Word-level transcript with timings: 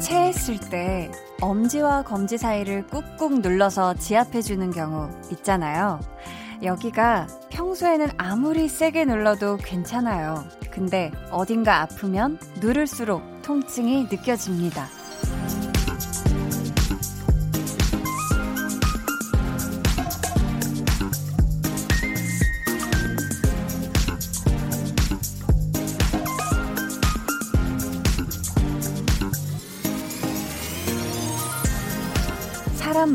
체했을 0.00 0.58
때 0.70 1.10
엄지와 1.40 2.02
검지 2.02 2.38
사이를 2.38 2.86
꾹꾹 2.86 3.40
눌러서 3.40 3.94
지압해주는 3.94 4.70
경우 4.70 5.10
있잖아요. 5.32 6.00
여기가 6.62 7.26
평소에는 7.50 8.08
아무리 8.16 8.68
세게 8.68 9.04
눌러도 9.04 9.58
괜찮아요. 9.58 10.44
근데 10.70 11.12
어딘가 11.30 11.82
아프면 11.82 12.38
누를수록 12.60 13.22
통증이 13.42 14.04
느껴집니다. 14.10 14.97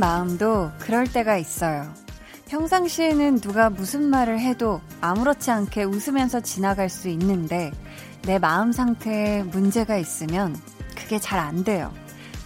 마음도 0.03 0.69
그럴 0.79 1.07
때가 1.07 1.37
있어요. 1.37 1.89
평상시에는 2.49 3.39
누가 3.39 3.69
무슨 3.69 4.03
말을 4.09 4.37
해도 4.37 4.81
아무렇지 4.99 5.49
않게 5.49 5.85
웃으면서 5.85 6.41
지나갈 6.41 6.89
수 6.89 7.07
있는데 7.07 7.71
내 8.23 8.37
마음 8.37 8.73
상태에 8.73 9.43
문제가 9.43 9.95
있으면 9.95 10.57
그게 10.93 11.19
잘 11.19 11.39
안 11.39 11.63
돼요. 11.63 11.89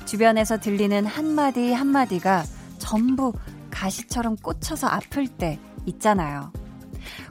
주변에서 0.05 0.59
들리는 0.59 1.07
한마디 1.07 1.73
한마디가 1.73 2.43
전부 2.77 3.33
가시처럼 3.71 4.35
꽂혀서 4.35 4.85
아플 4.85 5.27
때 5.27 5.57
있잖아요. 5.87 6.51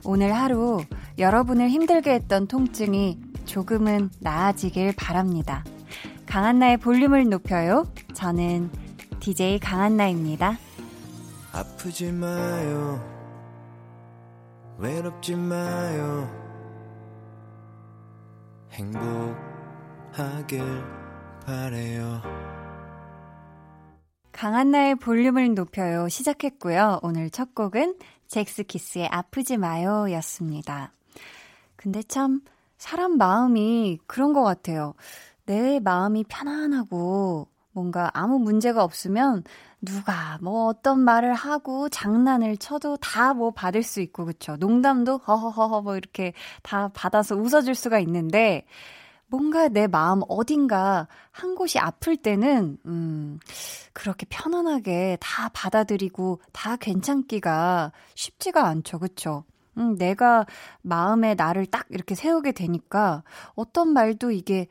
오늘 0.03 0.35
하루 0.35 0.83
여러분을 1.17 1.69
힘들게 1.69 2.11
했던 2.11 2.47
통증이 2.47 3.17
조금은 3.45 4.09
나아지길 4.19 4.93
바랍니다. 4.97 5.63
강한나의 6.25 6.77
볼륨을 6.77 7.29
높여요. 7.29 7.85
저는 8.13 8.69
DJ 9.19 9.59
강한나입니다. 9.59 10.57
아프지 11.51 12.11
마요. 12.11 13.03
외롭지 14.77 15.35
마요. 15.35 16.29
행복하길 18.71 20.61
바래요. 21.45 22.21
강한나의 24.31 24.95
볼륨을 24.95 25.55
높여요 25.55 26.07
시작했고요. 26.09 26.99
오늘 27.01 27.31
첫 27.31 27.55
곡은 27.55 27.97
잭스키스의 28.27 29.07
아프지 29.07 29.57
마요 29.57 30.11
였습니다. 30.11 30.91
근데 31.75 32.03
참 32.03 32.41
사람 32.77 33.17
마음이 33.17 33.97
그런 34.05 34.33
것 34.33 34.43
같아요. 34.43 34.93
내 35.47 35.79
마음이 35.79 36.25
편안하고 36.25 37.47
뭔가 37.77 38.09
아무 38.15 38.39
문제가 38.39 38.83
없으면 38.83 39.43
누가 39.81 40.39
뭐 40.41 40.65
어떤 40.65 40.99
말을 40.99 41.35
하고 41.35 41.89
장난을 41.89 42.57
쳐도 42.57 42.97
다 42.97 43.33
뭐 43.35 43.51
받을 43.51 43.83
수 43.83 44.01
있고 44.01 44.25
그쵸 44.25 44.55
농담도 44.57 45.17
허허허허 45.17 45.81
뭐 45.83 45.95
이렇게 45.95 46.33
다 46.63 46.89
받아서 46.93 47.35
웃어줄 47.35 47.75
수가 47.75 47.99
있는데 47.99 48.65
뭔가 49.27 49.67
내 49.69 49.87
마음 49.87 50.21
어딘가 50.29 51.07
한 51.31 51.55
곳이 51.55 51.79
아플 51.79 52.17
때는 52.17 52.77
음 52.85 53.39
그렇게 53.93 54.25
편안하게 54.29 55.17
다 55.21 55.49
받아들이고 55.53 56.41
다 56.53 56.77
괜찮기가 56.77 57.91
쉽지가 58.15 58.65
않죠. 58.65 58.99
그쵸 58.99 59.43
음 59.77 59.95
내가 59.97 60.45
마음에 60.81 61.35
나를 61.35 61.67
딱 61.67 61.85
이렇게 61.91 62.15
세우게 62.15 62.53
되니까 62.53 63.23
어떤 63.55 63.89
말도 63.93 64.31
이게 64.31 64.67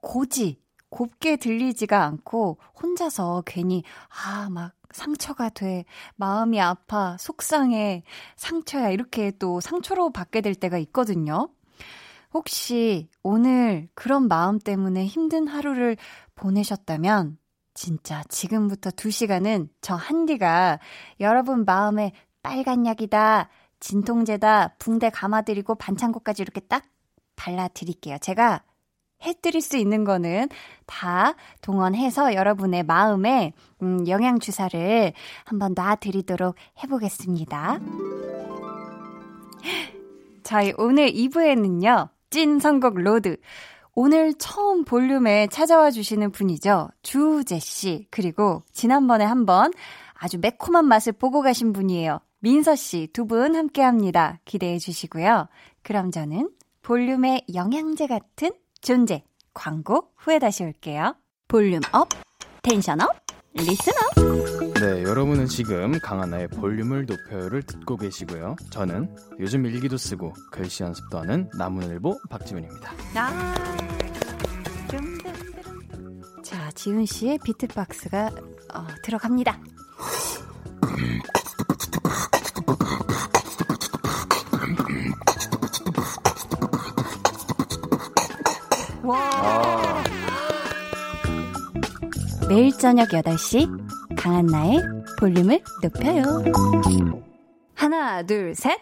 고지 0.00 0.58
곱게 0.90 1.36
들리지가 1.36 2.04
않고 2.04 2.58
혼자서 2.80 3.42
괜히 3.46 3.82
아, 4.08 4.48
막 4.50 4.72
상처가 4.92 5.48
돼. 5.48 5.84
마음이 6.16 6.60
아파. 6.60 7.16
속상해. 7.18 8.02
상처야. 8.36 8.90
이렇게 8.90 9.32
또 9.38 9.60
상처로 9.60 10.10
받게 10.10 10.40
될 10.40 10.54
때가 10.54 10.78
있거든요. 10.78 11.48
혹시 12.32 13.08
오늘 13.22 13.88
그런 13.94 14.28
마음 14.28 14.58
때문에 14.58 15.06
힘든 15.06 15.48
하루를 15.48 15.96
보내셨다면 16.34 17.38
진짜 17.74 18.22
지금부터 18.28 18.90
2시간은 18.90 19.68
저 19.80 19.94
한디가 19.94 20.78
여러분 21.20 21.64
마음에 21.64 22.12
빨간 22.42 22.86
약이다, 22.86 23.48
진통제다, 23.80 24.76
붕대 24.78 25.10
감아드리고 25.10 25.74
반창고까지 25.74 26.42
이렇게 26.42 26.60
딱 26.60 26.84
발라드릴게요. 27.36 28.18
제가 28.18 28.62
해드릴 29.24 29.60
수 29.60 29.76
있는 29.76 30.04
거는 30.04 30.48
다 30.86 31.34
동원해서 31.62 32.34
여러분의 32.34 32.82
마음에 32.84 33.52
음, 33.82 34.06
영양 34.08 34.38
주사를 34.38 35.12
한번 35.44 35.74
놔드리도록 35.74 36.54
해보겠습니다. 36.82 37.78
저희 40.42 40.72
오늘 40.78 41.10
2부에는요, 41.12 42.08
찐 42.30 42.58
선곡 42.60 42.98
로드. 43.00 43.36
오늘 43.94 44.34
처음 44.34 44.84
볼륨에 44.84 45.48
찾아와 45.48 45.90
주시는 45.90 46.30
분이죠. 46.30 46.90
주우재 47.02 47.58
씨. 47.58 48.06
그리고 48.10 48.62
지난번에 48.72 49.24
한번 49.24 49.72
아주 50.14 50.38
매콤한 50.38 50.84
맛을 50.86 51.12
보고 51.12 51.42
가신 51.42 51.72
분이에요. 51.72 52.20
민서 52.40 52.74
씨 52.76 53.08
두 53.12 53.24
분 53.26 53.56
함께 53.56 53.82
합니다. 53.82 54.38
기대해 54.44 54.78
주시고요. 54.78 55.48
그럼 55.82 56.10
저는 56.10 56.50
볼륨의 56.82 57.46
영양제 57.54 58.06
같은 58.06 58.50
존재. 58.86 59.24
광고 59.52 60.12
후에 60.16 60.38
다시 60.38 60.62
올게요. 60.62 61.16
volume 61.48 61.80
up, 61.90 62.08
tension 62.62 63.00
up, 63.00 63.16
listen 63.52 63.92
up. 63.94 64.74
네, 64.74 65.02
여러분은 65.02 65.46
지금 65.46 65.98
강한나의 65.98 66.46
볼륨을 66.46 67.06
높여요를 67.06 67.64
듣고 67.64 67.96
계시고요. 67.96 68.54
저는 68.70 69.12
요즘 69.40 69.66
일기도 69.66 69.96
쓰고 69.96 70.34
글씨 70.52 70.84
연습도 70.84 71.18
하는 71.18 71.50
나무늘보 71.58 72.16
박지훈입니다. 72.30 72.92
아, 73.16 73.54
자, 76.44 76.70
지훈 76.76 77.06
씨의 77.06 77.40
비트박스가 77.44 78.30
어, 78.72 78.86
들어갑니다. 79.02 79.58
와. 89.06 90.02
매일 92.48 92.72
저녁 92.76 93.08
8시 93.10 94.16
강한나의 94.16 94.82
볼륨을 95.18 95.62
높여요. 95.82 96.24
하나, 97.74 98.22
둘, 98.24 98.54
셋. 98.56 98.80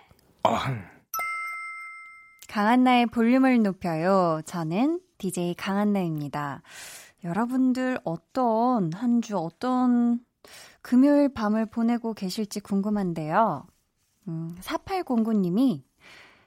강한나의 2.48 3.06
볼륨을 3.06 3.62
높여요. 3.62 4.40
저는 4.46 5.00
DJ 5.18 5.54
강한나입니다. 5.56 6.62
여러분들 7.24 7.98
어떤 8.04 8.92
한 8.92 9.20
주 9.20 9.36
어떤 9.36 10.20
금요일 10.82 11.32
밤을 11.32 11.66
보내고 11.66 12.14
계실지 12.14 12.60
궁금한데요. 12.60 13.66
음, 14.28 14.56
4809님이 14.62 15.82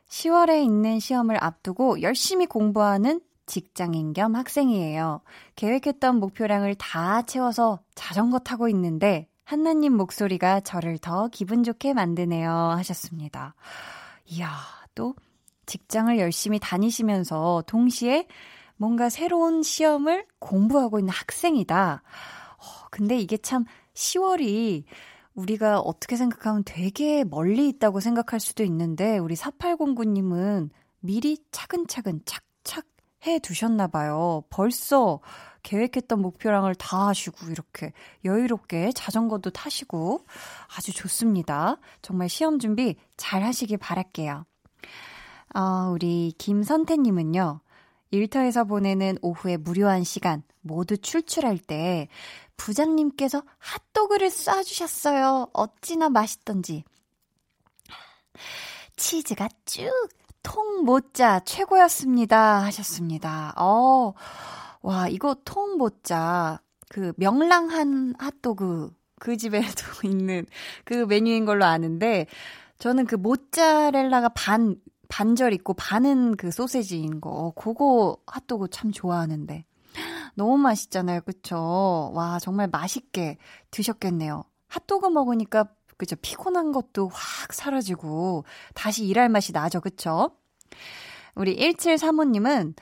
10월에 0.10 0.64
있는 0.64 1.00
시험을 1.00 1.44
앞두고 1.44 2.02
열심히 2.02 2.46
공부하는 2.46 3.20
직장인 3.48 4.14
겸 4.14 4.36
학생이에요. 4.36 5.22
계획했던 5.56 6.20
목표량을 6.20 6.76
다 6.76 7.24
채워서 7.24 7.80
자전거 7.96 8.38
타고 8.40 8.70
있는데 8.70 9.28
한나님 9.44 9.94
목소리가 9.94 10.60
저를 10.60 10.98
더 11.00 11.30
기분 11.30 11.64
좋게 11.64 11.94
만드네요. 11.94 12.52
하셨습니다. 12.52 13.56
이야, 14.26 14.52
또 14.94 15.16
직장을 15.66 16.20
열심히 16.20 16.60
다니시면서 16.60 17.64
동시에 17.66 18.28
뭔가 18.76 19.10
새로운 19.10 19.64
시험을 19.64 20.26
공부하고 20.40 21.00
있는 21.00 21.14
학생이다. 21.14 22.04
어, 22.04 22.88
근데 22.92 23.18
이게 23.18 23.38
참 23.38 23.66
10월이 23.94 24.84
우리가 25.34 25.80
어떻게 25.80 26.16
생각하면 26.16 26.64
되게 26.66 27.24
멀리 27.24 27.70
있다고 27.70 28.00
생각할 28.00 28.40
수도 28.40 28.64
있는데 28.64 29.18
우리 29.18 29.36
4809님은 29.36 30.70
미리 31.00 31.38
차근차근 31.52 32.22
착착 32.26 32.47
해 33.28 33.40
두셨나 33.40 33.88
봐요. 33.88 34.44
벌써 34.50 35.20
계획했던 35.64 36.22
목표량을 36.22 36.76
다 36.76 37.08
하시고 37.08 37.48
이렇게 37.50 37.92
여유롭게 38.24 38.94
자전거도 38.94 39.50
타시고 39.50 40.26
아주 40.76 40.94
좋습니다. 40.94 41.78
정말 42.02 42.30
시험 42.30 42.58
준비 42.58 42.96
잘 43.18 43.44
하시길 43.44 43.78
바랄게요. 43.78 44.46
어, 45.56 45.62
우리 45.92 46.34
김선태 46.38 46.98
님은요. 46.98 47.60
일터에서 48.12 48.64
보내는 48.64 49.18
오후의 49.22 49.58
무료한 49.58 50.04
시간 50.04 50.44
모두 50.62 50.98
출출할 50.98 51.58
때 51.58 52.08
부장님께서 52.56 53.44
핫도그를 53.58 54.30
쏴주셨어요. 54.30 55.50
어찌나 55.54 56.10
맛있던지. 56.10 56.84
치즈가 58.96 59.50
쭉 59.66 59.92
통모짜 60.48 61.42
최고였습니다. 61.42 62.64
하셨습니다. 62.64 63.54
어, 63.58 64.14
와, 64.82 65.10
이거 65.10 65.36
통모짜 65.44 66.62
그 66.88 67.12
명랑한 67.18 68.16
핫도그 68.18 68.92
그 69.20 69.36
집에도 69.36 69.68
있는 70.08 70.46
그 70.86 71.06
메뉴인 71.06 71.44
걸로 71.44 71.66
아는데 71.66 72.28
저는 72.80 73.08
그 73.08 73.16
모짜렐라가 73.16 74.30
반 74.30 74.78
반절 75.10 75.52
있고 75.54 75.74
반은 75.74 76.38
그 76.38 76.52
소세지인 76.52 77.20
거 77.20 77.52
그거 77.58 78.18
핫도그 78.28 78.70
참 78.72 78.94
좋아하는데 78.94 79.66
너무 80.36 80.58
맛있잖아요. 80.58 81.22
그쵸? 81.22 82.12
와, 82.14 82.40
정말 82.40 82.70
맛있게 82.70 83.38
드셨겠네요. 83.72 84.46
핫도그 84.68 85.08
먹으니까 85.08 85.66
그죠? 85.98 86.16
피곤한 86.22 86.72
것도 86.72 87.10
확 87.12 87.54
사라지고 87.54 88.46
다시 88.74 89.06
일할 89.06 89.30
맛이 89.30 89.52
나죠. 89.52 89.82
그쵸? 89.82 90.32
우리 91.36 91.56
1735님은 91.58 92.76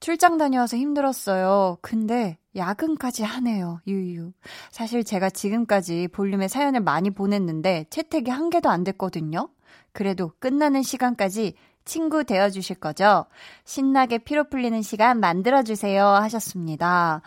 출장 0.00 0.38
다녀와서 0.38 0.76
힘들었어요. 0.76 1.78
근데 1.82 2.38
야근까지 2.56 3.22
하네요. 3.22 3.80
유유. 3.86 4.32
사실 4.70 5.04
제가 5.04 5.30
지금까지 5.30 6.08
볼륨에 6.08 6.48
사연을 6.48 6.80
많이 6.80 7.10
보냈는데 7.10 7.86
채택이 7.90 8.30
한 8.30 8.50
개도 8.50 8.70
안 8.70 8.82
됐거든요. 8.82 9.48
그래도 9.92 10.32
끝나는 10.38 10.82
시간까지 10.82 11.54
친구 11.84 12.24
되어 12.24 12.50
주실 12.50 12.76
거죠? 12.76 13.26
신나게 13.64 14.18
피로 14.18 14.44
풀리는 14.48 14.80
시간 14.82 15.20
만들어 15.20 15.62
주세요 15.62 16.06
하셨습니다. 16.06 17.22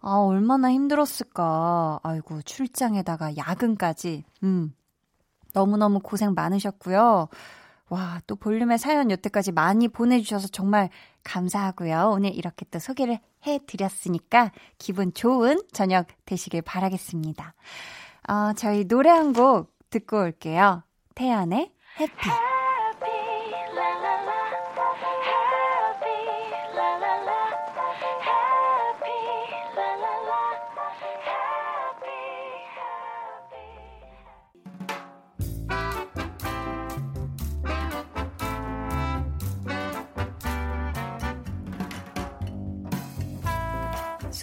아, 0.00 0.14
얼마나 0.18 0.70
힘들었을까. 0.70 2.00
아이고, 2.02 2.42
출장에다가 2.42 3.36
야근까지. 3.36 4.24
음. 4.44 4.72
너무너무 5.54 6.00
고생 6.00 6.34
많으셨고요. 6.34 7.28
와, 7.88 8.20
또 8.26 8.36
볼륨의 8.36 8.78
사연 8.78 9.10
여태까지 9.10 9.52
많이 9.52 9.88
보내주셔서 9.88 10.48
정말 10.48 10.90
감사하고요. 11.24 12.10
오늘 12.12 12.34
이렇게 12.34 12.66
또 12.70 12.78
소개를 12.78 13.18
해드렸으니까 13.46 14.52
기분 14.78 15.14
좋은 15.14 15.60
저녁 15.72 16.06
되시길 16.26 16.62
바라겠습니다. 16.62 17.54
어, 18.28 18.52
저희 18.56 18.84
노래 18.86 19.10
한 19.10 19.32
곡 19.32 19.72
듣고 19.90 20.18
올게요. 20.18 20.82
태연의 21.14 21.72
해피. 22.00 22.55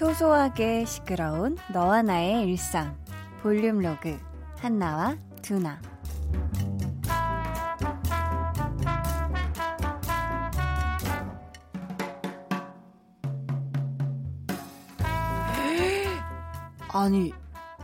소소하게 0.04 0.84
시끄러운 0.84 1.58
너와 1.72 2.02
나의 2.02 2.44
일상 2.44 3.02
볼륨 3.42 3.80
로그 3.80 4.20
한나와 4.58 5.16
두나 5.42 5.80
아니 16.92 17.32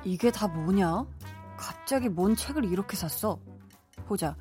이게 0.04 0.30
다 0.30 0.50
뭐냐? 0.50 1.06
갑자기 1.56 2.10
뭔 2.10 2.36
책을 2.36 2.66
이렇게 2.66 2.98
샀어? 2.98 3.40
보자 4.08 4.36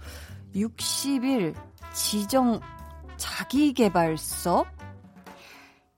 60일 0.52 1.54
지정 1.94 2.58
자기개발서? 3.16 4.64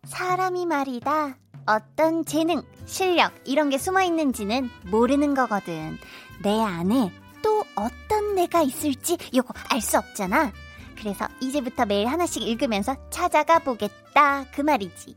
사람이 0.05 0.67
말이다. 0.67 1.39
어떤 1.67 2.25
재능, 2.25 2.63
실력, 2.87 3.33
이런 3.45 3.71
게 3.71 3.79
숨어 3.79 4.03
있는지는 4.03 4.69
모르는 4.91 5.35
거거든. 5.35 5.99
내 6.43 6.61
안에 6.61 7.13
또 7.43 7.65
어떤 7.77 8.35
내가 8.35 8.63
있을지 8.63 9.17
요거 9.35 9.55
알 9.71 9.81
수 9.81 9.99
없잖아. 9.99 10.53
그래서 10.97 11.27
이제부터 11.41 11.87
매일 11.87 12.09
하나씩 12.09 12.43
읽으면서 12.43 12.95
찾아가 13.11 13.59
보겠다. 13.59 14.45
그 14.53 14.61
말이지. 14.61 15.17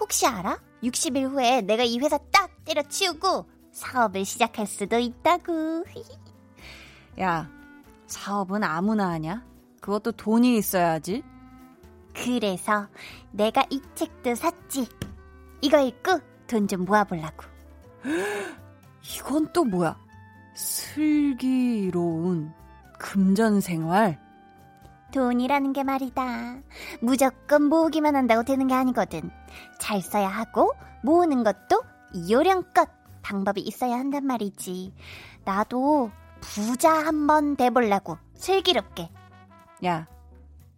혹시 0.00 0.26
알아? 0.26 0.58
60일 0.82 1.30
후에 1.30 1.60
내가 1.60 1.82
이 1.82 1.98
회사 1.98 2.18
딱 2.32 2.50
때려치우고 2.64 3.46
사업을 3.72 4.24
시작할 4.24 4.66
수도 4.66 4.98
있다고. 4.98 5.84
야, 7.20 7.48
사업은 8.06 8.64
아무나 8.64 9.10
하냐? 9.10 9.44
그것도 9.80 10.12
돈이 10.12 10.56
있어야지. 10.56 11.22
그래서 12.14 12.88
내가 13.30 13.64
이 13.70 13.80
책도 13.94 14.34
샀지. 14.34 14.86
이거 15.60 15.78
읽고 15.80 16.20
돈 16.46 16.66
좀 16.66 16.84
모아보려고. 16.84 17.44
이건 19.02 19.52
또 19.52 19.64
뭐야? 19.64 19.96
슬기로운 20.54 22.52
금전 22.98 23.60
생활? 23.60 24.18
돈이라는 25.12 25.72
게 25.72 25.84
말이다. 25.84 26.58
무조건 27.00 27.62
모으기만 27.64 28.14
한다고 28.16 28.42
되는 28.42 28.66
게 28.66 28.74
아니거든. 28.74 29.30
잘 29.78 30.02
써야 30.02 30.28
하고, 30.28 30.72
모으는 31.02 31.44
것도 31.44 31.82
요령껏 32.28 32.88
방법이 33.22 33.60
있어야 33.62 33.94
한단 33.94 34.26
말이지. 34.26 34.94
나도 35.44 36.10
부자 36.40 36.90
한번 36.92 37.56
돼보려고, 37.56 38.18
슬기롭게. 38.34 39.10
야, 39.86 40.06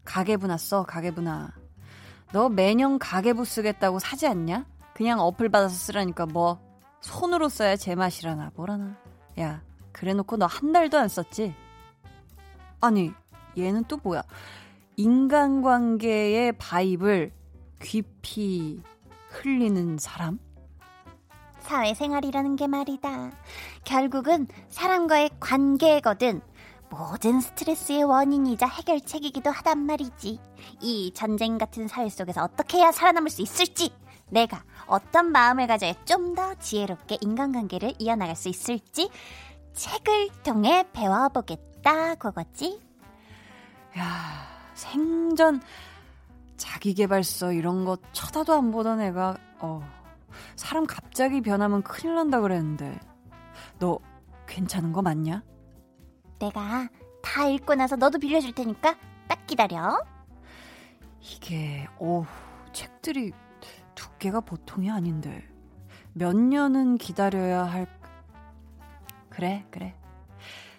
가계부나 0.05 0.59
써, 0.59 0.85
가계부나. 0.85 1.53
너 2.32 2.49
매년 2.49 2.99
가계부 2.99 3.44
쓰겠다고 3.44 3.99
사지 3.99 4.27
않냐? 4.27 4.65
그냥 4.94 5.21
어플 5.21 5.49
받아서 5.49 5.75
쓰라니까 5.75 6.27
뭐 6.27 6.61
손으로 7.00 7.49
써야 7.49 7.77
제맛이라나 7.77 8.53
뭐라나. 8.55 8.97
야, 9.41 9.62
그래놓고 9.93 10.37
너 10.37 10.47
한 10.47 10.73
달도 10.73 10.99
안 10.99 11.09
썼지? 11.09 11.55
아니, 12.81 13.12
얘는 13.59 13.85
또 13.88 13.99
뭐야? 14.03 14.23
인간관계의 14.97 16.53
바입을 16.59 17.32
귀피 17.82 18.82
흘리는 19.31 19.97
사람? 19.99 20.38
사회생활이라는 21.60 22.56
게 22.56 22.67
말이다. 22.67 23.32
결국은 23.84 24.46
사람과의 24.69 25.31
관계거든. 25.41 26.41
모든 26.91 27.41
스트레스의 27.41 28.03
원인이자 28.03 28.67
해결책이기도 28.67 29.51
하단 29.51 29.79
말이지. 29.87 30.41
이 30.81 31.13
전쟁 31.15 31.56
같은 31.56 31.87
사회 31.89 32.09
속에서 32.09 32.43
어떻게 32.43 32.79
해야 32.79 32.91
살아남을 32.93 33.31
수 33.31 33.43
있을지, 33.43 33.93
내가 34.29 34.63
어떤 34.87 35.31
마음을 35.32 35.67
가져야 35.67 35.93
좀 36.05 36.35
더 36.35 36.55
지혜롭게 36.56 37.19
인간관계를 37.20 37.94
이어나갈 37.99 38.35
수 38.37 38.49
있을지, 38.49 39.09
책을 39.73 40.31
통해 40.43 40.85
배워보겠다, 40.93 42.17
그거지. 42.17 42.81
야, 43.99 44.47
생전 44.75 45.63
자기개발서 46.56 47.53
이런 47.53 47.85
거 47.85 47.97
쳐다도 48.13 48.53
안 48.53 48.70
보던 48.73 49.01
애가, 49.01 49.37
어, 49.61 49.81
사람 50.56 50.87
갑자기 50.87 51.41
변하면 51.41 51.82
큰일 51.82 52.15
난다 52.17 52.41
그랬는데. 52.41 52.99
너 53.79 53.99
괜찮은 54.47 54.93
거 54.93 55.03
맞냐? 55.03 55.43
내가 56.41 56.89
다 57.23 57.47
읽고 57.47 57.75
나서 57.77 57.94
너도 57.94 58.19
빌려줄 58.19 58.53
테니까 58.55 58.97
딱 59.29 59.47
기다려. 59.47 60.03
이게, 61.20 61.87
어 61.99 62.25
책들이 62.73 63.32
두께가 63.94 64.41
보통이 64.41 64.91
아닌데. 64.91 65.47
몇 66.13 66.35
년은 66.35 66.99
기다려야 66.99 67.65
할, 67.65 67.87
그래, 69.29 69.65
그래. 69.70 69.94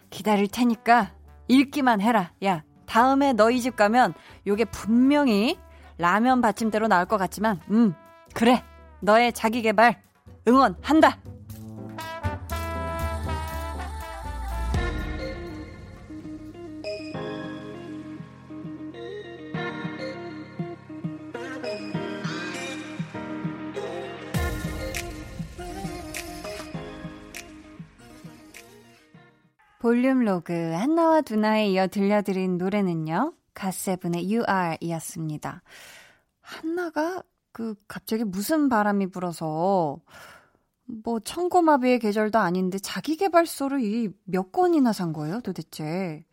기다릴 0.09 0.49
테니까 0.49 1.13
읽기만 1.47 2.01
해라. 2.01 2.33
야, 2.43 2.63
다음에 2.85 3.31
너희 3.31 3.61
집 3.61 3.75
가면 3.77 4.13
요게 4.47 4.65
분명히 4.65 5.57
라면 5.97 6.41
받침대로 6.41 6.87
나올 6.87 7.05
것 7.05 7.17
같지만, 7.17 7.61
음, 7.69 7.93
그래. 8.33 8.63
너의 8.99 9.33
자기 9.33 9.61
개발 9.61 10.01
응원한다. 10.47 11.17
볼륨 29.91 30.19
로그 30.23 30.53
한나와 30.53 31.19
두나에 31.19 31.67
이어 31.71 31.85
들려드린 31.85 32.57
노래는요. 32.57 33.33
갓세븐의 33.53 34.23
You 34.23 34.45
Are 34.49 34.77
이었습니다. 34.79 35.63
한나가 36.39 37.21
그 37.51 37.75
갑자기 37.89 38.23
무슨 38.23 38.69
바람이 38.69 39.07
불어서 39.07 39.99
뭐 40.85 41.19
청고마비의 41.19 41.99
계절도 41.99 42.39
아닌데 42.39 42.79
자기 42.79 43.17
개발서를 43.17 43.83
이 43.83 44.13
몇 44.23 44.53
권이나 44.53 44.93
산 44.93 45.11
거예요, 45.11 45.41
도대체. 45.41 46.23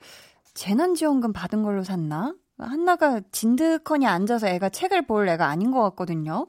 재난지원금 0.55 1.33
받은 1.33 1.65
걸로 1.65 1.83
샀나? 1.83 2.37
한나가 2.59 3.21
진드컨이 3.33 4.07
앉아서 4.07 4.47
애가 4.47 4.69
책을 4.69 5.09
볼 5.09 5.29
애가 5.29 5.49
아닌 5.49 5.73
것 5.73 5.83
같거든요. 5.83 6.47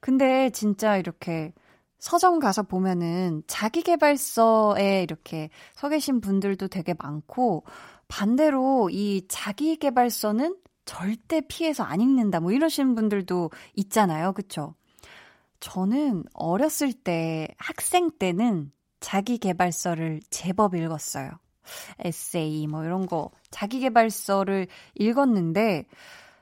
근데 0.00 0.48
진짜 0.54 0.96
이렇게 0.96 1.52
서점 1.98 2.38
가서 2.38 2.62
보면은 2.62 3.42
자기개발서에 3.46 5.02
이렇게 5.02 5.50
서 5.74 5.88
계신 5.88 6.20
분들도 6.20 6.68
되게 6.68 6.94
많고 6.98 7.64
반대로 8.06 8.88
이 8.90 9.26
자기개발서는 9.28 10.56
절대 10.84 11.42
피해서 11.46 11.82
안 11.84 12.00
읽는다 12.00 12.40
뭐 12.40 12.52
이러시는 12.52 12.94
분들도 12.94 13.50
있잖아요. 13.74 14.32
그쵸? 14.32 14.74
저는 15.60 16.24
어렸을 16.32 16.92
때 16.92 17.48
학생 17.58 18.10
때는 18.10 18.72
자기개발서를 19.00 20.20
제법 20.30 20.74
읽었어요. 20.74 21.30
에세이 21.98 22.66
뭐 22.66 22.84
이런 22.84 23.06
거 23.06 23.30
자기개발서를 23.50 24.68
읽었는데 24.94 25.84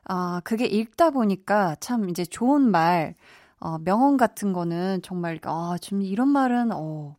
아 0.04 0.40
그게 0.44 0.66
읽다 0.66 1.10
보니까 1.10 1.74
참 1.80 2.08
이제 2.08 2.24
좋은 2.24 2.70
말 2.70 3.14
어, 3.66 3.78
명언 3.78 4.16
같은 4.16 4.52
거는 4.52 5.02
정말 5.02 5.38
아 5.44 5.76
좀 5.82 6.02
이런 6.02 6.28
말은 6.28 6.70
어 6.72 7.16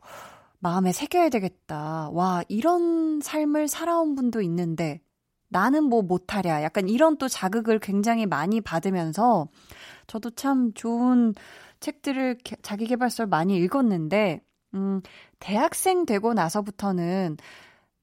마음에 0.60 0.92
새겨야 0.94 1.30
되겠다. 1.30 2.10
와 2.12 2.44
이런 2.50 3.20
삶을 3.22 3.68
살아온 3.68 4.16
분도 4.16 4.42
있는데 4.42 5.01
나는 5.50 5.84
뭐 5.86 6.01
못하랴. 6.01 6.63
약간 6.63 6.88
이런 6.89 7.18
또 7.18 7.27
자극을 7.27 7.80
굉장히 7.80 8.25
많이 8.25 8.62
받으면서 8.62 9.48
저도 10.08 10.32
참 10.32 10.74
좋은 10.74 11.34
책들을 11.82 12.38
자기 12.63 12.86
개발서를 12.88 13.27
많이 13.30 13.58
읽었는데 13.58 14.42
음 14.75 15.01
대학생 15.39 16.06
되고 16.06 16.34
나서부터는 16.34 17.38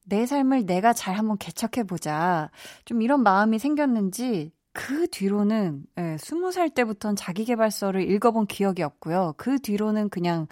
내 0.05 0.25
삶을 0.25 0.65
내가 0.65 0.93
잘 0.93 1.15
한번 1.17 1.37
개척해보자. 1.37 2.51
좀 2.85 3.01
이런 3.01 3.23
마음이 3.23 3.59
생겼는지, 3.59 4.51
그 4.75 5.07
뒤로는, 5.09 5.85
예, 5.97 6.17
20살 6.17 6.73
때부터는 6.75 7.15
자기개발서를 7.15 8.09
읽어본 8.11 8.47
기억이 8.47 8.83
없고요. 8.83 9.33
그 9.37 9.59
뒤로는 9.59 10.09
그냥 10.09 10.47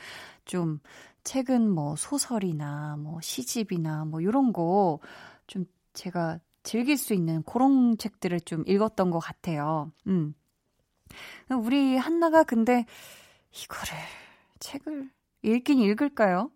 좀, 0.46 0.80
책은 1.26 1.70
뭐 1.70 1.96
소설이나 1.96 2.98
뭐 3.00 3.20
시집이나 3.22 4.06
뭐 4.06 4.22
이런 4.22 4.54
거 4.54 5.00
좀 5.48 5.66
제가 5.94 6.40
즐길 6.64 6.98
수 6.98 7.14
있는 7.14 7.44
그런 7.44 7.98
책들을 7.98 8.40
좀 8.42 8.64
읽었던 8.68 9.12
것 9.12 9.20
같아요. 9.20 9.92
음. 10.08 10.34
우리 11.50 11.98
한나가 11.98 12.44
근데 12.44 12.86
이거를, 13.52 13.94
책을 14.60 15.10
읽긴 15.44 15.80
읽을까요? 15.80 16.50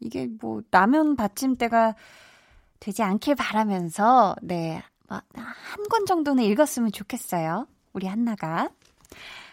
이게 0.00 0.28
뭐, 0.40 0.62
라면 0.70 1.16
받침대가 1.16 1.94
되지 2.78 3.02
않길 3.02 3.34
바라면서, 3.36 4.36
네, 4.42 4.74
뭐, 4.74 4.82
한 5.08 5.88
권 5.90 6.06
정도는 6.06 6.42
읽었으면 6.44 6.92
좋겠어요. 6.92 7.66
우리 7.92 8.06
한나가. 8.06 8.70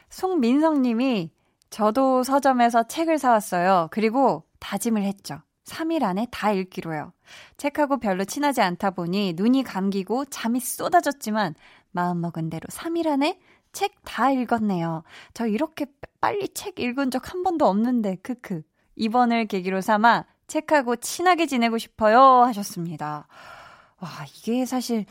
송민성 0.10 0.82
님이 0.82 1.32
저도 1.70 2.24
서점에서 2.24 2.84
책을 2.88 3.18
사왔어요. 3.18 3.88
그리고 3.92 4.44
다짐을 4.60 5.04
했죠. 5.04 5.42
3일 5.66 6.04
안에 6.04 6.28
다 6.32 6.52
읽기로요. 6.52 7.14
책하고 7.58 7.98
별로 8.00 8.26
친하지 8.26 8.62
않다 8.62 8.92
보니 8.92 9.34
눈이 9.38 9.64
감기고 9.64 10.26
잠이 10.26 10.60
쏟아졌지만 10.60 11.56
마음먹은 11.92 12.50
대로 12.50 12.66
3일 12.70 13.08
안에 13.08 13.40
책 13.74 13.96
다 14.04 14.32
읽었네요. 14.32 15.04
저 15.34 15.48
이렇게 15.48 15.86
빨리 16.20 16.50
책 16.50 16.80
읽은 16.80 17.10
적 17.12 17.30
한 17.32 17.44
번도 17.44 17.66
없는데, 17.68 18.18
크크. 18.18 18.64
이번을 18.98 19.46
계기로 19.46 19.80
삼아 19.82 20.26
책하고 20.48 20.98
친하게 20.98 21.46
지내고 21.46 21.78
싶어요 21.78 22.20
하셨습니다. 22.44 23.28
와, 24.00 24.10
이게 24.36 24.66
사실 24.66 25.06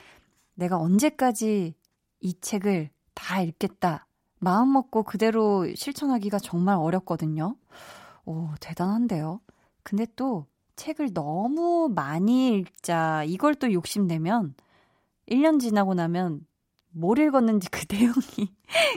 내가 0.61 0.79
언제까지 0.79 1.75
이 2.21 2.41
책을 2.41 2.91
다 3.15 3.41
읽겠다. 3.41 4.07
마음 4.39 4.73
먹고 4.73 5.03
그대로 5.05 5.67
실천하기가 5.75 6.39
정말 6.39 6.77
어렵거든요. 6.77 7.57
오, 8.27 8.49
대단한데요. 8.61 9.41
근데 9.83 10.07
또 10.17 10.47
책을 10.77 11.15
너무 11.15 11.91
많이 11.95 12.57
읽자, 12.59 13.25
이걸 13.25 13.55
또 13.55 13.73
욕심내면 13.73 14.55
1년 15.29 15.61
지나고 15.61 15.95
나면 15.95 16.47
뭘 16.91 17.19
읽었는지 17.19 17.71
그 17.71 17.85
내용이 17.93 18.55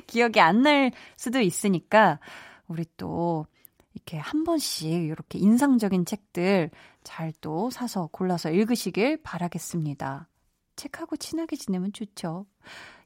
기억이 0.07 0.39
안 0.41 0.63
날 0.63 0.91
수도 1.17 1.39
있으니까 1.41 2.19
우리 2.67 2.85
또 2.97 3.45
이렇게 3.93 4.17
한 4.17 4.43
번씩 4.43 4.89
이렇게 4.91 5.39
인상적인 5.39 6.05
책들 6.05 6.71
잘 7.03 7.31
또 7.41 7.69
사서 7.69 8.07
골라서 8.11 8.49
읽으시길 8.51 9.21
바라겠습니다. 9.23 10.27
책하고 10.75 11.17
친하게 11.17 11.55
지내면 11.55 11.93
좋죠. 11.93 12.45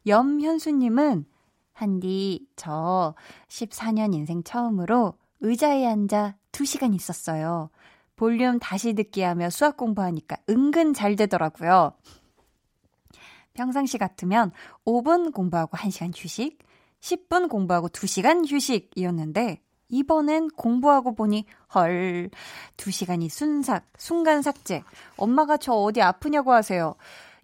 염현수님은 0.05 1.25
한디 1.73 2.47
저 2.55 3.13
14년 3.47 4.13
인생 4.13 4.43
처음으로 4.43 5.13
의자에 5.41 5.85
앉아 5.85 6.35
2시간 6.51 6.95
있었어요. 6.95 7.69
볼륨 8.15 8.57
다시 8.57 8.93
듣기 8.93 9.21
하며 9.21 9.49
수학 9.49 9.77
공부하니까 9.77 10.37
은근 10.49 10.93
잘 10.93 11.15
되더라고요. 11.15 11.93
평상시 13.53 13.97
같으면 13.97 14.51
5분 14.85 15.33
공부하고 15.33 15.77
1시간 15.77 16.11
휴식, 16.15 16.59
10분 16.99 17.49
공부하고 17.49 17.89
2시간 17.89 18.49
휴식이었는데 18.51 19.61
이번엔 19.89 20.49
공부하고 20.49 21.15
보니 21.15 21.45
헐, 21.73 22.29
두 22.75 22.91
시간이 22.91 23.29
순삭, 23.29 23.85
순간 23.97 24.41
삭제. 24.41 24.83
엄마가 25.15 25.57
저 25.57 25.73
어디 25.73 26.01
아프냐고 26.01 26.53
하세요. 26.53 26.95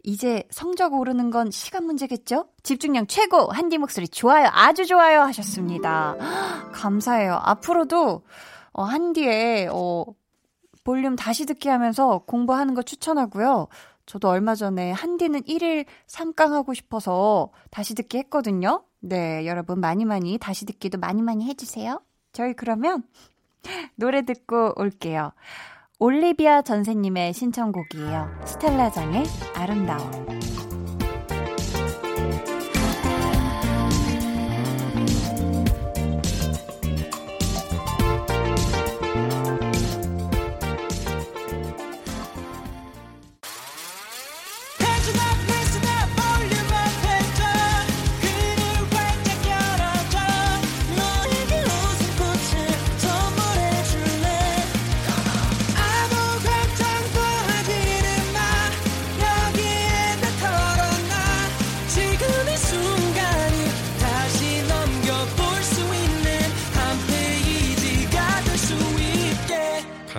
이제 0.04 0.44
성적 0.52 0.94
오르는 0.94 1.32
건 1.32 1.50
시간 1.50 1.86
문제겠죠? 1.86 2.48
집중력 2.62 3.08
최고! 3.08 3.50
한디 3.52 3.78
목소리 3.78 4.08
좋아요. 4.08 4.50
아주 4.52 4.86
좋아요. 4.86 5.22
하셨습니다. 5.22 6.16
감사해요. 6.74 7.40
앞으로도, 7.42 8.22
어, 8.74 8.84
한디의, 8.84 9.70
어, 9.72 10.06
볼륨 10.84 11.16
다시 11.16 11.46
듣기 11.46 11.70
하면서 11.70 12.20
공부하는 12.28 12.74
거 12.74 12.82
추천하고요. 12.82 13.70
저도 14.06 14.28
얼마 14.28 14.54
전에 14.56 14.92
한디는 14.92 15.44
1일 15.44 15.86
3강 16.08 16.50
하고 16.50 16.74
싶어서 16.74 17.52
다시 17.72 17.96
듣기 17.96 18.18
했거든요. 18.18 18.84
네, 19.00 19.46
여러분 19.48 19.80
많이 19.80 20.04
많이 20.04 20.38
다시 20.38 20.66
듣기도 20.66 20.98
많이 20.98 21.22
많이 21.22 21.46
해주세요. 21.46 22.02
저희 22.34 22.54
그러면 22.54 23.04
노래 23.96 24.24
듣고 24.24 24.74
올게요. 24.76 25.32
올리비아 26.04 26.62
전세님의 26.64 27.32
신청곡이에요. 27.32 28.30
스텔라장의 28.44 29.24
아름다워. 29.56 30.12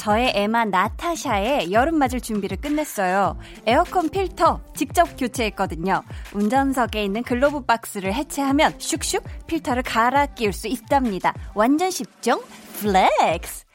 저의 0.00 0.32
애마 0.34 0.64
나타샤의 0.64 1.72
여름 1.72 1.96
맞을 1.96 2.22
준비를 2.22 2.56
끝냈어요. 2.56 3.38
에어컨 3.66 4.08
필터 4.08 4.58
직접 4.74 5.04
교체했거든요. 5.18 6.02
운전석에 6.32 7.04
있는 7.04 7.22
글로브 7.22 7.66
박스를 7.66 8.14
해체하면 8.14 8.78
슉슉 8.78 9.22
필터를 9.46 9.82
갈아 9.82 10.24
끼울 10.24 10.54
수 10.54 10.68
있답니다. 10.68 11.34
완전 11.54 11.90
쉽죠? 11.90 12.42
flex! 12.78 13.66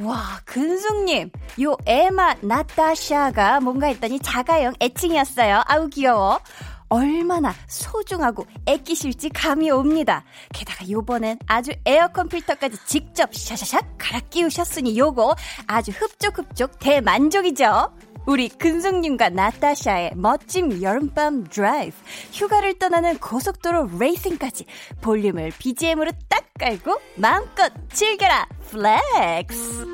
와, 0.00 0.20
근숙님, 0.44 1.30
요 1.62 1.76
애마 1.86 2.34
나타샤가 2.42 3.60
뭔가 3.60 3.86
했더니 3.86 4.20
자가용 4.20 4.74
애칭이었어요. 4.82 5.62
아우, 5.66 5.88
귀여워. 5.88 6.40
얼마나 6.88 7.54
소중하고 7.66 8.46
애끼실지 8.66 9.30
감이 9.30 9.70
옵니다. 9.70 10.24
게다가 10.52 10.88
요번엔 10.88 11.38
아주 11.46 11.72
에어컨 11.84 12.28
필터까지 12.28 12.78
직접 12.86 13.32
샤샤샥 13.32 13.84
갈아 13.98 14.20
끼우셨으니 14.20 14.98
요거 14.98 15.34
아주 15.66 15.90
흡족흡족 15.92 16.78
대만족이죠. 16.78 17.92
우리 18.26 18.48
근숙님과 18.48 19.30
나타샤의 19.30 20.12
멋진 20.16 20.82
여름밤 20.82 21.44
드라이브, 21.44 21.94
휴가를 22.32 22.78
떠나는 22.78 23.18
고속도로 23.18 23.90
레이싱까지 23.98 24.64
볼륨을 25.02 25.52
BGM으로 25.58 26.10
딱 26.28 26.44
깔고 26.58 27.00
마음껏 27.16 27.70
즐겨라! 27.92 28.46
flex! 28.70 29.86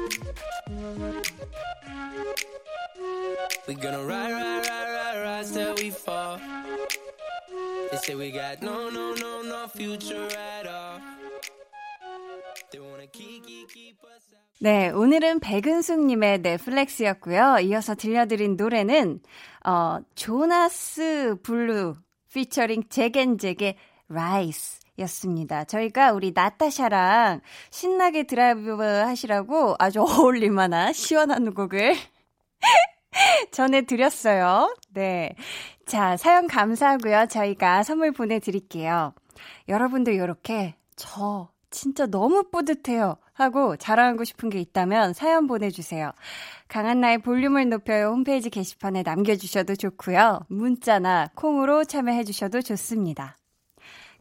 We 3.66 3.74
gonna 3.74 4.04
rise, 4.04 4.32
rise, 4.32 4.66
rise, 4.66 4.88
rise, 4.92 5.22
rise 5.22 5.46
till 5.46 5.74
we 5.76 5.90
fall. 5.90 6.38
They 7.90 7.98
say 7.98 8.14
we 8.14 8.30
got 8.30 8.62
no, 8.62 8.90
no, 8.90 9.14
no, 9.14 9.42
no 9.42 9.66
future 9.68 10.26
at 10.26 10.66
all. 10.66 11.00
They 12.72 12.78
wanna 12.80 13.06
keep, 13.06 13.46
keep, 13.46 13.68
keep 13.72 13.96
us 14.04 14.32
out. 14.32 14.40
네, 14.60 14.90
오늘은 14.90 15.40
백은숙님의 15.40 16.40
flex였고요. 16.40 17.58
이어서 17.62 17.94
들려드린 17.94 18.56
노래는 18.56 19.20
어, 19.64 19.98
Jonas 20.14 21.36
Blue 21.42 21.94
featuring 22.32 22.84
Jack & 22.88 23.32
Jack의 23.32 23.76
Rise 24.08 24.80
였습니다. 24.98 25.64
저희가 25.64 26.12
우리 26.12 26.32
나타샤랑 26.34 27.40
신나게 27.70 28.24
드라이브 28.24 28.82
하시라고 28.82 29.76
아주 29.78 30.00
어울릴만한 30.02 30.92
시원한 30.92 31.54
곡을 31.54 31.96
전해드렸어요. 33.50 34.74
네. 34.92 35.34
자, 35.86 36.16
사연 36.16 36.46
감사하고요. 36.46 37.26
저희가 37.26 37.82
선물 37.82 38.12
보내드릴게요. 38.12 39.12
여러분도 39.68 40.10
이렇게 40.10 40.74
저 40.96 41.48
진짜 41.70 42.06
너무 42.06 42.44
뿌듯해요. 42.50 43.16
하고 43.32 43.76
자랑하고 43.76 44.24
싶은 44.24 44.50
게 44.50 44.60
있다면 44.60 45.14
사연 45.14 45.46
보내주세요. 45.46 46.12
강한나의 46.68 47.18
볼륨을 47.18 47.68
높여요 47.70 48.08
홈페이지 48.08 48.50
게시판에 48.50 49.02
남겨주셔도 49.02 49.76
좋고요. 49.76 50.40
문자나 50.48 51.30
콩으로 51.34 51.84
참여해주셔도 51.84 52.60
좋습니다. 52.60 53.36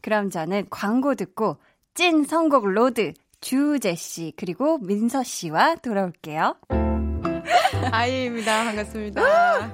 그럼 0.00 0.30
저는 0.30 0.66
광고 0.70 1.14
듣고 1.14 1.58
찐 1.92 2.24
선곡 2.24 2.66
로드 2.66 3.12
주우재 3.42 3.94
씨 3.94 4.32
그리고 4.36 4.78
민서 4.78 5.22
씨와 5.22 5.76
돌아올게요. 5.76 6.56
아이입니다. 7.92 8.64
반갑습니다. 8.64 9.70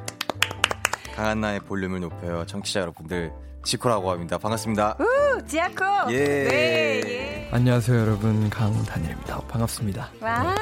강한나의 1.15 1.61
볼륨을 1.61 2.01
높여요. 2.01 2.45
청취자 2.47 2.81
여러분들, 2.81 3.33
지코라고 3.65 4.11
합니다. 4.11 4.39
반갑습니다. 4.39 4.97
우, 5.01 5.43
지아코. 5.47 5.85
예. 6.13 6.25
네, 6.25 7.01
예. 7.07 7.49
안녕하세요 7.53 7.99
여러분 8.01 8.51
강다니엘입니다 8.51 9.41
반갑습니다 9.43 10.11
와. 10.21 10.55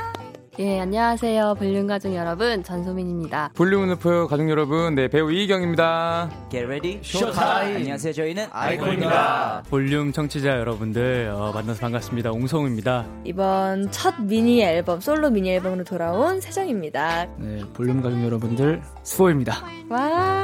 예, 0.60 0.78
안녕하세요. 0.78 1.56
볼륨 1.58 1.88
가족 1.88 2.14
여러분. 2.14 2.62
전소민입니다. 2.62 3.50
볼륨을 3.54 3.88
높여요 3.88 4.28
가족 4.28 4.48
여러분 4.48 4.94
네 4.94 5.08
배우 5.08 5.32
이경입니다 5.32 6.30
Get 6.48 6.64
ready, 6.66 7.00
showtime. 7.02 7.74
안녕하세요. 7.76 8.12
저희는 8.12 8.46
아이콘입니다 8.52 9.64
볼륨 9.68 10.12
청취자 10.12 10.50
여러분들 10.60 11.32
어, 11.34 11.50
만나서 11.52 11.80
반갑습니다 11.80 12.30
옹성우입니다 12.30 13.04
이번 13.24 13.90
첫 13.90 14.14
미니 14.22 14.62
앨범, 14.62 15.00
솔로 15.00 15.28
미니 15.30 15.50
앨범으로 15.50 15.82
돌아온 15.82 16.40
세정입니다. 16.40 17.26
네 17.38 17.60
볼륨 17.72 18.00
가족 18.00 18.22
여러분들 18.22 18.80
수호입니다 19.02 19.56
와. 19.88 20.42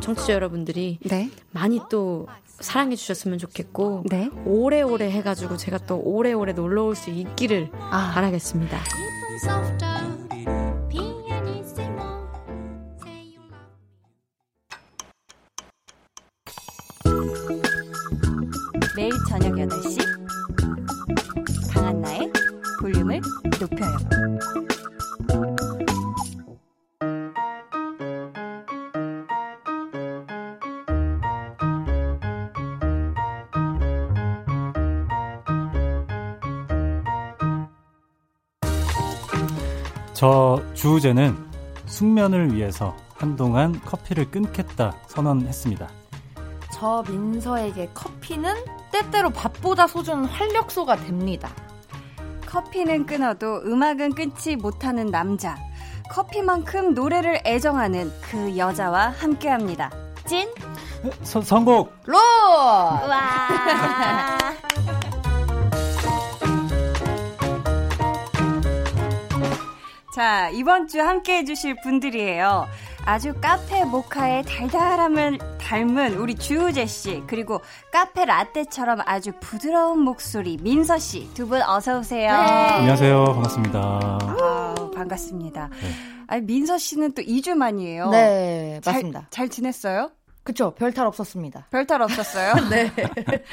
청취자 0.00 0.32
여러분들이 0.34 0.98
네. 1.02 1.30
많이 1.50 1.80
또 1.90 2.26
사랑해 2.60 2.96
주셨으면 2.96 3.38
좋겠고 3.38 4.04
네. 4.10 4.30
오래오래 4.44 5.10
해가지고 5.10 5.56
제가 5.56 5.78
또 5.86 6.00
오래오래 6.00 6.52
놀러 6.52 6.84
올 6.84 6.94
수 6.98 7.10
있기를 7.10 7.70
아. 7.74 8.10
바라겠습니다. 8.14 8.76
매일 18.96 19.12
저녁 19.28 19.52
8시 19.54 20.17
저 40.18 40.60
주우재는 40.74 41.38
숙면을 41.86 42.52
위해서 42.52 42.96
한동안 43.14 43.80
커피를 43.84 44.28
끊겠다 44.28 44.92
선언했습니다. 45.06 45.88
저 46.72 47.04
민서에게 47.08 47.88
커피는 47.94 48.52
때때로 48.90 49.30
밥보다 49.30 49.86
소중한 49.86 50.24
활력소가 50.24 50.96
됩니다. 50.96 51.50
커피는 52.46 53.06
끊어도 53.06 53.58
음악은 53.64 54.16
끊지 54.16 54.56
못하는 54.56 55.06
남자. 55.06 55.56
커피만큼 56.10 56.94
노래를 56.94 57.40
애정하는 57.46 58.10
그 58.28 58.56
여자와 58.56 59.10
함께합니다. 59.20 59.88
찐 60.26 60.52
서- 61.22 61.42
선곡! 61.42 61.92
로! 62.06 62.18
와. 62.18 63.02
자, 70.18 70.48
이번 70.48 70.88
주 70.88 71.00
함께 71.00 71.36
해주실 71.38 71.76
분들이에요. 71.80 72.66
아주 73.04 73.32
카페 73.40 73.84
모카의 73.84 74.42
달달함을 74.46 75.38
닮은 75.60 76.14
우리 76.14 76.34
주우재 76.34 76.86
씨, 76.86 77.22
그리고 77.28 77.60
카페 77.92 78.24
라떼처럼 78.24 78.98
아주 79.06 79.30
부드러운 79.38 80.00
목소리 80.00 80.56
민서 80.60 80.98
씨, 80.98 81.32
두 81.34 81.46
분 81.46 81.62
어서오세요. 81.62 82.32
안녕하세요. 82.32 83.26
반갑습니다. 83.26 83.78
아우, 83.80 84.90
반갑습니다. 84.90 85.70
아니, 86.26 86.42
민서 86.42 86.78
씨는 86.78 87.12
또 87.12 87.22
2주 87.22 87.54
만이에요. 87.54 88.10
네, 88.10 88.80
잘- 88.82 88.94
맞습니다. 88.94 89.26
잘 89.30 89.48
지냈어요? 89.48 90.10
그쵸, 90.42 90.72
별탈 90.74 91.06
없었습니다. 91.06 91.66
별탈 91.70 92.02
없었어요? 92.02 92.54
네. 92.70 92.90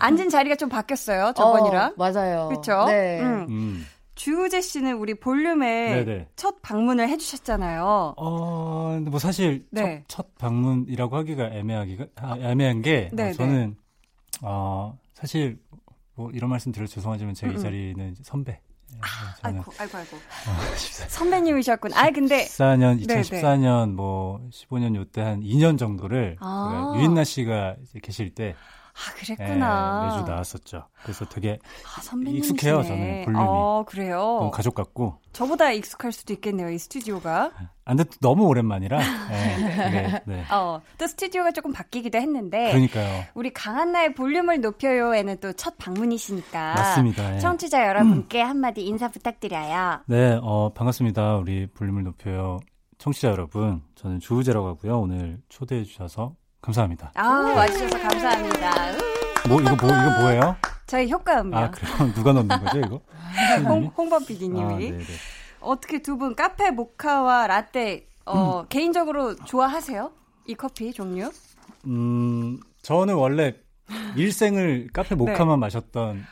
앉은 0.00 0.30
자리가 0.30 0.56
좀 0.56 0.68
바뀌었어요, 0.68 1.32
저번이랑. 1.36 1.90
어, 1.90 1.92
맞아요. 1.96 2.48
그쵸? 2.48 2.86
네. 2.88 3.20
음. 3.20 3.46
음. 3.48 3.86
주우재 4.18 4.60
씨는 4.60 4.98
우리 4.98 5.14
볼륨에 5.14 6.04
네네. 6.04 6.28
첫 6.34 6.60
방문을 6.60 7.08
해주셨잖아요. 7.08 8.14
어, 8.16 8.90
근데 8.96 9.10
뭐 9.10 9.20
사실 9.20 9.64
네. 9.70 10.02
첫, 10.08 10.24
첫 10.26 10.38
방문이라고 10.38 11.16
하기가 11.16 11.50
애매하기가 11.52 12.06
아, 12.16 12.36
애매한 12.36 12.82
게 12.82 13.10
네, 13.12 13.30
어, 13.30 13.32
저는 13.32 13.76
어, 14.42 14.98
사실 15.14 15.60
뭐 16.16 16.32
이런 16.32 16.50
말씀 16.50 16.72
드려 16.72 16.84
죄송하지만 16.84 17.34
제 17.34 17.46
음, 17.46 17.52
이 17.52 17.54
음. 17.54 17.62
자리는 17.62 18.10
이제 18.10 18.22
선배. 18.24 18.60
예, 18.92 18.98
저는 19.40 19.60
아이고, 19.60 19.72
아이고, 19.78 19.98
아이고. 19.98 20.16
어, 20.16 20.76
14, 20.76 21.08
선배님이셨군. 21.08 21.92
아 21.94 22.10
근데 22.10 22.44
14년, 22.44 23.06
네, 23.06 23.20
2014년 23.20 23.92
뭐 23.92 24.40
15년 24.50 24.96
요때 24.96 25.20
한 25.20 25.42
2년 25.42 25.78
정도를 25.78 26.36
아. 26.40 26.92
제가 26.92 27.00
유인나 27.00 27.22
씨가 27.22 27.76
이제 27.82 28.00
계실 28.00 28.34
때 28.34 28.56
아 28.98 29.14
예, 29.16 29.24
그랬구나. 29.36 30.10
매주 30.16 30.28
나왔었죠. 30.28 30.84
그래서 31.04 31.24
되게 31.26 31.58
아. 31.84 32.28
익숙해요, 32.30 32.82
저는 32.82 33.24
볼륨이. 33.26 33.44
어, 33.46 33.84
그래요. 33.86 34.16
너무 34.40 34.50
가족 34.50 34.74
같고. 34.74 35.18
저보다 35.32 35.70
익숙할 35.70 36.10
수도 36.10 36.32
있겠네요, 36.32 36.68
이 36.70 36.78
스튜디오가. 36.78 37.52
아, 37.56 37.68
근데 37.86 38.02
또 38.04 38.10
너무 38.20 38.46
오랜만이라. 38.46 38.98
예, 39.00 39.76
되게, 39.76 40.20
네. 40.26 40.44
어, 40.52 40.80
또 40.98 41.06
스튜디오가 41.06 41.52
조금 41.52 41.72
바뀌기도 41.72 42.18
했는데. 42.18 42.70
그러니까요. 42.72 43.24
우리 43.34 43.52
강한나의 43.52 44.14
볼륨을 44.14 44.60
높여요에는 44.60 45.38
또 45.40 45.52
첫 45.52 45.76
방문이시니까. 45.78 46.74
맞습니다. 46.74 47.36
예. 47.36 47.38
청취자 47.38 47.86
여러분께 47.88 48.40
한마디 48.42 48.84
인사 48.84 49.08
부탁드려요. 49.08 50.00
네, 50.06 50.38
어, 50.42 50.72
반갑습니다. 50.74 51.36
우리 51.36 51.66
볼륨을 51.68 52.02
높여요. 52.02 52.58
청취자 52.98 53.28
여러분, 53.28 53.82
저는 53.94 54.18
주우재라고 54.18 54.66
하고요. 54.68 54.98
오늘 55.00 55.38
초대해 55.48 55.84
주셔서 55.84 56.34
감사합니다. 56.60 57.12
아, 57.14 57.26
와주셔서 57.28 57.98
감사합니다. 58.00 58.92
뭐, 59.48 59.60
이거 59.60 59.76
뭐, 59.76 59.88
이거 59.88 60.20
뭐예요? 60.20 60.56
저희 60.86 61.10
효과음이요. 61.10 61.56
아, 61.56 61.70
그럼 61.70 62.12
누가 62.14 62.32
넣는 62.32 62.48
거죠, 62.48 62.78
이거? 62.78 63.00
홍, 63.68 63.86
홍범 63.96 64.24
PD님이. 64.26 64.62
아, 64.62 64.78
네네. 64.78 65.04
어떻게 65.60 66.02
두 66.02 66.16
분 66.16 66.34
카페 66.34 66.70
모카와 66.70 67.46
라떼 67.46 68.06
어, 68.26 68.64
개인적으로 68.68 69.34
좋아하세요? 69.36 70.10
이 70.46 70.54
커피 70.54 70.92
종류? 70.92 71.30
음, 71.86 72.60
저는 72.82 73.14
원래 73.14 73.54
일생을 74.16 74.88
카페 74.92 75.14
모카만 75.14 75.58
마셨던 75.58 76.24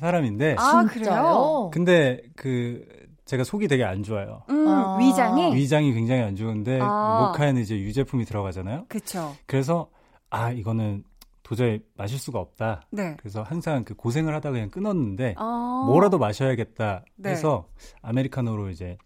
사람인데. 0.00 0.56
아, 0.58 0.84
그래요? 0.84 1.70
근데 1.72 2.20
그 2.36 2.84
제가 3.26 3.42
속이 3.44 3.66
되게 3.68 3.84
안 3.84 4.02
좋아요. 4.02 4.42
음, 4.48 4.66
아. 4.68 4.96
위장이? 4.98 5.54
위장이 5.54 5.92
굉장히 5.92 6.22
안 6.22 6.36
좋은데 6.36 6.78
아. 6.80 7.26
모카에는 7.32 7.60
이제 7.60 7.76
유제품이 7.76 8.24
들어가잖아요. 8.24 8.86
그쵸. 8.88 9.34
그래서 9.46 9.88
아 10.30 10.52
이거는 10.52 11.02
도저히 11.42 11.80
마실 11.96 12.18
수가 12.18 12.38
없다. 12.38 12.82
네. 12.90 13.16
그래서 13.18 13.42
항상 13.42 13.84
그 13.84 13.94
고생을 13.94 14.34
하다 14.34 14.52
그냥 14.52 14.70
끊었는데 14.70 15.34
어. 15.38 15.84
뭐라도 15.86 16.18
마셔야겠다 16.18 17.04
네. 17.16 17.30
해서 17.30 17.66
아메리카노로 18.02 18.70
이제 18.70 18.96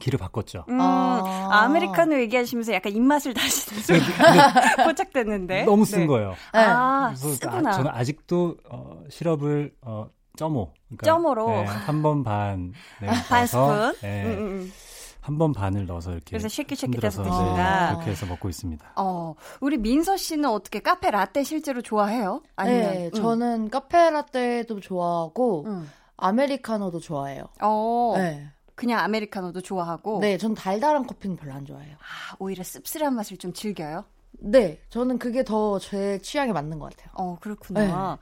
길을 0.00 0.18
바꿨죠. 0.18 0.64
음, 0.68 0.80
아. 0.80 1.48
아. 1.52 1.68
메리카노 1.68 2.18
얘기하시면서 2.22 2.72
약간 2.72 2.92
입맛을 2.92 3.32
다시는 3.34 3.82
소리 3.82 4.00
포착됐는데. 4.84 5.64
너무 5.64 5.84
쓴 5.84 6.00
네. 6.00 6.06
거예요. 6.06 6.34
아, 6.52 7.08
그래서 7.14 7.28
쓰구나. 7.28 7.68
아, 7.70 7.72
저는 7.72 7.90
아직도 7.92 8.56
어, 8.68 9.04
시럽을 9.08 9.72
어, 9.82 10.08
점오. 10.36 10.70
그러니까, 10.88 11.04
점오로. 11.06 11.48
한번 11.64 12.22
반. 12.24 12.72
네, 13.00 13.06
반 13.28 13.46
스푼. 13.46 13.92
네, 14.02 14.24
음, 14.24 14.30
음, 14.30 14.38
음. 14.38 14.72
한번 15.20 15.52
반을 15.52 15.86
넣어서 15.86 16.10
이렇게. 16.12 16.30
그래서 16.30 16.48
쉐킷쉐킷해서 16.48 17.22
흔들어서, 17.22 17.22
드신다. 17.22 17.86
네, 17.90 17.94
그렇게 17.94 18.10
해서 18.10 18.26
먹고 18.26 18.48
있습니다. 18.48 18.92
어, 18.96 19.34
우리 19.60 19.76
민서 19.78 20.16
씨는 20.16 20.48
어떻게 20.48 20.80
카페 20.80 21.10
라떼 21.10 21.44
실제로 21.44 21.80
좋아해요? 21.80 22.42
아니면 22.56 22.80
네, 22.92 23.06
음. 23.06 23.12
저는 23.12 23.70
카페 23.70 24.10
라떼도 24.10 24.80
좋아하고 24.80 25.64
음. 25.66 25.88
아메리카노도 26.16 26.98
좋아해요. 26.98 27.44
어, 27.60 28.14
네. 28.16 28.48
그냥 28.74 28.98
아메리카노도 29.00 29.60
좋아하고. 29.60 30.18
네, 30.20 30.38
전 30.38 30.54
달달한 30.54 31.06
커피는 31.06 31.36
별로 31.36 31.52
안 31.52 31.64
좋아해요. 31.66 31.94
아, 31.98 32.34
오히려 32.40 32.64
씁쓸한 32.64 33.14
맛을 33.14 33.36
좀 33.36 33.52
즐겨요. 33.52 34.04
네, 34.40 34.80
저는 34.88 35.18
그게 35.18 35.44
더 35.44 35.78
제 35.78 36.18
취향에 36.20 36.52
맞는 36.52 36.80
것 36.80 36.90
같아요. 36.90 37.10
어, 37.14 37.36
그렇구나. 37.40 38.18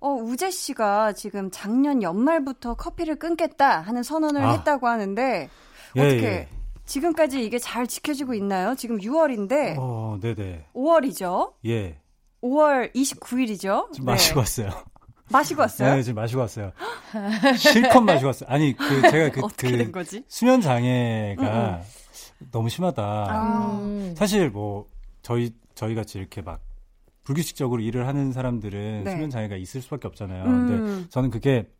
어, 0.00 0.10
우재 0.10 0.50
씨가 0.50 1.12
지금 1.12 1.50
작년 1.50 2.02
연말부터 2.02 2.74
커피를 2.74 3.16
끊겠다 3.16 3.80
하는 3.80 4.02
선언을 4.02 4.42
아. 4.42 4.52
했다고 4.52 4.86
하는데 4.86 5.48
예, 5.96 6.00
어떻게 6.00 6.24
예. 6.24 6.48
지금까지 6.84 7.44
이게 7.44 7.58
잘 7.58 7.86
지켜지고 7.86 8.34
있나요? 8.34 8.74
지금 8.76 8.98
6월인데 8.98 9.76
어, 9.78 10.18
네네. 10.20 10.66
5월이죠. 10.74 11.52
예. 11.66 12.00
5월 12.42 12.94
29일이죠. 12.94 13.92
지금 13.92 14.06
마시고 14.06 14.40
왔어요. 14.40 14.70
마시고 15.30 15.60
왔어요? 15.60 15.96
네, 15.96 16.02
지금 16.02 16.16
마시고 16.22 16.40
왔어요. 16.40 16.72
실컷 17.58 18.00
마시고 18.00 18.28
왔어요. 18.28 18.48
아니, 18.48 18.74
그, 18.74 19.02
제가 19.10 19.30
그, 19.30 19.42
그? 19.56 20.22
수면 20.28 20.60
장애가 20.60 21.42
음, 21.42 21.82
너무 22.50 22.68
심하다. 22.68 23.02
아. 23.02 23.78
음. 23.82 24.14
사실 24.16 24.48
뭐, 24.50 24.86
저희, 25.22 25.52
저희 25.74 25.94
같이 25.94 26.18
이렇게 26.18 26.40
막, 26.40 26.60
불규칙적으로 27.32 27.82
일을 27.82 28.06
하는 28.06 28.32
사람들은 28.32 29.04
네. 29.04 29.10
수면 29.10 29.28
장애가 29.28 29.56
있을 29.56 29.82
수밖에 29.82 30.08
없잖아요. 30.08 30.44
음. 30.44 30.66
근데 30.66 31.08
저는 31.10 31.28
그게, 31.30 31.70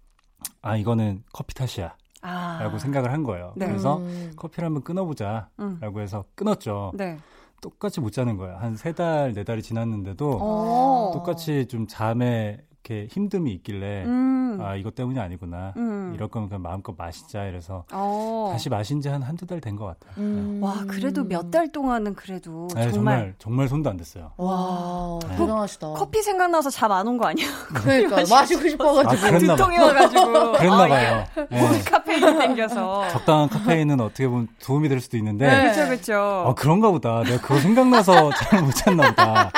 아, 0.61 0.76
이거는 0.76 1.24
커피 1.32 1.54
탓이야. 1.54 1.96
아. 2.20 2.58
라고 2.61 2.78
생각을 2.78 3.12
한 3.12 3.22
거예요. 3.22 3.54
네. 3.56 3.66
그래서 3.66 3.96
음. 3.98 4.32
커피를 4.37 4.66
한번 4.66 4.82
끊어보자. 4.82 5.48
음. 5.61 5.78
라고 5.80 6.00
해서 6.02 6.24
끊었죠. 6.34 6.92
네. 6.94 7.16
똑같이 7.62 8.00
못 8.00 8.11
자는 8.12 8.37
거예요. 8.37 8.56
한 8.58 8.76
세 8.76 8.92
달, 8.92 9.32
네 9.32 9.42
달이 9.42 9.62
지났는데도 9.62 10.38
어. 10.40 11.11
똑같이 11.14 11.66
좀 11.66 11.87
잠에 11.88 12.58
이렇게 12.84 13.06
힘듦이 13.08 13.48
있길래 13.56 14.04
음. 14.04 14.58
아 14.62 14.74
이것 14.74 14.94
때문이 14.94 15.18
아니구나. 15.20 15.72
음. 15.76 16.12
이럴 16.14 16.28
거면 16.28 16.48
그냥 16.48 16.62
마음껏 16.62 16.94
마시자. 16.96 17.44
이래서 17.44 17.84
어. 17.92 18.48
다시 18.52 18.68
마신 18.70 19.00
지 19.00 19.08
한 19.08 19.22
한두 19.22 19.46
달 19.46 19.60
된 19.60 19.76
것 19.76 19.84
같아요. 19.86 20.12
음. 20.18 20.58
와, 20.62 20.74
그래도 20.88 21.24
몇 21.24 21.50
달 21.50 21.70
동안은 21.72 22.14
그래도 22.14 22.68
네, 22.74 22.90
정말, 22.90 22.92
정말 22.92 23.34
정말 23.38 23.68
손도 23.68 23.90
안 23.90 23.96
댔어요. 23.96 24.32
와, 24.36 25.18
네. 25.28 25.36
대단하시다. 25.36 25.88
커피 25.94 26.22
생각나서 26.22 26.70
잠 26.70 26.90
안 26.92 27.06
온 27.06 27.18
거 27.18 27.26
아니야? 27.26 27.46
그러니까 27.74 28.16
마시고 28.28 28.68
싶어가지고. 28.68 29.10
아, 29.10 29.30
그랬나 29.30 29.54
봐. 29.54 29.56
두통이 29.56 29.78
와가지고. 29.78 30.52
그랬나 30.58 30.84
어, 30.84 30.88
봐요. 30.88 31.24
네. 31.50 31.80
카페인 31.84 32.38
땡겨서. 32.38 33.08
적당한 33.08 33.48
카페인은 33.48 34.00
어떻게 34.00 34.28
보면 34.28 34.48
도움이 34.62 34.88
될 34.88 35.00
수도 35.00 35.16
있는데 35.16 35.46
네. 35.46 35.60
그렇죠, 35.62 35.84
그렇죠. 35.86 36.44
아 36.48 36.54
그런가 36.54 36.90
보다. 36.90 37.22
내가 37.22 37.40
그거 37.42 37.60
생각나서 37.60 38.30
잘못 38.50 38.72
잤나 38.74 39.08
보다. 39.10 39.50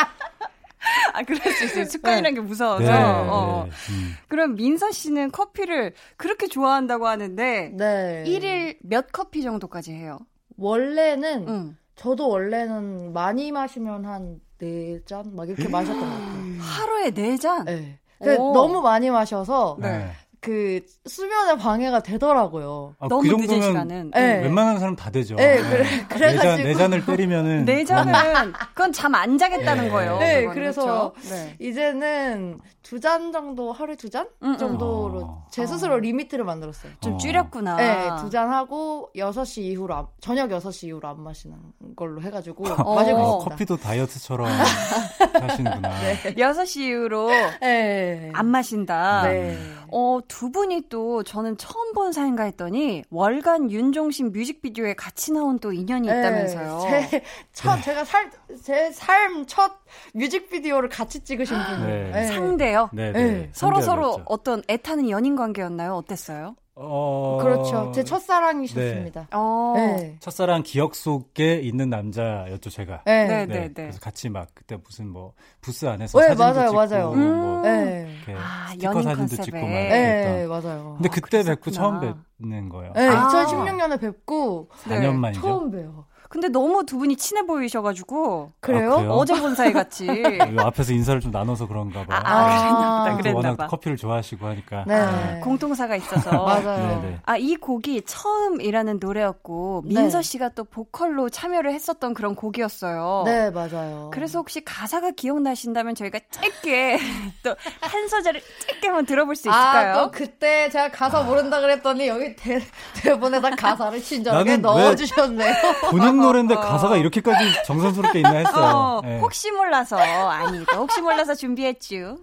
아, 1.15 1.23
그럴 1.23 1.41
수 1.53 1.65
있어요. 1.65 1.85
습관이라는 1.85 2.35
게 2.35 2.41
무서워서. 2.41 2.85
네, 2.85 2.91
어. 2.93 3.67
네. 3.69 3.93
음. 3.95 4.15
그럼 4.29 4.55
민서 4.55 4.91
씨는 4.93 5.31
커피를 5.33 5.93
그렇게 6.17 6.47
좋아한다고 6.47 7.07
하는데 7.07 7.73
네. 7.77 8.25
일 8.27 8.41
1일 8.41 8.77
몇 8.83 9.07
커피 9.13 9.43
정도까지 9.43 9.93
해요? 9.93 10.19
원래는 10.57 11.49
응. 11.49 11.77
저도 11.97 12.29
원래는 12.29 13.13
많이 13.13 13.51
마시면 13.53 14.05
한 14.07 14.41
네 14.61 15.01
잔 15.07 15.35
막 15.35 15.49
이렇게 15.49 15.69
마셨던 15.71 15.99
것 15.99 16.07
같아요. 16.07 16.33
하루에 16.61 17.11
4잔? 17.13 17.65
네. 17.65 17.99
그 18.23 18.37
오. 18.37 18.53
너무 18.53 18.83
많이 18.83 19.09
마셔서 19.11 19.79
네. 19.81 20.11
그 20.43 20.81
수면에 21.07 21.57
방해가 21.59 22.01
되더라고요. 22.01 22.95
아, 22.99 23.09
너무 23.09 23.23
그 23.23 23.29
정도면 23.29 23.63
시간은. 23.63 24.11
네. 24.15 24.39
웬만한 24.43 24.79
사람 24.79 24.97
다 24.97 25.11
되죠. 25.11 25.37
네, 25.37 25.59
그래- 25.61 26.07
그래가지고- 26.09 26.57
네 26.65 26.75
잔을 26.75 27.05
때리면은 27.05 27.65
네 27.67 27.85
잔은 27.85 28.53
그건 28.75 28.91
잠 28.93 29.15
안 29.15 29.37
자겠다는 29.37 29.85
네. 29.85 29.91
거예요. 29.91 30.19
네, 30.19 30.41
그거는, 30.41 30.55
그래서 30.55 31.13
그렇죠? 31.13 31.35
네. 31.35 31.57
이제는 31.61 32.59
두 32.83 32.99
잔 33.01 33.33
정도 33.33 33.73
하루에 33.73 33.95
두잔 33.97 34.27
음, 34.43 34.53
음. 34.53 34.57
정도로 34.59 35.21
어. 35.23 35.47
제 35.51 35.67
스스로 35.67 35.99
리미트를 35.99 36.45
만들었어요. 36.45 36.93
좀 37.01 37.15
어. 37.15 37.17
줄였구나. 37.19 37.77
네, 37.77 38.09
두 38.21 38.31
잔 38.31 38.51
하고 38.51 39.11
6시 39.15 39.59
이후로 39.63 39.95
안- 39.95 40.07
저녁 40.21 40.49
6시 40.51 40.87
이후로 40.89 41.07
안 41.07 41.21
마시는 41.23 41.57
걸로 41.97 42.23
해 42.23 42.31
가지고 42.31 42.65
어. 42.69 42.95
마시고 42.95 43.19
어, 43.19 43.23
있습니다. 43.39 43.51
커피도 43.51 43.77
다이어트처럼 43.77 44.49
하시는구나. 45.41 45.91
6시 46.37 46.81
이후로 46.81 47.29
네. 47.61 48.31
안 48.33 48.47
마신다. 48.47 49.23
네. 49.25 49.57
어, 49.93 50.21
두 50.29 50.51
분이 50.51 50.85
또 50.89 51.23
저는 51.23 51.57
처음 51.59 51.93
본 51.93 52.13
사이인가 52.13 52.45
했더니 52.45 53.03
월간 53.11 53.71
윤종신 53.71 54.33
뮤직비디오에 54.33 54.95
같이 54.95 55.33
나온 55.33 55.59
또 55.59 55.73
인연이 55.73 56.07
있다면서요. 56.09 56.79
네, 56.91 57.09
제, 57.11 57.23
첫, 57.53 57.81
제가 57.83 58.05
살, 58.05 58.31
제 58.63 58.91
삶 58.99 59.47
첫 59.47 59.73
뮤직비디오를 60.15 60.89
같이 60.89 61.21
찍으신 61.25 61.57
분이에요. 61.57 61.87
네. 61.87 62.11
네. 62.13 62.27
상대요. 62.27 62.91
네, 62.93 63.13
네. 63.13 63.25
네. 63.25 63.51
서로 63.53 63.81
서로. 63.81 64.21
어떤 64.27 64.63
애타는 64.69 65.11
연인 65.11 65.37
관계였나요? 65.37 65.95
어땠어요? 65.95 66.55
어... 66.83 67.39
그렇죠. 67.43 67.93
제 67.95 68.03
첫사랑이셨습니다. 68.03 69.29
어. 69.33 69.75
네. 69.77 70.17
첫사랑 70.21 70.63
기억 70.63 70.95
속에 70.95 71.57
있는 71.57 71.91
남자였죠, 71.91 72.71
제가. 72.71 73.03
네. 73.05 73.27
네, 73.27 73.47
네, 73.47 73.47
네, 73.47 73.61
네. 73.69 73.73
그래서 73.75 74.01
같이 74.01 74.29
막 74.29 74.49
그때 74.55 74.77
무슨 74.77 75.09
뭐 75.09 75.35
부스 75.61 75.87
안에서 75.87 76.19
네, 76.19 76.29
사진도 76.29 76.45
맞아요, 76.45 76.69
찍고 76.69 76.75
맞아요. 76.75 77.07
뭐 77.09 77.17
음. 77.17 77.63
네. 77.63 78.11
이렇게 78.27 78.35
아, 78.35 78.69
스티커 78.71 79.03
사진도 79.03 79.37
컨셉에. 79.37 79.43
찍고 79.43 79.59
막 79.59 79.69
네. 79.69 80.47
맞아요. 80.47 80.95
근데 80.97 81.09
아, 81.09 81.13
그때 81.13 81.43
뵙고 81.43 81.71
처음. 81.71 82.01
뵙는 82.39 82.69
거예요. 82.71 82.93
네, 82.95 83.09
아. 83.09 83.29
2016년에 83.29 84.01
뵙고 84.01 84.69
4년 84.85 85.15
만이죠. 85.17 85.41
처음 85.43 85.71
봬요. 85.71 86.07
근데 86.31 86.47
너무 86.49 86.87
두 86.87 86.97
분이 86.97 87.17
친해 87.17 87.43
보이셔가지고 87.45 88.53
그래요? 88.61 88.93
아, 88.93 88.97
그래요? 88.99 89.11
어제 89.15 89.35
본 89.41 89.57
사이 89.57 89.73
같이. 89.73 90.07
이 90.07 90.57
앞에서 90.61 90.93
인사를 90.93 91.21
좀 91.21 91.33
나눠서 91.33 91.67
그런가 91.67 92.05
봐. 92.07 92.23
아, 92.25 92.47
그랬나 92.47 92.71
보다, 92.71 92.87
아, 93.05 93.11
또 93.11 93.17
그랬나 93.17 93.37
워낙 93.37 93.57
봐. 93.57 93.67
커피를 93.67 93.97
좋아하시고 93.97 94.47
하니까. 94.47 94.85
네. 94.87 95.41
공통사가 95.43 95.97
있어서. 95.97 96.31
맞아요. 96.47 97.01
네네. 97.03 97.19
아, 97.27 97.37
이 97.37 97.57
곡이 97.57 98.03
처음이라는 98.07 98.99
노래였고, 99.01 99.83
네. 99.87 100.01
민서 100.03 100.23
씨가 100.23 100.51
또 100.51 100.63
보컬로 100.63 101.31
참여를 101.31 101.73
했었던 101.75 102.15
그런 102.15 102.37
곡이었어요. 102.37 103.25
네, 103.27 103.51
맞아요. 103.51 104.11
그래서 104.15 104.39
혹시 104.39 104.65
가사가 104.65 105.11
기억나신다면 105.11 105.97
저희가 105.97 106.21
짧게 106.31 106.99
또 107.43 107.57
한 107.81 108.07
소절을 108.09 108.41
짧게 108.69 108.87
한번 108.87 109.05
들어볼 109.05 109.35
수 109.35 109.49
있을까요? 109.49 109.93
아, 109.97 110.03
또 110.05 110.11
그때 110.13 110.69
제가 110.71 110.93
가사 110.93 111.23
모른다 111.23 111.61
그랬더니 111.61 112.07
여기 112.07 112.37
대, 112.37 112.61
대본에다 113.03 113.51
가사를 113.57 114.01
친절하게 114.01 114.59
넣어주셨네요. 114.59 115.55
본인 115.91 116.20
노래인데 116.21 116.55
가사가 116.55 116.97
이렇게까지 116.97 117.65
정성스럽게 117.67 118.19
있나 118.21 118.31
했어요. 118.37 118.65
어, 118.65 119.01
네. 119.05 119.19
혹시 119.21 119.51
몰라서 119.51 119.97
아니다. 119.99 120.77
혹시 120.77 121.01
몰라서 121.01 121.35
준비했죠. 121.35 121.97
음. 121.97 122.19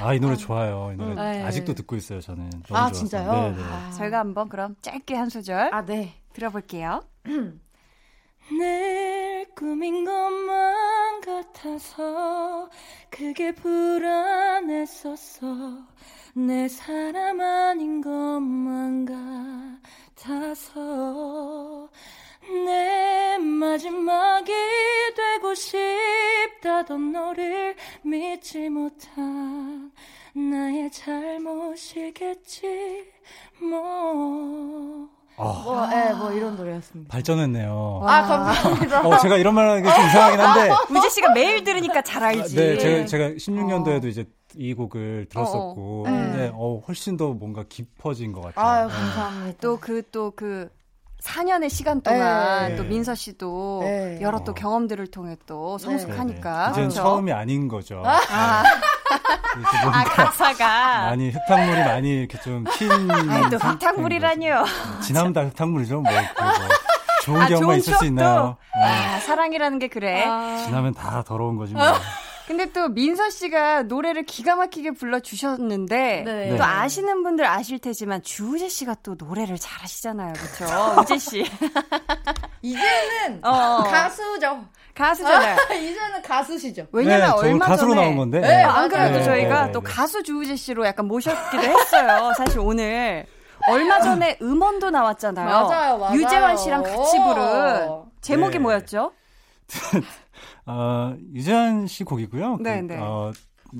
아, 0.00 0.14
이 0.14 0.20
노래 0.20 0.36
좋아요. 0.36 0.90
이 0.92 0.96
노래 0.96 1.14
네. 1.14 1.42
아직도 1.44 1.74
듣고 1.74 1.96
있어요, 1.96 2.20
저는. 2.20 2.50
너무 2.50 2.62
아, 2.78 2.86
좋아서. 2.88 2.92
진짜요? 2.94 3.32
네 3.32 3.50
네. 3.56 3.62
아. 3.62 3.90
저희가 3.96 4.18
한번 4.20 4.48
그럼 4.48 4.76
짧게 4.82 5.14
한 5.16 5.28
소절 5.28 5.74
아, 5.74 5.84
네. 5.84 6.14
들어볼게요. 6.32 7.00
늘 8.50 9.46
꿈인 9.54 10.04
것만 10.06 11.20
같아서 11.20 12.70
그게 13.10 13.52
불안했었어 13.54 15.46
내 16.34 16.66
사람 16.68 17.40
아닌 17.40 18.00
것만 18.00 19.04
같아서 20.24 21.88
내 22.48 23.38
마지막이 23.38 24.52
되고 25.16 25.54
싶다던 25.54 27.12
너를 27.12 27.74
믿지 28.02 28.68
못한 28.68 29.90
나의 30.34 30.90
잘못 30.90 31.74
있겠지 31.96 33.04
뭐. 33.60 35.08
아. 35.40 35.62
뭐, 35.64 35.88
예, 35.92 36.12
뭐 36.14 36.32
이런 36.32 36.56
노래였습니다. 36.56 37.12
발전했네요. 37.12 38.00
아, 38.04 38.22
감사합니다. 38.22 39.06
어, 39.06 39.18
제가 39.18 39.36
이런 39.36 39.54
말 39.54 39.68
하는 39.68 39.82
게 39.84 39.88
좀 39.88 40.06
이상하긴 40.06 40.40
한데. 40.40 40.74
우재 40.98 41.08
씨가 41.10 41.32
매일 41.32 41.62
들으니까 41.62 42.02
잘 42.02 42.24
알지. 42.24 42.56
네, 42.56 42.76
제가, 42.78 43.06
제가 43.06 43.24
16년도에도 43.36 44.06
이제 44.06 44.24
이 44.56 44.74
곡을 44.74 45.26
들었었고, 45.30 46.04
어, 46.06 46.10
어. 46.10 46.10
근데 46.10 46.50
어, 46.54 46.82
훨씬 46.88 47.16
더 47.16 47.28
뭔가 47.34 47.62
깊어진 47.68 48.32
것 48.32 48.40
같아요. 48.40 48.66
아유, 48.66 48.88
네. 48.88 48.92
감사합니다. 48.94 49.58
또 49.60 49.76
그 49.78 50.02
또 50.10 50.32
그 50.34 50.70
4년의 51.22 51.68
시간 51.68 52.00
동안 52.00 52.70
네. 52.70 52.76
또 52.76 52.84
민서 52.84 53.14
씨도 53.14 53.80
네. 53.82 54.18
여러 54.20 54.44
또 54.44 54.54
경험들을 54.54 55.08
통해 55.08 55.36
또 55.46 55.76
성숙하니까. 55.78 56.70
이제는 56.70 56.88
그렇죠? 56.88 57.02
처음이 57.02 57.32
아닌 57.32 57.68
거죠. 57.68 58.02
아, 58.04 58.20
아 58.30 60.04
가사가. 60.04 61.06
많이 61.10 61.30
흙탕물이 61.30 61.80
많이 61.84 62.10
이렇게 62.20 62.38
좀 62.40 62.64
튄. 62.64 63.30
아니 63.30 63.50
또 63.50 63.58
흙탕물이라니요. 63.58 64.64
다 65.32 65.42
흙탕물이죠. 65.42 66.00
뭐, 66.00 66.12
그 66.12 66.42
뭐. 66.42 66.52
좋은 67.24 67.42
아, 67.42 67.48
경우만 67.48 67.60
좋은 67.68 67.78
있을 67.78 67.94
수? 67.94 68.04
있나요? 68.06 68.56
네. 68.76 68.84
아, 68.84 69.20
사랑이라는 69.20 69.78
게 69.78 69.88
그래. 69.88 70.24
지나면 70.64 70.94
다 70.94 71.22
더러운 71.26 71.56
거지 71.56 71.74
뭐. 71.74 71.82
근데 72.48 72.64
또 72.72 72.88
민서 72.88 73.28
씨가 73.28 73.82
노래를 73.82 74.22
기가 74.22 74.56
막히게 74.56 74.92
불러주셨는데 74.92 76.22
네. 76.24 76.48
또 76.48 76.54
네. 76.54 76.60
아시는 76.62 77.22
분들 77.22 77.44
아실 77.44 77.78
테지만 77.78 78.22
주우재 78.22 78.70
씨가 78.70 78.96
또 79.02 79.16
노래를 79.18 79.58
잘하시잖아요, 79.58 80.32
그렇죠? 80.32 80.64
우재 80.98 81.18
씨 81.18 81.44
이제는 82.62 83.44
어. 83.44 83.82
가수죠. 83.82 84.64
가수잖아요. 84.94 85.56
이제는 85.76 86.22
가수시죠. 86.22 86.86
왜냐면 86.90 87.26
네, 87.26 87.32
얼마 87.36 87.66
가수로 87.66 87.90
전에 87.90 88.02
나온 88.02 88.16
건데. 88.16 88.40
네, 88.40 88.62
안 88.62 88.88
그래도 88.88 89.18
네, 89.18 89.24
저희가 89.24 89.66
네, 89.66 89.72
또 89.72 89.82
네. 89.82 89.92
가수 89.92 90.22
주우재 90.22 90.56
씨로 90.56 90.86
약간 90.86 91.04
모셨기도 91.04 91.62
했어요. 91.62 92.32
사실 92.34 92.60
오늘 92.60 93.26
얼마 93.68 94.00
전에 94.00 94.38
음원도 94.40 94.88
나왔잖아요. 94.88 95.46
맞아요, 95.46 95.98
맞아요. 95.98 96.18
유재환 96.18 96.56
씨랑 96.56 96.82
같이 96.82 97.18
부른 97.18 98.04
제목이 98.22 98.52
네. 98.52 98.58
뭐였죠? 98.58 99.12
어, 100.68 101.16
유재한 101.32 101.86
씨 101.86 102.04
곡이고요. 102.04 102.58
네, 102.58 102.80
그, 102.82 102.92
네. 102.92 102.98
어, 102.98 103.32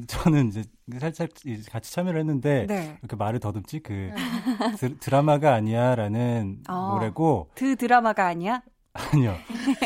저는 0.06 0.48
이제 0.48 0.64
살짝 0.98 1.28
이제 1.44 1.70
같이 1.70 1.92
참여를 1.92 2.20
했는데 2.20 2.66
네. 2.66 2.98
이렇게 3.02 3.16
말을 3.16 3.40
더듬지 3.40 3.80
그 3.80 4.10
드, 4.78 4.98
드라마가 4.98 5.54
아니야라는 5.54 6.62
어. 6.68 6.94
노래고 6.94 7.50
그 7.54 7.76
드라마가 7.76 8.26
아니야? 8.26 8.62
아니요 8.92 9.36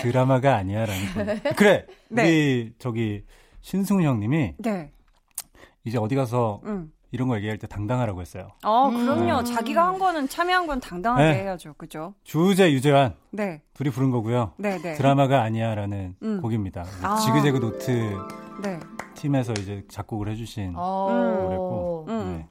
드라마가 0.00 0.56
아니야라는 0.56 1.14
곡. 1.14 1.56
그래 1.56 1.86
네. 2.08 2.22
우리 2.22 2.72
저기 2.78 3.24
신승훈 3.60 4.04
형님이 4.04 4.54
네. 4.58 4.92
이제 5.84 5.98
어디 5.98 6.14
가서 6.14 6.60
음. 6.64 6.92
이런 7.12 7.28
거 7.28 7.36
얘기할 7.36 7.58
때 7.58 7.66
당당하라고 7.66 8.20
했어요. 8.22 8.48
어, 8.64 8.88
음. 8.88 9.04
그럼요. 9.04 9.44
자기가 9.44 9.86
한 9.86 9.98
거는 9.98 10.28
참여한 10.28 10.66
건 10.66 10.80
당당하게 10.80 11.24
네. 11.24 11.42
해야죠. 11.42 11.74
그죠? 11.74 12.14
주우재 12.24 12.72
유재환 12.72 13.14
네. 13.30 13.62
둘이 13.74 13.90
부른 13.90 14.10
거고요. 14.10 14.52
네, 14.56 14.78
네. 14.78 14.94
드라마가 14.94 15.42
아니야라는 15.42 16.16
음. 16.22 16.40
곡입니다. 16.40 16.84
아. 17.02 17.16
지그재그 17.16 17.60
노트 17.60 18.16
네. 18.62 18.80
팀에서 19.14 19.52
이제 19.52 19.84
작곡을 19.88 20.28
해주신 20.30 20.72
어. 20.74 21.08
노래고 21.42 22.06
음. 22.08 22.36
네. 22.38 22.48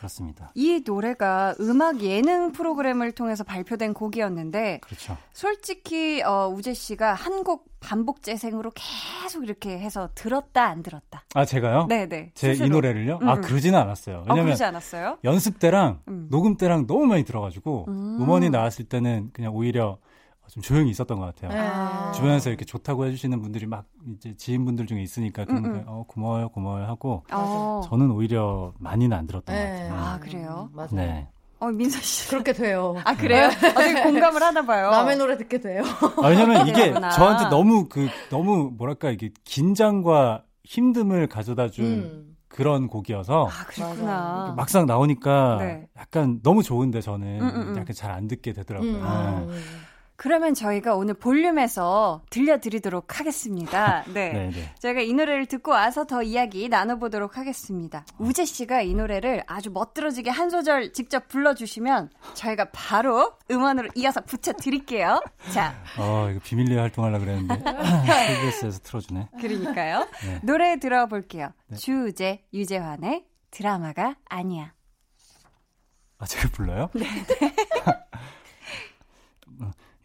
그렇습니다. 0.00 0.50
이 0.54 0.82
노래가 0.84 1.54
음악 1.60 2.00
예능 2.00 2.52
프로그램을 2.52 3.12
통해서 3.12 3.44
발표된 3.44 3.92
곡이었는데 3.92 4.80
그렇죠. 4.82 5.16
솔직히 5.34 6.22
어, 6.22 6.48
우재 6.48 6.72
씨가 6.72 7.12
한 7.14 7.40
곡 7.44 7.68
반복 7.80 8.22
재생으로 8.22 8.72
계속 8.74 9.42
이렇게 9.42 9.78
해서 9.78 10.10
들었다 10.14 10.64
안 10.66 10.82
들었다. 10.82 11.24
아 11.34 11.44
제가요? 11.46 11.86
네, 11.88 12.06
네. 12.06 12.30
제 12.34 12.52
이. 12.52 12.68
노래를요? 12.68 13.18
음, 13.22 13.28
아 13.28 13.34
음. 13.34 13.40
그러지는 13.40 13.78
않았어요. 13.78 14.16
어, 14.18 14.24
왜냐면 14.28 14.44
그러지 14.44 14.64
않았어요? 14.64 15.16
연습 15.24 15.58
때랑 15.58 16.00
음. 16.08 16.28
녹음 16.30 16.56
때랑 16.58 16.86
너무 16.86 17.06
많이 17.06 17.24
들어가지고 17.24 17.86
음. 17.88 18.18
음원이 18.20 18.50
나왔을 18.50 18.84
때는 18.84 19.30
그냥 19.32 19.54
오히려 19.54 19.96
좀 20.50 20.62
조용히 20.62 20.90
있었던 20.90 21.18
것 21.18 21.34
같아요. 21.34 21.52
네. 21.52 22.12
주변에서 22.16 22.50
이렇게 22.50 22.64
좋다고 22.64 23.06
해주시는 23.06 23.40
분들이 23.40 23.66
막 23.66 23.84
이제 24.16 24.34
지인분들 24.36 24.86
중에 24.86 25.00
있으니까 25.02 25.44
그런 25.44 25.64
음, 25.64 25.72
게, 25.74 25.78
음. 25.80 25.84
어 25.86 26.04
고마워요 26.08 26.48
고마워요 26.48 26.86
하고 26.86 27.24
어. 27.30 27.82
저는 27.88 28.10
오히려 28.10 28.72
많이는 28.78 29.16
안 29.16 29.26
들었던 29.26 29.54
것 29.54 29.60
네. 29.62 29.88
같아요. 29.88 29.94
아, 29.94 30.18
그래요? 30.18 30.68
맞아요. 30.72 30.88
네. 30.92 31.28
어, 31.60 31.66
민서 31.66 32.00
씨. 32.00 32.28
그렇게 32.30 32.52
돼요. 32.52 32.96
아, 33.04 33.14
그래요? 33.14 33.46
어떻게 33.48 34.02
공감을 34.02 34.42
하나 34.42 34.62
봐요. 34.64 34.90
남의 34.90 35.16
노래 35.18 35.36
듣게 35.36 35.60
돼요. 35.60 35.82
아, 36.22 36.28
왜냐면 36.28 36.66
이게. 36.66 36.92
저한테 36.92 37.48
너무 37.50 37.86
그 37.88 38.08
너무 38.30 38.72
뭐랄까 38.76 39.10
이게 39.10 39.30
긴장과 39.44 40.42
힘듦을 40.66 41.28
가져다 41.28 41.68
준 41.68 41.84
음. 41.84 42.36
그런 42.48 42.88
곡이어서 42.88 43.46
아, 43.46 43.64
그렇구나. 43.66 44.54
막상 44.56 44.86
나오니까 44.86 45.58
네. 45.60 45.86
약간 45.98 46.40
너무 46.42 46.62
좋은데 46.62 47.00
저는 47.00 47.40
음, 47.40 47.46
음, 47.48 47.60
음. 47.68 47.76
약간 47.76 47.94
잘 47.94 48.10
안 48.10 48.26
듣게 48.26 48.52
되더라고요. 48.52 48.90
음. 48.96 49.46
네. 49.50 49.56
그러면 50.22 50.52
저희가 50.52 50.96
오늘 50.96 51.14
볼륨에서 51.14 52.20
들려드리도록 52.28 53.18
하겠습니다. 53.18 54.04
네. 54.12 54.30
네, 54.34 54.50
네. 54.50 54.74
저희가 54.78 55.00
이 55.00 55.14
노래를 55.14 55.46
듣고 55.46 55.70
와서 55.70 56.04
더 56.04 56.22
이야기 56.22 56.68
나눠보도록 56.68 57.38
하겠습니다. 57.38 58.04
우재 58.18 58.44
씨가 58.44 58.82
이 58.82 58.92
노래를 58.92 59.42
아주 59.46 59.70
멋들어지게 59.70 60.28
한 60.28 60.50
소절 60.50 60.92
직접 60.92 61.26
불러주시면 61.28 62.10
저희가 62.34 62.66
바로 62.70 63.32
음원으로 63.50 63.88
이어서 63.94 64.20
붙여드릴게요. 64.20 65.22
자, 65.54 65.82
어, 65.96 66.28
이거 66.30 66.38
비밀리에 66.44 66.78
활동하려고 66.78 67.24
그랬는데 67.24 67.54
KBS에서 68.04 68.80
틀어주네. 68.80 69.28
그러니까요. 69.40 70.06
네. 70.26 70.40
노래 70.42 70.78
들어볼게요. 70.78 71.54
네. 71.68 71.78
주우재, 71.78 72.44
유재환의 72.52 73.24
드라마가 73.50 74.16
아니야. 74.28 74.74
아, 76.18 76.26
제가 76.26 76.50
불러요? 76.50 76.90
네. 76.92 77.06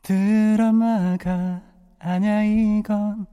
드라마가 0.05 1.63
아냐 1.97 2.43
이건. 2.43 3.25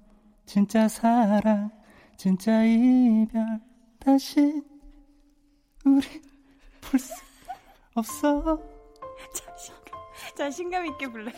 진짜 0.47 0.89
사랑 0.89 1.71
진짜 2.17 2.65
이별. 2.65 3.61
다시 3.99 4.63
우리 5.85 6.07
볼 6.81 6.99
수 6.99 7.13
없어. 7.95 8.59
자신감, 9.35 10.01
자신감 10.35 10.87
있게 10.87 11.09
불러 11.09 11.31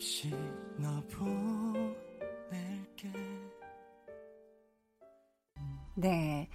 없이 0.00 0.32
너 0.78 0.88
보낼게 1.12 1.92
네. 5.94 6.48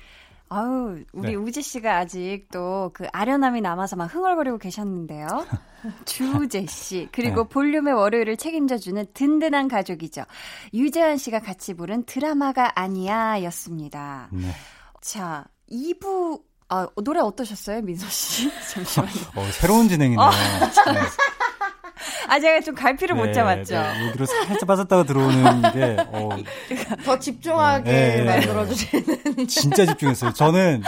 아우, 0.49 0.97
우리 1.13 1.29
네. 1.29 1.35
우지 1.35 1.61
씨가 1.61 1.97
아직 1.97 2.47
또 2.51 2.89
그 2.93 3.05
아련함이 3.11 3.61
남아서 3.61 3.95
막 3.97 4.05
흥얼거리고 4.05 4.57
계셨는데요. 4.57 5.27
주우재 6.05 6.65
씨, 6.65 7.07
그리고 7.11 7.43
네. 7.43 7.49
볼륨의 7.49 7.93
월요일을 7.93 8.37
책임져주는 8.37 9.05
든든한 9.13 9.67
가족이죠. 9.67 10.23
유재환 10.73 11.17
씨가 11.17 11.39
같이 11.39 11.75
부른 11.75 12.05
드라마가 12.05 12.79
아니야 12.79 13.43
였습니다. 13.43 14.27
네. 14.31 14.49
자, 15.01 15.45
2부, 15.69 16.41
아, 16.69 16.87
노래 17.03 17.19
어떠셨어요, 17.19 17.81
민서 17.81 18.07
씨? 18.09 18.49
잠시만요. 18.73 19.11
어, 19.35 19.45
새로운 19.51 19.87
진행이네요. 19.87 20.29
네. 20.93 21.24
아, 22.35 22.39
제가 22.39 22.59
좀 22.59 22.75
갈피를 22.75 23.15
못 23.15 23.27
네, 23.27 23.31
잡았죠. 23.31 23.75
네. 23.75 24.07
여기로 24.09 24.25
살짝 24.25 24.67
빠졌다가 24.67 25.03
들어오는 25.03 25.61
게 25.71 25.95
어, 26.09 26.29
더 27.05 27.17
집중하게 27.17 27.89
네. 27.89 28.23
만들어주시는. 28.23 29.47
진짜 29.47 29.85
집중했어요. 29.85 30.33
저는 30.33 30.83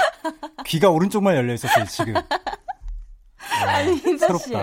귀가 0.65 0.89
오른쪽만 0.89 1.37
열려 1.37 1.53
있었어요, 1.53 1.85
지금. 1.85 2.15
아니, 3.75 4.01
민서 4.01 4.37
씨. 4.37 4.53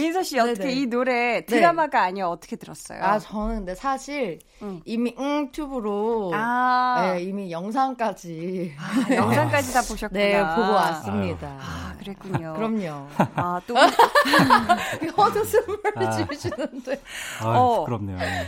민서 0.00 0.22
씨, 0.22 0.38
어떻게 0.38 0.58
네네. 0.58 0.72
이 0.72 0.86
노래 0.86 1.44
드라마가 1.44 2.02
아니야 2.02 2.26
어떻게 2.26 2.56
들었어요? 2.56 3.02
아, 3.02 3.18
저는 3.18 3.56
근데 3.58 3.74
사실 3.74 4.38
응. 4.62 4.80
이미 4.84 5.14
응 5.18 5.50
튜브로 5.52 6.32
아. 6.34 7.12
네, 7.14 7.22
이미 7.22 7.50
영상까지 7.50 8.74
아, 8.78 9.14
영상까지 9.14 9.72
다 9.72 9.82
보셨구나. 9.82 10.20
네, 10.20 10.38
보고 10.56 10.72
왔습니다. 10.74 11.56
아, 11.60 11.94
그랬군요. 11.98 12.54
그럼요. 12.56 13.06
아, 13.34 13.60
또 13.66 13.74
헛웃음을 15.16 15.78
아. 15.96 16.10
지으시는데. 16.10 17.00
아, 17.42 17.58
어. 17.58 17.78
부끄럽네요. 17.80 18.18
네. 18.18 18.46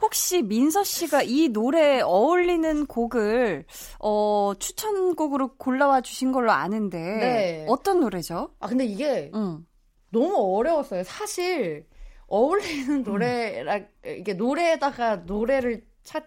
혹시 0.00 0.42
민서 0.42 0.84
씨가 0.84 1.22
이 1.22 1.48
노래에 1.48 2.00
어울리는 2.02 2.86
곡을 2.86 3.64
어, 4.00 4.52
추천곡으로 4.58 5.54
골라와 5.56 6.00
주신 6.00 6.32
걸로 6.32 6.52
아는데 6.52 6.98
네. 6.98 7.66
어떤 7.68 8.00
노래죠? 8.00 8.50
아, 8.60 8.66
근데 8.66 8.84
이게 8.84 9.21
응. 9.34 9.66
너무 10.10 10.56
어려웠어요. 10.58 11.04
사실 11.04 11.86
어울리는 12.26 13.02
노래라 13.02 13.80
이게 14.06 14.34
노래에다가 14.34 15.16
노래를 15.16 15.84
찾 16.02 16.24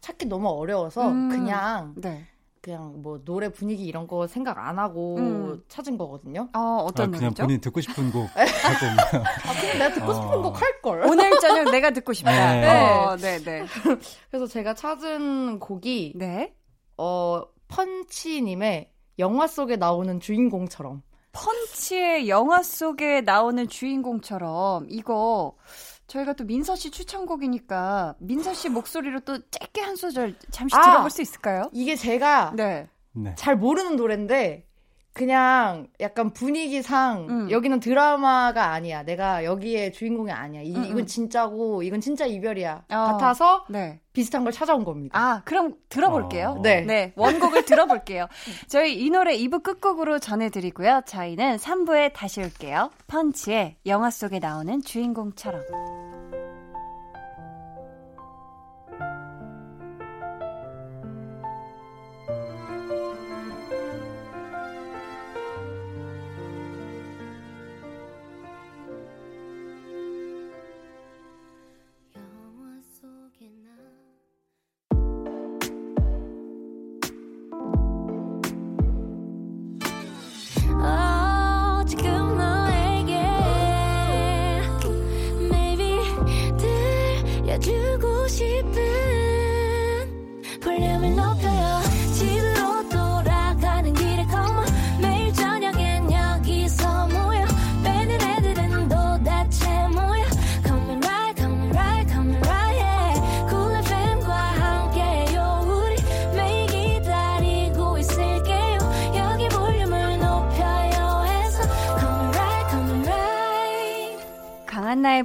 찾기 0.00 0.26
너무 0.26 0.48
어려워서 0.48 1.08
음. 1.08 1.28
그냥 1.28 1.94
네. 1.96 2.26
그냥 2.60 3.00
뭐 3.02 3.22
노래 3.24 3.48
분위기 3.50 3.84
이런 3.84 4.06
거 4.06 4.26
생각 4.26 4.58
안 4.58 4.78
하고 4.78 5.16
음. 5.16 5.62
찾은 5.68 5.96
거거든요. 5.96 6.48
어, 6.54 6.88
아, 6.88 7.06
그냥 7.06 7.32
본인 7.32 7.60
듣고 7.60 7.80
싶은 7.80 8.10
곡 8.10 8.28
있나요? 8.34 9.24
아, 9.24 9.60
그럼 9.60 9.78
내가 9.78 9.94
듣고 9.94 10.12
싶은 10.12 10.28
어. 10.28 10.42
곡할 10.42 10.82
걸. 10.82 11.02
오늘 11.06 11.38
저녁 11.40 11.70
내가 11.70 11.90
듣고 11.92 12.12
싶다. 12.12 12.30
네. 12.54 12.68
어, 12.68 13.16
네, 13.16 13.38
네. 13.38 13.64
그래서 14.30 14.46
제가 14.46 14.74
찾은 14.74 15.60
곡이 15.60 16.14
네. 16.16 16.54
어 16.96 17.42
펀치님의 17.68 18.92
영화 19.18 19.46
속에 19.46 19.76
나오는 19.76 20.20
주인공처럼. 20.20 21.02
펀치의 21.38 22.28
영화 22.28 22.62
속에 22.62 23.20
나오는 23.20 23.68
주인공처럼 23.68 24.86
이거 24.88 25.56
저희가 26.08 26.32
또 26.32 26.44
민서 26.44 26.74
씨 26.74 26.90
추천곡이니까 26.90 28.16
민서 28.18 28.54
씨 28.54 28.68
목소리로 28.68 29.20
또 29.20 29.38
짧게 29.50 29.80
한 29.80 29.94
소절 29.94 30.34
잠시 30.50 30.74
아! 30.76 30.82
들어볼 30.82 31.10
수 31.10 31.22
있을까요? 31.22 31.70
이게 31.72 31.94
제가 31.96 32.54
네. 32.56 32.88
네. 33.12 33.34
잘 33.36 33.56
모르는 33.56 33.96
노래인데 33.96 34.67
그냥 35.12 35.88
약간 36.00 36.32
분위기상 36.32 37.26
음. 37.28 37.50
여기는 37.50 37.80
드라마가 37.80 38.70
아니야. 38.72 39.02
내가 39.02 39.44
여기에 39.44 39.90
주인공이 39.90 40.30
아니야. 40.30 40.62
이, 40.62 40.74
음, 40.74 40.84
이건 40.84 40.98
음. 41.00 41.06
진짜고 41.06 41.82
이건 41.82 42.00
진짜 42.00 42.24
이별이야. 42.24 42.84
어. 42.90 42.94
같아서 42.94 43.64
네. 43.68 44.00
비슷한 44.12 44.44
걸 44.44 44.52
찾아온 44.52 44.84
겁니다. 44.84 45.18
아, 45.18 45.42
그럼 45.44 45.74
들어볼게요. 45.88 46.56
어. 46.58 46.62
네. 46.62 46.82
네, 46.82 47.12
원곡을 47.16 47.64
들어볼게요. 47.64 48.26
저희 48.68 49.04
이 49.04 49.10
노래 49.10 49.36
2부 49.36 49.62
끝곡으로 49.62 50.18
전해드리고요. 50.18 51.02
저희는 51.06 51.56
3부에 51.56 52.12
다시 52.12 52.40
올게요. 52.40 52.90
펀치의 53.08 53.76
영화 53.86 54.10
속에 54.10 54.38
나오는 54.38 54.80
주인공처럼. 54.82 56.07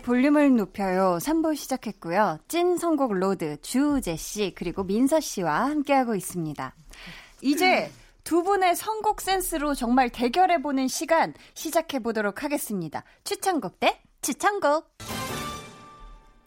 볼륨을 0.03 0.55
높여요. 0.57 1.17
3부 1.21 1.55
시작했고요. 1.55 2.37
찐 2.49 2.77
선곡 2.77 3.13
로드 3.13 3.61
주우재 3.61 4.17
씨 4.17 4.53
그리고 4.53 4.83
민서 4.83 5.21
씨와 5.21 5.69
함께하고 5.69 6.13
있습니다. 6.13 6.75
이제 7.41 7.89
두 8.23 8.43
분의 8.43 8.75
선곡 8.75 9.21
센스로 9.21 9.73
정말 9.73 10.09
대결해 10.09 10.61
보는 10.61 10.87
시간 10.87 11.33
시작해 11.53 11.99
보도록 11.99 12.43
하겠습니다. 12.43 13.03
추천곡 13.23 13.79
대 13.79 14.01
추천곡! 14.21 14.91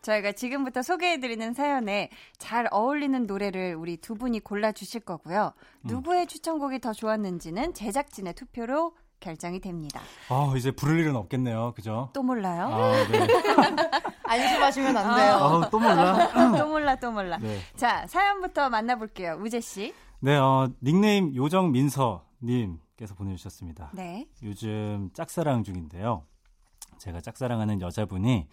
저희가 0.03 0.33
지금부터 0.33 0.83
소개해드리는 0.83 1.53
사연에 1.55 2.11
잘 2.39 2.69
어울리는 2.71 3.27
노래를 3.27 3.75
우리 3.75 3.97
두 3.97 4.15
분이 4.15 4.41
골라주실 4.41 5.01
거고요. 5.01 5.53
누구의 5.83 6.29
추천곡이 6.29 6.79
더 6.81 6.93
좋았는지는 6.93 7.75
제작진의 7.75 8.35
투표로 8.35 8.95
결정이 9.21 9.61
됩니다. 9.61 10.01
아, 10.29 10.53
이제 10.57 10.71
부를 10.71 10.99
일은 11.01 11.17
없겠네요. 11.17 11.73
그죠? 11.75 12.11
또 12.13 12.23
몰라요? 12.23 12.67
아, 12.67 12.93
네. 13.11 13.27
안심하시면 14.25 14.97
안 14.97 15.17
돼요. 15.17 15.35
아, 15.35 15.71
또 15.71 15.79
몰라. 15.79 16.29
또 16.59 16.67
몰라, 16.69 16.97
또 16.97 17.11
몰라. 17.13 17.39
네. 17.39 17.59
자, 17.77 18.07
사연부터 18.07 18.69
만나볼게요. 18.71 19.39
우재 19.41 19.61
씨. 19.61 19.95
네, 20.21 20.37
어, 20.37 20.69
닉네임 20.83 21.35
요정 21.35 21.73
민서님께서 21.73 23.15
보내주셨습니다. 23.17 23.91
네. 23.95 24.27
요즘 24.43 25.11
짝사랑 25.13 25.63
중인데요. 25.65 26.25
제가 26.99 27.21
짝사랑하는 27.21 27.81
여자분이 27.81 28.49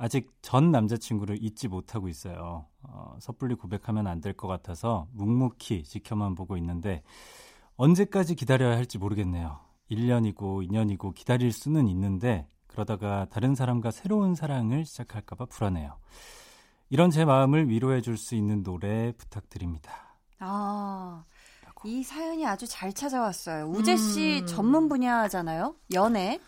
아직 0.00 0.30
전 0.42 0.70
남자친구를 0.70 1.42
잊지 1.42 1.68
못하고 1.68 2.08
있어요. 2.08 2.66
어, 2.82 3.16
섣불리 3.20 3.54
고백하면 3.56 4.06
안 4.06 4.20
될 4.20 4.34
것 4.34 4.46
같아서 4.46 5.06
묵묵히 5.12 5.82
지켜만 5.84 6.34
보고 6.34 6.56
있는데 6.56 7.02
언제까지 7.76 8.34
기다려야 8.36 8.76
할지 8.76 8.98
모르겠네요. 8.98 9.58
1년이고 9.90 10.66
2년이고 10.68 11.14
기다릴 11.14 11.52
수는 11.52 11.88
있는데 11.88 12.46
그러다가 12.66 13.26
다른 13.30 13.54
사람과 13.54 13.90
새로운 13.90 14.34
사랑을 14.34 14.84
시작할까봐 14.84 15.46
불안해요. 15.46 15.96
이런 16.90 17.10
제 17.10 17.24
마음을 17.24 17.68
위로해 17.68 18.00
줄 18.00 18.16
수 18.16 18.34
있는 18.34 18.62
노래 18.62 19.12
부탁드립니다. 19.16 20.16
아, 20.40 21.24
이 21.84 22.02
사연이 22.02 22.46
아주 22.46 22.66
잘 22.66 22.92
찾아왔어요. 22.92 23.66
우재 23.66 23.96
씨 23.96 24.44
전문 24.46 24.88
분야잖아요? 24.88 25.74
연애. 25.94 26.38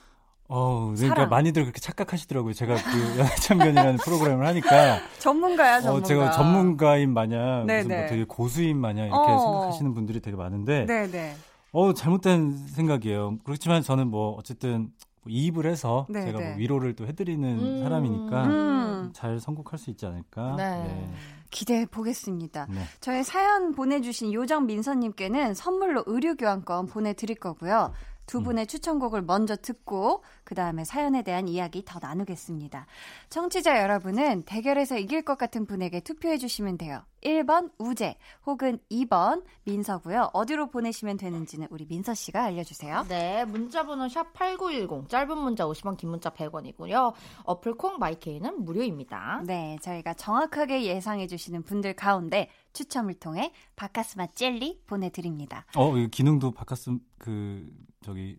어, 0.49 0.93
그러니까 0.97 1.15
사랑. 1.15 1.29
많이들 1.29 1.63
그렇게 1.63 1.79
착각하시더라고요. 1.81 2.53
제가 2.55 2.75
그 2.75 2.81
연애참견이라는 3.21 3.97
프로그램을 3.99 4.45
하니까 4.47 4.99
전문가야, 5.21 5.81
전문가. 5.81 6.05
어, 6.05 6.09
제가 6.09 6.31
전문가인 6.33 7.13
마냥 7.15 7.67
무슨 7.67 7.67
네네. 7.67 8.01
뭐 8.01 8.09
되게 8.09 8.25
고수인 8.25 8.77
마냥 8.77 9.07
이렇게 9.07 9.31
어. 9.31 9.39
생각하시는 9.39 9.95
분들이 9.95 10.21
되게 10.21 10.37
많은데 10.37 10.87
네네. 10.87 11.37
어 11.73 11.93
잘못된 11.93 12.67
생각이에요. 12.69 13.39
그렇지만 13.45 13.83
저는 13.83 14.09
뭐 14.09 14.33
어쨌든 14.33 14.93
뭐 15.23 15.31
이입을 15.31 15.67
해서 15.67 16.07
네, 16.09 16.25
제가 16.25 16.39
네. 16.39 16.49
뭐 16.49 16.57
위로를 16.57 16.95
또 16.95 17.07
해드리는 17.07 17.59
음. 17.59 17.83
사람이니까 17.83 18.45
음. 18.47 19.11
잘 19.13 19.39
선곡할 19.39 19.79
수 19.79 19.91
있지 19.91 20.07
않을까. 20.07 20.57
네. 20.57 21.13
기대해 21.51 21.85
보겠습니다. 21.85 22.67
네. 22.71 22.81
저희 23.01 23.23
사연 23.25 23.73
보내주신 23.73 24.33
요정 24.33 24.67
민서님께는 24.67 25.55
선물로 25.55 26.05
의류 26.07 26.37
교환권 26.37 26.87
보내드릴 26.87 27.37
거고요. 27.37 27.93
두 28.31 28.41
분의 28.45 28.69
추천곡을 28.69 29.23
먼저 29.23 29.57
듣고 29.57 30.23
그 30.45 30.55
다음에 30.55 30.85
사연에 30.85 31.23
대한 31.23 31.49
이야기 31.49 31.85
더 31.85 31.99
나누겠습니다. 32.01 32.87
청취자 33.29 33.83
여러분은 33.83 34.45
대결에서 34.45 34.99
이길 34.99 35.23
것 35.23 35.37
같은 35.37 35.67
분에게 35.67 35.99
투표해 35.99 36.39
주시면 36.39 36.79
돼요. 36.79 37.03
1번 37.25 37.73
우재 37.79 38.17
혹은 38.47 38.79
2번 38.89 39.43
민서고요. 39.65 40.31
어디로 40.33 40.69
보내시면 40.69 41.17
되는지는 41.17 41.67
우리 41.71 41.87
민서 41.87 42.15
씨가 42.15 42.45
알려주세요. 42.45 43.05
네, 43.09 43.45
문자번호 43.47 44.09
샵 44.09 44.33
8910, 44.33 45.09
짧은 45.09 45.37
문자 45.37 45.65
50원, 45.65 45.97
긴 45.97 46.11
문자 46.11 46.31
100원이고요. 46.31 47.13
어플 47.43 47.75
콩 47.75 47.99
마이케이는 47.99 48.65
무료입니다. 48.65 49.43
네, 49.45 49.77
저희가 49.83 50.15
정확하게 50.15 50.85
예상해 50.85 51.27
주시는 51.27 51.65
분들 51.65 51.95
가운데 51.95 52.49
추첨을 52.73 53.15
통해 53.15 53.53
바카스마 53.77 54.27
젤리 54.29 54.83
보내드립니다. 54.87 55.65
어, 55.77 55.97
이 55.97 56.09
기능도 56.09 56.53
바꿨음 56.53 57.01
그 57.19 57.69
저기 58.05 58.37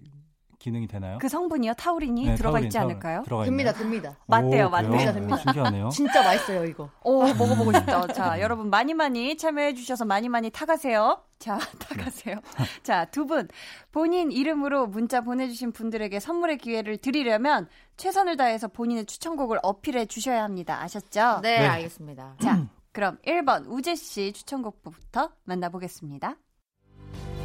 기능이 0.60 0.86
되나요? 0.88 1.18
그 1.20 1.28
성분이요? 1.28 1.74
타우린이 1.74 2.24
네, 2.28 2.36
들어가 2.36 2.58
타우린, 2.58 2.68
있지. 2.68 2.78
않을까요? 2.78 3.24
들어가 3.24 3.46
됩니다, 3.46 3.72
있나요? 3.72 3.82
됩니다. 3.82 4.18
맞대요, 4.28 4.68
오, 4.68 4.70
맞대요. 4.70 5.12
됩니다. 5.14 5.34
오, 5.34 5.38
신기하네요. 5.40 5.90
진짜 5.92 6.22
맛있어요, 6.22 6.66
이거. 6.66 6.88
오, 7.04 7.24
먹어보고 7.34 7.74
싶다. 7.74 8.06
자, 8.08 8.40
여러분 8.40 8.70
많이 8.70 8.94
많이 8.94 9.36
참여해 9.36 9.74
주셔서 9.74 10.06
많이 10.06 10.30
많이 10.30 10.52
타가세요. 10.52 11.20
자, 11.40 11.58
타가세요. 11.80 12.36
자, 12.84 13.06
두 13.06 13.26
분 13.26 13.48
본인 13.92 14.32
이름으로 14.32 14.86
문자 14.86 15.22
보내주신 15.22 15.72
분들에게 15.72 16.20
선물의 16.20 16.60
기회를 16.60 16.98
드리려면 16.98 17.68
최선을 17.98 18.38
다해서 18.38 18.68
본인의 18.68 19.08
추천곡을 19.08 19.58
어필해 19.64 20.06
주셔야 20.06 20.44
합니다. 20.44 20.80
아셨죠? 20.84 21.40
네, 21.42 21.58
네. 21.58 21.66
알겠습니다. 21.66 22.36
자, 22.40 22.68
그럼 22.94 23.18
1번 23.26 23.66
우재 23.68 23.96
씨 23.96 24.34
추천곡부터 24.34 25.32
만나보겠습니다. 25.46 26.36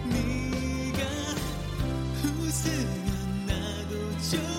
네가 0.08 1.02
웃으면 2.40 3.46
나도 3.46 4.18
좋아 4.30 4.55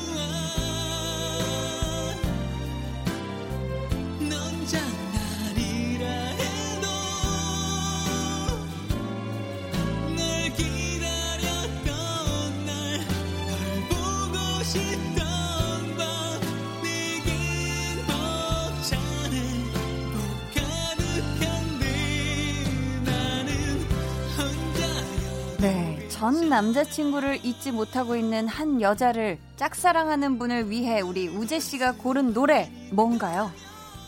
전 26.17 26.49
남자친구를 26.49 27.45
잊지 27.45 27.71
못하고 27.71 28.15
있는 28.15 28.47
한 28.47 28.81
여자를 28.81 29.37
짝사랑하는 29.55 30.39
분을 30.39 30.67
위해 30.67 30.99
우리 30.99 31.27
우재 31.27 31.59
씨가 31.59 31.91
고른 31.91 32.33
노래 32.33 32.71
뭔가요? 32.91 33.51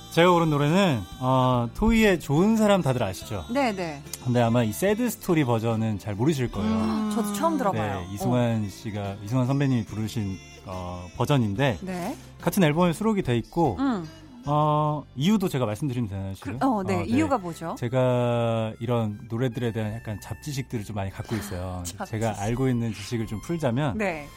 제가 0.10 0.32
고른 0.32 0.50
노래는 0.50 1.04
어, 1.20 1.70
토이의 1.76 2.20
좋은 2.20 2.58
사람 2.58 2.82
다들 2.82 3.04
아시죠? 3.04 3.46
네, 3.54 3.76
네. 3.76 4.02
근데 4.26 4.42
아마 4.42 4.64
이 4.64 4.72
새드 4.72 5.08
스토리 5.08 5.44
버전은 5.44 6.00
잘 6.00 6.16
모르실 6.16 6.52
거예요. 6.52 6.72
음, 6.72 7.12
저도 7.14 7.32
처음 7.36 7.60
들어봐요. 7.60 8.00
네, 8.00 8.08
이승환 8.16 8.68
씨가 8.70 9.18
이승환 9.24 9.46
선배님이 9.46 9.86
부르신 9.86 10.36
어, 10.66 11.06
버전인데 11.16 11.78
네. 11.82 12.18
같은 12.42 12.64
앨범에 12.64 12.92
수록이 12.92 13.22
돼 13.22 13.38
있고 13.38 13.78
음. 13.78 14.10
어, 14.46 15.04
이유도 15.16 15.48
제가 15.50 15.66
말씀드리면 15.66 16.10
되나요? 16.10 16.34
지금? 16.34 16.58
그- 16.60 16.66
어, 16.66 16.84
네. 16.84 17.04
이유가 17.06 17.38
뭐죠? 17.38 17.76
제가 17.78 18.74
이런 18.80 19.20
노래들에 19.30 19.72
대한 19.72 19.94
약간 19.94 20.20
잡지식들을 20.22 20.84
좀 20.86 20.96
많이 20.96 21.12
갖고 21.12 21.36
있어요. 21.36 21.84
제가 22.08 22.42
알고 22.42 22.70
있는 22.70 22.94
지식을 22.94 23.28
좀 23.28 23.42
풀자면 23.42 23.98
네. 23.98 24.28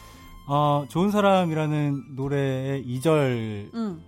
어, 0.47 0.85
좋은 0.89 1.09
사람이라는 1.09 2.15
노래의 2.15 2.83
2절 2.85 3.73
음. 3.73 4.01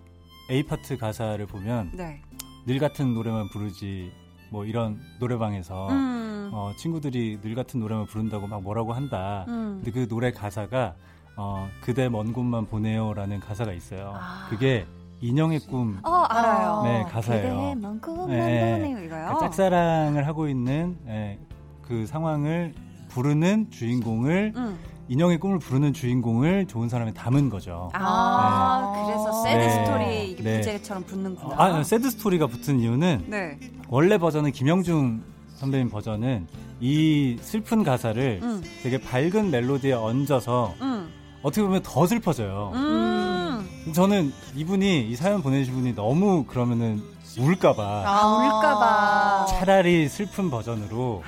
A 0.52 0.64
파트 0.64 0.98
가사를 0.98 1.44
보면 1.48 1.92
네. 1.94 2.22
늘 2.66 2.80
같은 2.80 3.14
노래만 3.14 3.50
부르지 3.50 4.12
뭐 4.52 4.66
이런 4.66 5.00
노래방에서 5.20 5.90
음. 5.90 6.50
어, 6.54 6.72
친구들이 6.78 7.40
늘 7.42 7.56
같은 7.56 7.80
노래만 7.80 8.06
부른다고 8.06 8.48
막 8.48 8.62
뭐라고 8.62 8.94
한다. 8.94 9.46
음. 9.48 9.82
근데 9.84 9.92
그 9.92 10.08
노래 10.08 10.32
가사가 10.32 10.96
어, 11.38 11.68
그대 11.82 12.08
먼 12.10 12.32
곳만 12.32 12.68
보네요라는 12.68 13.40
가사가 13.40 13.74
있어요. 13.74 14.14
그게 14.50 14.86
인형의 15.22 15.60
꿈 15.62 16.00
어, 16.04 16.10
알아요. 16.30 16.82
네, 16.84 17.04
가사예요. 17.10 17.76
곳만 18.02 18.28
네, 18.30 18.90
이거요. 18.90 19.08
그러니까 19.08 19.38
짝사랑을 19.40 20.28
하고 20.28 20.48
있는 20.48 20.98
예, 21.08 21.40
그 21.82 22.06
상황을 22.06 22.74
부르는 23.10 23.72
주인공을 23.72 24.54
음. 24.56 24.78
인형의 25.08 25.40
꿈을 25.40 25.60
부르는 25.60 25.94
주인공을 25.94 26.68
좋은 26.68 26.90
사람에 26.90 27.14
담은 27.14 27.50
거죠. 27.50 27.90
아, 27.94 29.04
그래서 29.06 29.44
sad 29.44 29.58
네. 29.58 29.70
스토리 29.70 30.32
이게 30.32 30.44
네. 30.44 30.58
부제처럼 30.58 31.04
붙는구나. 31.04 31.56
아, 31.58 31.84
sad 31.84 32.10
story가 32.10 32.48
붙은 32.48 32.80
이유는 32.80 33.26
네. 33.28 33.60
원래 33.88 34.18
버전은 34.18 34.52
김형중 34.52 35.22
선배님 35.56 35.90
버전은 35.90 36.48
이 36.82 37.38
슬픈 37.40 37.84
가사를 37.84 38.40
음. 38.44 38.64
되게 38.84 38.98
밝은 39.00 39.52
멜로디에 39.52 39.94
얹어서 39.94 40.74
음. 40.82 41.10
어떻게 41.46 41.62
보면 41.62 41.84
더 41.84 42.08
슬퍼져요. 42.08 42.72
음. 42.74 43.92
저는 43.94 44.34
이분이 44.56 45.08
이 45.08 45.16
사연 45.16 45.44
보내주신 45.44 45.76
분이 45.76 45.94
너무 45.94 46.44
그러면은 46.46 47.04
울까봐 47.38 47.84
아, 48.04 48.28
울까봐. 48.38 49.46
차라리 49.52 50.10
슬픈 50.10 50.50
버전으로 50.50 51.22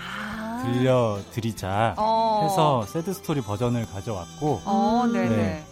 들려드리자 0.64 1.94
어. 1.98 2.42
해서 2.44 2.84
새드 2.88 3.14
스토리 3.14 3.42
버전을 3.42 3.86
가져왔고 3.86 4.62
어, 4.66 5.04
네네. 5.14 5.36
네. 5.36 5.64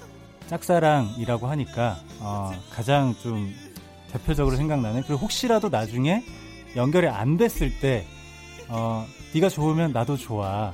짝사랑이라고 0.45 1.47
하니까 1.47 1.97
어, 2.19 2.51
가장 2.71 3.15
좀 3.23 3.51
대표적으로 4.11 4.57
생각나는 4.57 5.01
그리고 5.07 5.21
혹시라도 5.21 5.69
나중에 5.69 6.23
연결이 6.75 7.07
안 7.07 7.37
됐을 7.37 7.79
때 7.79 8.05
어, 8.67 9.07
네가 9.33 9.49
좋으면 9.49 9.91
나도 9.91 10.17
좋아 10.17 10.71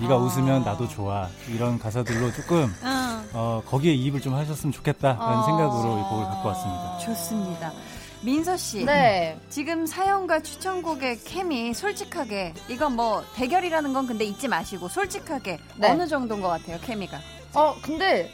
네가 0.00 0.16
웃으면 0.16 0.64
나도 0.64 0.88
좋아 0.88 1.28
이런 1.48 1.78
가사들로 1.78 2.32
조금 2.32 2.72
응. 2.82 3.09
어, 3.32 3.62
거기에 3.66 3.92
이입을 3.92 4.20
좀 4.20 4.34
하셨으면 4.34 4.72
좋겠다라는 4.72 5.38
어. 5.38 5.42
생각으로 5.44 5.98
이 5.98 6.02
곡을 6.08 6.24
갖고 6.24 6.48
왔습니다. 6.48 6.98
좋습니다. 6.98 7.72
민서 8.22 8.56
씨. 8.56 8.84
네. 8.84 9.38
지금 9.48 9.86
사연과 9.86 10.40
추천곡의 10.42 11.20
케미 11.24 11.72
솔직하게 11.72 12.52
이건 12.68 12.94
뭐 12.96 13.24
대결이라는 13.34 13.92
건 13.92 14.06
근데 14.06 14.24
잊지 14.24 14.46
마시고 14.48 14.88
솔직하게 14.88 15.58
네. 15.76 15.90
어느 15.90 16.06
정도인 16.06 16.42
것 16.42 16.48
같아요 16.48 16.78
케미가. 16.82 17.18
어, 17.54 17.74
근데 17.82 18.30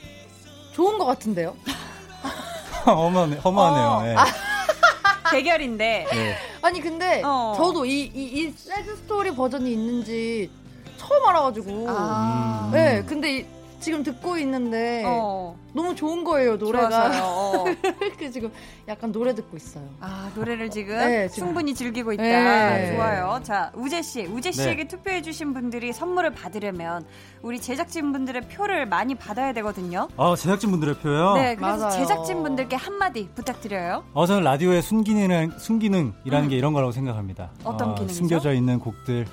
좋은 0.72 0.98
것 0.98 1.04
같은데요? 1.04 1.54
허무하네, 2.86 3.36
허무하네요. 3.36 3.86
어. 3.86 4.02
네. 4.02 4.14
아. 4.16 4.24
대결인데. 5.30 6.06
네. 6.10 6.36
아니 6.62 6.80
근데 6.80 7.22
어. 7.24 7.52
저도 7.56 7.84
이, 7.84 8.10
이, 8.14 8.22
이 8.24 8.50
새드 8.56 8.96
스토리 8.96 9.32
버전이 9.34 9.72
있는지 9.72 10.50
처음 10.96 11.24
알아가지고 11.28 11.86
아. 11.88 12.70
네 12.72 13.02
근데 13.04 13.38
이- 13.38 13.46
지금 13.86 14.02
듣고 14.02 14.36
있는데 14.38 15.04
어. 15.06 15.56
너무 15.72 15.94
좋은 15.94 16.24
거예요 16.24 16.56
노래가. 16.56 17.08
어. 17.22 17.64
그 18.18 18.28
지금 18.32 18.50
약간 18.88 19.12
노래 19.12 19.32
듣고 19.32 19.56
있어요 19.56 19.84
아 20.00 20.28
노래를 20.34 20.70
지금 20.70 20.96
네, 20.98 21.28
지금. 21.28 21.46
충분히 21.46 21.72
즐기고 21.72 22.12
있다. 22.14 22.22
네. 22.24 22.96
좋아요. 22.96 23.38
자 23.44 23.70
우재 23.76 24.02
씨, 24.02 24.26
우재 24.26 24.50
씨에게 24.50 24.82
네. 24.82 24.88
투표해주신 24.88 25.54
분들이 25.54 25.92
선물을 25.92 26.32
받으려면 26.34 27.06
우리 27.42 27.60
제작진 27.60 28.10
분들의 28.10 28.48
표를 28.48 28.86
많이 28.86 29.14
받아야 29.14 29.52
되거든요. 29.52 30.08
아, 30.16 30.34
제작진 30.36 30.72
분들의 30.72 30.96
표요? 30.96 31.34
네, 31.34 31.54
그래서 31.54 31.86
맞아요. 31.86 31.90
제작진 31.92 32.42
분들께 32.42 32.74
한마디 32.74 33.28
부탁드려요. 33.36 34.02
어, 34.14 34.26
저는 34.26 34.42
라디오의 34.42 34.82
순기능, 34.82 35.52
순기능이라는 35.58 36.48
게 36.48 36.56
이런 36.56 36.72
거라고 36.72 36.90
생각합니다. 36.90 37.50
음. 37.60 37.66
어떤 37.66 37.90
어, 37.90 37.94
기능이죠? 37.94 38.14
숨겨져 38.16 38.52
있는 38.52 38.80
곡들, 38.80 39.26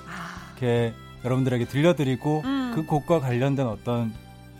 이렇게 0.52 0.94
여러분들에게 1.24 1.64
들려드리고, 1.64 2.42
음. 2.44 2.72
그 2.76 2.86
곡과 2.86 3.18
관련된 3.18 3.66
어떤 3.66 4.12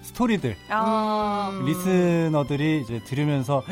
스토리들, 0.04 0.56
아, 0.68 1.50
음. 1.52 1.64
리스너들이 1.64 2.82
이제 2.82 3.00
들으면서, 3.04 3.62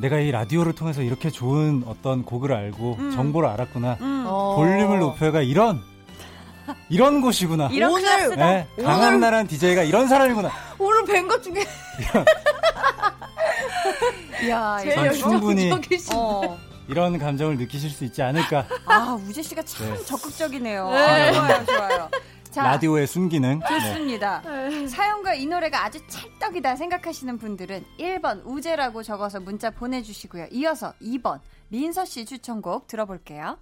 내가 0.00 0.18
이 0.18 0.30
라디오를 0.30 0.72
통해서 0.74 1.02
이렇게 1.02 1.30
좋은 1.30 1.84
어떤 1.86 2.24
곡을 2.24 2.52
알고, 2.52 2.96
음. 2.98 3.10
정보를 3.12 3.48
알았구나. 3.50 3.98
음. 4.00 4.24
어. 4.26 4.54
볼륨을 4.56 4.98
높여가 5.00 5.42
이런, 5.42 5.82
이런 6.88 7.20
곳이구나. 7.20 7.68
이런 7.72 8.00
오늘-. 8.00 8.66
네, 8.76 8.82
강한 8.82 9.20
나란 9.20 9.46
DJ가 9.46 9.82
이런 9.82 10.08
사람이구나. 10.08 10.50
오늘 10.78 11.04
뵌 11.04 11.28
것 11.28 11.42
중에 11.42 11.62
제일 14.82 14.94
전 14.96 15.12
충분히 15.14 15.70
어. 16.14 16.58
이런 16.88 17.18
감정을 17.18 17.56
느끼실 17.58 17.90
수 17.90 18.04
있지 18.04 18.22
않을까. 18.22 18.66
아, 18.86 19.18
우재 19.28 19.42
씨가 19.42 19.62
참 19.62 19.94
네. 19.94 20.04
적극적이네요. 20.04 20.90
네. 20.90 20.96
아, 20.96 21.32
좋아요, 21.32 21.64
좋아요. 21.66 22.08
자, 22.54 22.62
라디오의 22.62 23.08
순기능. 23.08 23.58
네. 23.58 23.66
좋습니다. 23.66 24.40
사연과 24.86 25.34
이 25.34 25.44
노래가 25.44 25.84
아주 25.84 25.98
찰떡이다 26.06 26.76
생각하시는 26.76 27.36
분들은 27.36 27.84
1번 27.98 28.42
우재라고 28.44 29.02
적어서 29.02 29.40
문자 29.40 29.70
보내주시고요. 29.70 30.46
이어서 30.52 30.92
2번 31.02 31.40
민서 31.68 32.04
씨 32.04 32.24
추천곡 32.24 32.86
들어볼게요. 32.86 33.58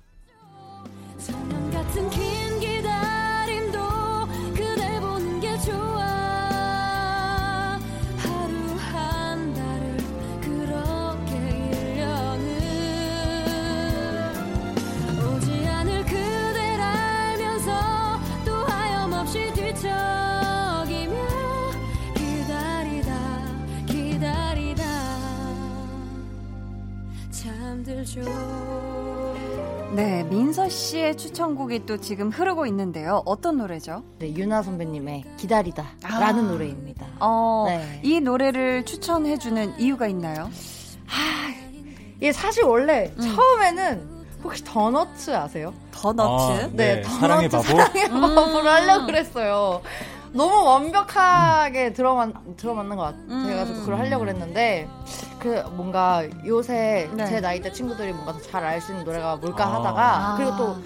씨의 30.72 31.16
추천곡이 31.16 31.86
또 31.86 31.98
지금 31.98 32.30
흐르고 32.30 32.66
있는데요. 32.66 33.22
어떤 33.26 33.58
노래죠? 33.58 34.02
네, 34.18 34.34
유나 34.34 34.62
선배님의 34.62 35.24
기다리다 35.36 35.86
아. 36.02 36.18
라는 36.18 36.48
노래입니다 36.48 37.06
어, 37.20 37.66
네. 37.68 38.00
이 38.02 38.20
노래를 38.20 38.84
추천해주는 38.84 39.78
이유가 39.78 40.08
있나요? 40.08 40.50
이게 42.16 42.32
사실 42.32 42.64
원래 42.64 43.12
음. 43.18 43.20
처음에는 43.20 44.08
혹시 44.42 44.64
더너츠 44.64 45.30
아세요? 45.34 45.74
더너츠? 45.92 46.64
아, 46.64 46.68
네, 46.72 46.96
네, 46.96 47.02
더너츠 47.02 47.18
사랑의 47.20 47.48
바보? 47.48 47.62
사랑의 47.64 48.04
음. 48.06 48.20
바보를 48.20 48.70
하려고 48.70 49.06
그랬어요. 49.06 49.82
너무 50.32 50.64
완벽하게 50.64 51.92
들어만 51.92 52.32
들어맞는 52.56 52.96
것 52.96 53.02
같아가지고 53.02 53.78
음. 53.78 53.80
그걸 53.80 53.98
하려고 53.98 54.24
그랬는데 54.24 54.88
그 55.38 55.62
뭔가 55.72 56.22
요새 56.46 57.08
네. 57.14 57.26
제 57.26 57.40
나이 57.40 57.60
때 57.60 57.70
친구들이 57.72 58.12
뭔가 58.12 58.32
더 58.32 58.38
잘 58.40 58.64
알 58.64 58.80
수 58.80 58.92
있는 58.92 59.04
노래가 59.04 59.36
뭘까 59.36 59.64
아. 59.66 59.74
하다가 59.74 60.34
그리고 60.38 60.56
또 60.56 60.76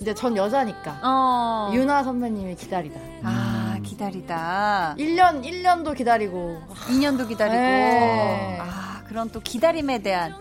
이제 0.00 0.14
전 0.14 0.36
여자니까 0.36 1.00
어. 1.02 1.70
유나 1.72 2.02
선배님이 2.04 2.54
기다리다. 2.56 2.98
아, 3.24 3.76
기다리다. 3.82 4.94
1년 4.98 5.42
1년도 5.44 5.96
기다리고 5.96 6.60
2년도 6.88 7.28
기다리고. 7.28 7.56
네. 7.58 8.58
아, 8.60 9.00
그런 9.06 9.30
또 9.30 9.40
기다림에 9.40 9.98
대한 9.98 10.34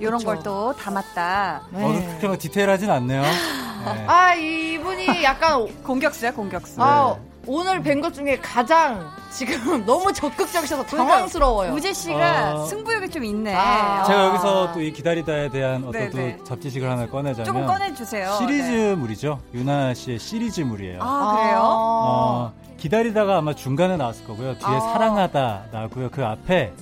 이런. 0.00 0.22
걸 0.24 0.40
또 0.42 0.72
담았다. 0.74 1.62
어, 1.72 1.92
그렇게 2.08 2.28
막 2.28 2.38
디테일하진 2.38 2.90
않네요. 2.90 3.22
네. 3.22 4.04
아 4.06 4.34
이분이 4.34 5.22
약간 5.24 5.66
공격수야, 5.82 6.32
공격수. 6.32 6.80
아 6.82 7.16
오늘 7.48 7.82
뵌 7.82 8.00
것 8.02 8.12
중에 8.12 8.38
가장 8.38 9.08
지금 9.30 9.84
너무 9.86 10.12
적극적이셔서 10.12 10.84
당황스러워요. 10.84 11.72
우재 11.72 11.92
씨가 11.94 12.54
어. 12.54 12.66
승부욕이 12.66 13.08
좀 13.08 13.24
있네. 13.24 13.54
아. 13.54 14.04
제가 14.04 14.26
여기서 14.26 14.72
또 14.72 14.80
이 14.80 14.92
기다리다에 14.92 15.48
대한 15.48 15.82
어떤 15.86 16.10
네네. 16.10 16.36
또 16.38 16.44
잡지식을 16.44 16.88
하나 16.88 17.06
꺼내자면 17.08 17.44
조금 17.46 17.66
꺼내주세요. 17.66 18.30
네. 18.30 18.36
시리즈물이죠. 18.38 19.40
유나 19.54 19.94
씨의 19.94 20.18
시리즈물이에요. 20.18 20.98
아, 21.02 21.36
그래요? 21.36 21.60
어, 21.62 22.52
기다리다가 22.76 23.38
아마 23.38 23.54
중간에 23.54 23.96
나왔을 23.96 24.26
거고요. 24.26 24.58
뒤에 24.58 24.68
아. 24.68 24.80
사랑하다 24.80 25.64
나고요. 25.72 26.10
그 26.10 26.24
앞에 26.24 26.72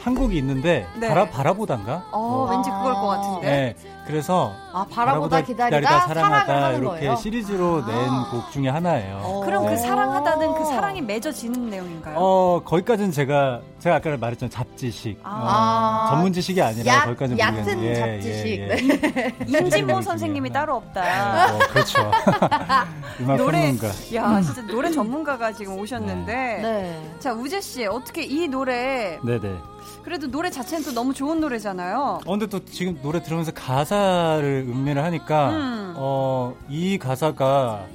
한 0.00 0.14
곡이 0.14 0.36
있는데 0.38 0.86
네. 0.96 1.08
바라 1.08 1.24
바라보단가? 1.30 2.04
어, 2.12 2.48
왠지 2.50 2.70
그걸 2.70 2.94
것 2.94 3.06
같은데. 3.06 3.46
네. 3.50 3.76
그래서 4.06 4.52
아, 4.72 4.84
바라보다 4.90 5.42
기다리다, 5.42 6.00
사랑을 6.00 6.32
하는 6.64 6.78
이렇게 6.80 6.98
거예요? 7.00 7.16
시리즈로 7.16 7.84
낸곡 7.86 8.50
중에 8.52 8.68
하나예요. 8.68 9.42
그럼 9.44 9.64
그 9.64 9.70
네. 9.70 9.76
사랑하다는 9.76 10.54
그 10.54 10.64
사랑이 10.64 11.00
맺어지는 11.02 11.70
내용인가요? 11.70 12.16
어, 12.18 12.62
거기까지는 12.64 13.12
제가, 13.12 13.60
제가 13.78 13.96
아까 13.96 14.16
말했잖아요. 14.16 14.50
잡지식. 14.50 15.20
아. 15.22 16.06
어, 16.08 16.10
전문 16.14 16.32
지식이 16.32 16.60
아니라 16.60 16.92
얕- 16.94 17.04
거기까지는 17.04 17.38
얕은 17.38 17.54
모르겠는데. 17.62 17.94
잡지식. 17.94 18.46
예, 18.46 18.66
네. 18.66 18.98
예. 19.16 19.34
임진모 19.46 19.70
시리즈물 19.70 20.02
선생님이 20.02 20.50
따로. 20.50 20.76
없다. 20.76 21.54
어, 21.54 21.58
그렇죠. 21.70 22.10
음악 23.20 23.36
노래. 23.36 23.68
야, 24.14 24.40
진짜 24.40 24.62
노래 24.66 24.90
전문가가 24.90 25.52
지금 25.52 25.78
오셨는데. 25.78 27.12
자, 27.20 27.32
우재 27.32 27.60
씨, 27.60 27.86
어떻게 27.86 28.22
이 28.22 28.48
노래, 28.48 29.18
네네. 29.22 29.58
그래도 30.02 30.30
노래 30.30 30.50
자체는 30.50 30.84
또 30.84 30.92
너무 30.92 31.14
좋은 31.14 31.40
노래잖아요. 31.40 32.20
어, 32.24 32.30
근데 32.30 32.46
또 32.46 32.64
지금 32.64 33.00
노래 33.02 33.22
들으면서 33.22 33.52
가사를 33.52 34.66
음미를 34.68 35.02
하니까, 35.04 35.50
음. 35.50 35.94
어, 35.96 36.54
이 36.68 36.98
가사가 36.98 37.86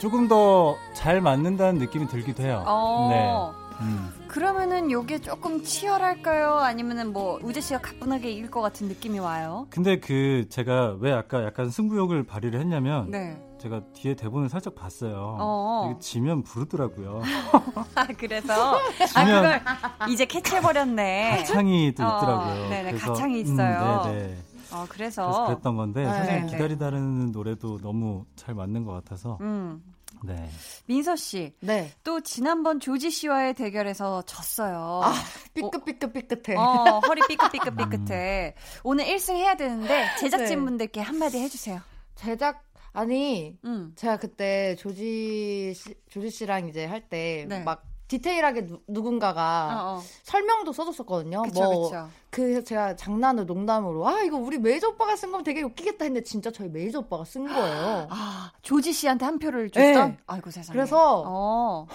조금 0.00 0.28
더 0.28 0.76
잘 0.94 1.20
맞는다는 1.20 1.78
느낌이 1.80 2.08
들기도 2.08 2.42
해요. 2.42 2.64
어. 2.66 3.08
네. 3.10 3.84
음. 3.84 4.08
그러면은 4.26 4.90
요게 4.90 5.18
조금 5.20 5.62
치열할까요? 5.62 6.54
아니면은 6.54 7.12
뭐 7.12 7.38
우재 7.42 7.60
씨가 7.60 7.80
가뿐하게 7.80 8.30
이길 8.30 8.50
것 8.50 8.62
같은 8.62 8.88
느낌이 8.88 9.18
와요? 9.18 9.66
근데 9.68 10.00
그, 10.00 10.46
제가 10.48 10.96
왜 11.00 11.12
아까 11.12 11.44
약간 11.44 11.68
승부욕을 11.68 12.24
발휘를 12.24 12.58
했냐면, 12.58 13.10
네. 13.10 13.36
제가 13.64 13.80
뒤에 13.94 14.14
대본을 14.14 14.50
살짝 14.50 14.74
봤어요. 14.74 15.36
어. 15.40 15.88
이게 15.90 15.98
지면 15.98 16.42
부르더라고요. 16.42 17.22
아, 17.96 18.06
그래서 18.18 18.76
아 18.76 19.24
지면- 19.24 19.42
그걸 19.42 20.10
이제 20.12 20.26
캐치해 20.26 20.60
버렸네. 20.60 21.38
가창이 21.38 21.94
또 21.94 22.04
어, 22.04 22.06
있더라고요. 22.18 22.68
네네, 22.68 22.90
그래서, 22.90 23.06
가창이 23.12 23.34
음, 23.36 23.40
있어요. 23.40 24.02
네네. 24.04 24.36
어, 24.72 24.84
그래서. 24.88 25.22
그래서 25.24 25.46
그랬던 25.46 25.76
건데 25.76 26.04
사실 26.04 26.42
네. 26.42 26.46
기다리다는 26.46 27.32
노래도 27.32 27.78
너무 27.80 28.26
잘 28.36 28.54
맞는 28.54 28.84
것 28.84 28.92
같아서 28.92 29.38
음. 29.40 29.82
네. 30.22 30.46
민서 30.84 31.16
씨. 31.16 31.54
네. 31.60 31.90
또 32.02 32.20
지난번 32.20 32.80
조지 32.80 33.10
씨와의 33.10 33.54
대결에서 33.54 34.20
졌어요. 34.26 35.00
아, 35.04 35.14
삐끗삐끗삐끗해. 35.54 36.54
어, 36.58 37.00
허리 37.06 37.22
삐끗삐끗삐끗해. 37.28 38.54
오늘 38.84 39.06
1승 39.06 39.36
해야 39.36 39.54
되는데 39.54 40.06
제작진 40.20 40.62
분들께 40.66 41.00
한마디 41.00 41.38
해주세요. 41.38 41.80
제작 42.16 42.62
아니 42.94 43.58
음. 43.64 43.92
제가 43.96 44.16
그때 44.18 44.76
조지 44.76 45.74
씨, 45.74 45.94
조지 46.08 46.30
씨랑 46.30 46.68
이제 46.68 46.86
할때 46.86 47.44
네. 47.48 47.62
막 47.64 47.82
디테일하게 48.06 48.66
누, 48.66 48.80
누군가가 48.86 49.66
어, 49.72 49.96
어. 49.96 50.02
설명도 50.22 50.72
써줬었거든요. 50.72 51.42
그쵸, 51.42 51.60
뭐 51.62 51.88
그쵸. 51.90 52.08
그 52.30 52.62
제가 52.62 52.94
장난으로 52.94 53.46
농담으로 53.46 54.06
아 54.06 54.20
이거 54.22 54.36
우리 54.36 54.58
메이저 54.58 54.88
오빠가 54.88 55.16
쓴 55.16 55.32
거면 55.32 55.42
되게 55.42 55.62
웃기겠다 55.62 56.04
했는데 56.04 56.22
진짜 56.22 56.52
저희 56.52 56.68
메이저 56.68 57.00
오빠가 57.00 57.24
쓴 57.24 57.48
거예요. 57.48 58.06
아, 58.12 58.52
조지 58.62 58.92
씨한테 58.92 59.24
한 59.24 59.38
표를 59.40 59.70
줬어? 59.70 60.06
네. 60.06 60.16
아이고 60.26 60.50
세상에. 60.50 60.76
그래서 60.76 61.24
어. 61.26 61.86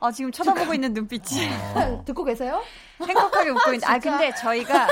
아, 0.00 0.10
지금 0.10 0.32
쳐다보고 0.32 0.74
있는 0.74 0.92
눈빛이. 0.92 1.48
듣고 2.04 2.24
계세요? 2.24 2.60
행복하게 3.00 3.50
웃고 3.50 3.74
있는데. 3.74 3.86
아? 3.86 3.98
근데 4.00 4.34
저희가 4.34 4.88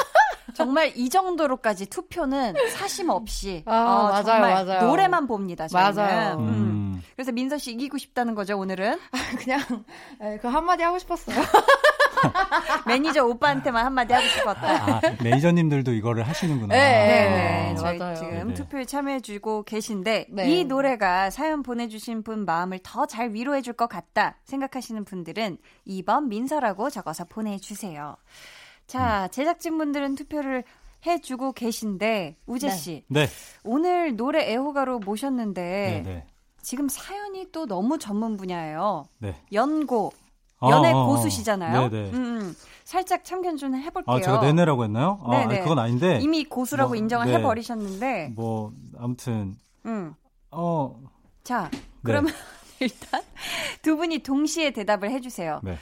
정말 0.56 0.92
이 0.96 1.08
정도로까지 1.08 1.86
투표는 1.86 2.54
사심 2.76 3.10
없이. 3.10 3.62
아, 3.66 3.72
어, 3.72 4.02
맞아요, 4.08 4.24
정말 4.24 4.64
맞아요. 4.64 4.86
노래만 4.86 5.26
봅니다. 5.26 5.68
저희는. 5.68 5.94
맞아요. 5.94 6.36
음. 6.38 7.02
그래서 7.14 7.32
민서 7.32 7.58
씨 7.58 7.72
이기고 7.72 7.98
싶다는 7.98 8.34
거죠, 8.34 8.58
오늘은? 8.58 8.98
그냥 9.38 9.60
에, 10.20 10.36
그 10.38 10.48
한마디 10.48 10.82
하고 10.82 10.98
싶었어요. 10.98 11.36
매니저 12.86 13.24
오빠한테만 13.26 13.84
한마디 13.84 14.12
하고 14.14 14.26
싶었다. 14.26 14.84
아, 14.96 15.00
매니저님들도 15.22 15.92
이거를 15.92 16.22
하시는구나. 16.26 16.74
네, 16.74 17.72
어. 17.72 17.74
저희 17.76 17.98
맞아요. 17.98 18.14
지금 18.16 18.30
네네. 18.30 18.54
투표에 18.54 18.84
참여해주고 18.84 19.64
계신데 19.64 20.26
네. 20.30 20.50
이 20.50 20.64
노래가 20.64 21.30
사연 21.30 21.62
보내주신 21.62 22.22
분 22.22 22.44
마음을 22.44 22.80
더 22.82 23.06
잘 23.06 23.32
위로해줄 23.32 23.74
것 23.74 23.86
같다 23.88 24.36
생각하시는 24.44 25.04
분들은 25.04 25.58
2번 25.86 26.24
민서라고 26.26 26.90
적어서 26.90 27.24
보내주세요. 27.24 28.16
자, 28.86 29.28
제작진분들은 29.28 30.14
투표를 30.14 30.64
해주고 31.04 31.52
계신데 31.52 32.36
우재 32.46 32.68
네. 32.68 32.74
씨 32.74 33.04
네. 33.08 33.28
오늘 33.64 34.16
노래 34.16 34.50
애호가로 34.50 35.00
모셨는데 35.00 36.02
네, 36.04 36.10
네. 36.10 36.26
지금 36.62 36.88
사연이 36.88 37.50
또 37.52 37.66
너무 37.66 37.98
전문 37.98 38.36
분야예요. 38.36 39.06
네. 39.18 39.36
연고 39.52 40.12
어, 40.58 40.70
연애 40.70 40.90
어, 40.90 40.98
어. 40.98 41.06
고수시잖아요. 41.06 41.90
네네. 41.90 42.10
음, 42.10 42.14
음. 42.14 42.56
살짝 42.84 43.24
참견 43.24 43.56
좀 43.56 43.76
해볼게요. 43.76 44.16
아, 44.16 44.20
제가 44.20 44.40
내내라고 44.40 44.84
했나요? 44.84 45.20
아, 45.24 45.38
네네. 45.38 45.44
아니, 45.44 45.60
그건 45.60 45.78
아닌데. 45.78 46.18
이미 46.22 46.44
고수라고 46.44 46.90
뭐, 46.90 46.96
인정을 46.96 47.26
네. 47.26 47.34
해버리셨는데, 47.34 48.32
뭐 48.34 48.72
아무튼 48.98 49.56
음. 49.84 50.14
어 50.50 50.98
자, 51.44 51.68
네. 51.70 51.80
그러면 52.02 52.32
일단 52.80 53.22
두 53.82 53.96
분이 53.96 54.20
동시에 54.20 54.70
대답을 54.70 55.10
해주세요. 55.10 55.60
네. 55.62 55.78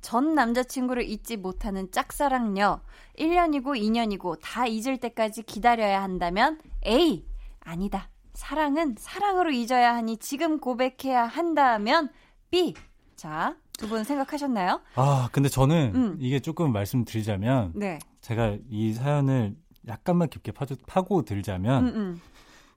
전 0.00 0.34
남자친구를 0.34 1.08
잊지 1.08 1.36
못하는 1.36 1.90
짝사랑녀, 1.90 2.80
1년이고 3.18 3.76
2년이고 3.80 4.38
다 4.42 4.66
잊을 4.66 4.98
때까지 4.98 5.42
기다려야 5.42 6.02
한다면 6.02 6.58
A. 6.86 7.24
아니다. 7.60 8.08
사랑은 8.34 8.94
사랑으로 8.98 9.50
잊어야 9.50 9.94
하니 9.94 10.16
지금 10.18 10.60
고백해야 10.60 11.24
한다면 11.26 12.08
B. 12.50 12.74
자, 13.16 13.56
두 13.76 13.88
분 13.88 14.04
생각하셨나요? 14.04 14.80
아, 14.94 15.28
근데 15.32 15.48
저는 15.48 15.92
음. 15.94 16.16
이게 16.20 16.40
조금 16.40 16.72
말씀드리자면 16.72 17.72
네. 17.74 17.98
제가 18.20 18.56
이 18.70 18.92
사연을 18.92 19.56
약간만 19.86 20.28
깊게 20.28 20.52
파고, 20.52 20.74
파고 20.86 21.22
들자면 21.22 21.88
음, 21.88 21.94
음. 21.96 22.20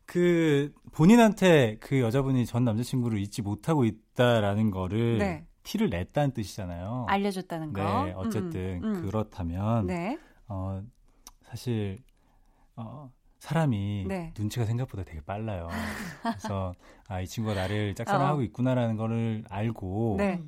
그 0.05 0.71
본인한테 0.91 1.77
그 1.79 1.99
여자분이 2.01 2.45
전 2.45 2.65
남자친구를 2.65 3.19
잊지 3.19 3.41
못하고 3.41 3.85
있다라는 3.85 4.71
거를 4.71 5.17
네. 5.19 5.45
티를 5.63 5.89
냈다는 5.89 6.31
뜻이잖아요. 6.33 7.05
알려줬다는 7.09 7.73
거. 7.73 7.81
네, 8.05 8.13
어쨌든 8.15 8.81
음, 8.83 8.83
음, 8.83 8.95
음. 8.95 9.01
그렇다면 9.01 9.87
네. 9.87 10.17
어 10.47 10.81
사실 11.43 12.01
어 12.75 13.11
사람이 13.39 14.05
네. 14.07 14.33
눈치가 14.37 14.65
생각보다 14.65 15.03
되게 15.03 15.21
빨라요. 15.21 15.67
그래서 16.23 16.73
아 17.07 17.21
이 17.21 17.27
친구가 17.27 17.55
나를 17.55 17.93
짝사랑하고 17.95 18.41
있구나라는 18.43 18.95
거를 18.97 19.43
알고 19.49 20.13
어. 20.15 20.17
네. 20.17 20.41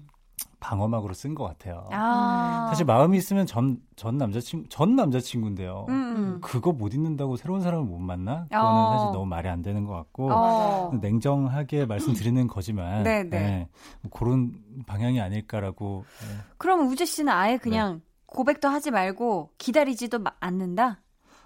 방어막으로 0.63 1.13
쓴 1.13 1.35
것 1.35 1.43
같아요. 1.43 1.89
아. 1.91 2.67
사실 2.69 2.85
마음이 2.85 3.17
있으면 3.17 3.45
전, 3.45 3.81
전 3.97 4.17
남자친구, 4.17 4.69
전 4.69 4.95
남자친구인데요. 4.95 5.85
음, 5.89 5.93
음. 5.93 6.41
그거 6.41 6.71
못 6.71 6.93
잊는다고 6.93 7.35
새로운 7.35 7.59
사람을 7.61 7.85
못 7.85 7.97
만나? 7.99 8.45
그거는 8.45 8.65
어. 8.81 8.91
사실 8.97 9.11
너무 9.11 9.25
말이 9.25 9.49
안 9.49 9.61
되는 9.61 9.83
것 9.85 9.93
같고, 9.93 10.31
어. 10.31 10.91
냉정하게 11.01 11.85
말씀드리는 11.85 12.47
거지만, 12.47 13.03
네, 13.03 13.23
네. 13.23 13.67
뭐 14.01 14.11
그런 14.11 14.53
방향이 14.87 15.19
아닐까라고. 15.19 16.05
네. 16.21 16.37
그럼 16.57 16.87
우재 16.87 17.03
씨는 17.03 17.31
아예 17.33 17.57
그냥 17.57 18.01
고백도 18.27 18.69
하지 18.69 18.89
말고 18.89 19.51
기다리지도 19.57 20.19
마- 20.19 20.31
않는다? 20.39 21.01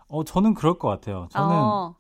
어, 0.09 0.23
저는 0.23 0.53
그럴 0.53 0.77
것 0.77 0.87
같아요. 0.89 1.27
저는, 1.31 1.55
어. 1.55 1.95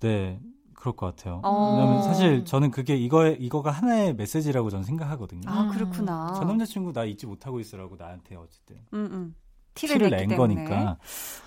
네, 0.00 0.40
그럴 0.84 0.96
것 0.96 1.16
같아요. 1.16 1.40
어. 1.42 1.78
왜냐면 1.78 2.02
사실 2.02 2.44
저는 2.44 2.70
그게 2.70 2.94
이거, 2.94 3.26
이거가 3.26 3.70
하나의 3.70 4.14
메시지라고 4.16 4.68
저는 4.68 4.84
생각하거든요. 4.84 5.48
아, 5.50 5.70
그렇구나. 5.70 6.34
전 6.34 6.46
남자친구 6.46 6.92
나 6.92 7.04
잊지 7.04 7.24
못하고 7.26 7.58
있으라고 7.58 7.96
나한테 7.96 8.36
어쨌든. 8.36 8.76
음, 8.92 9.08
음. 9.10 9.34
티를, 9.72 9.94
티를 9.96 10.10
냈기 10.10 10.26
낸 10.26 10.36
때문에. 10.36 10.54
거니까 10.64 10.98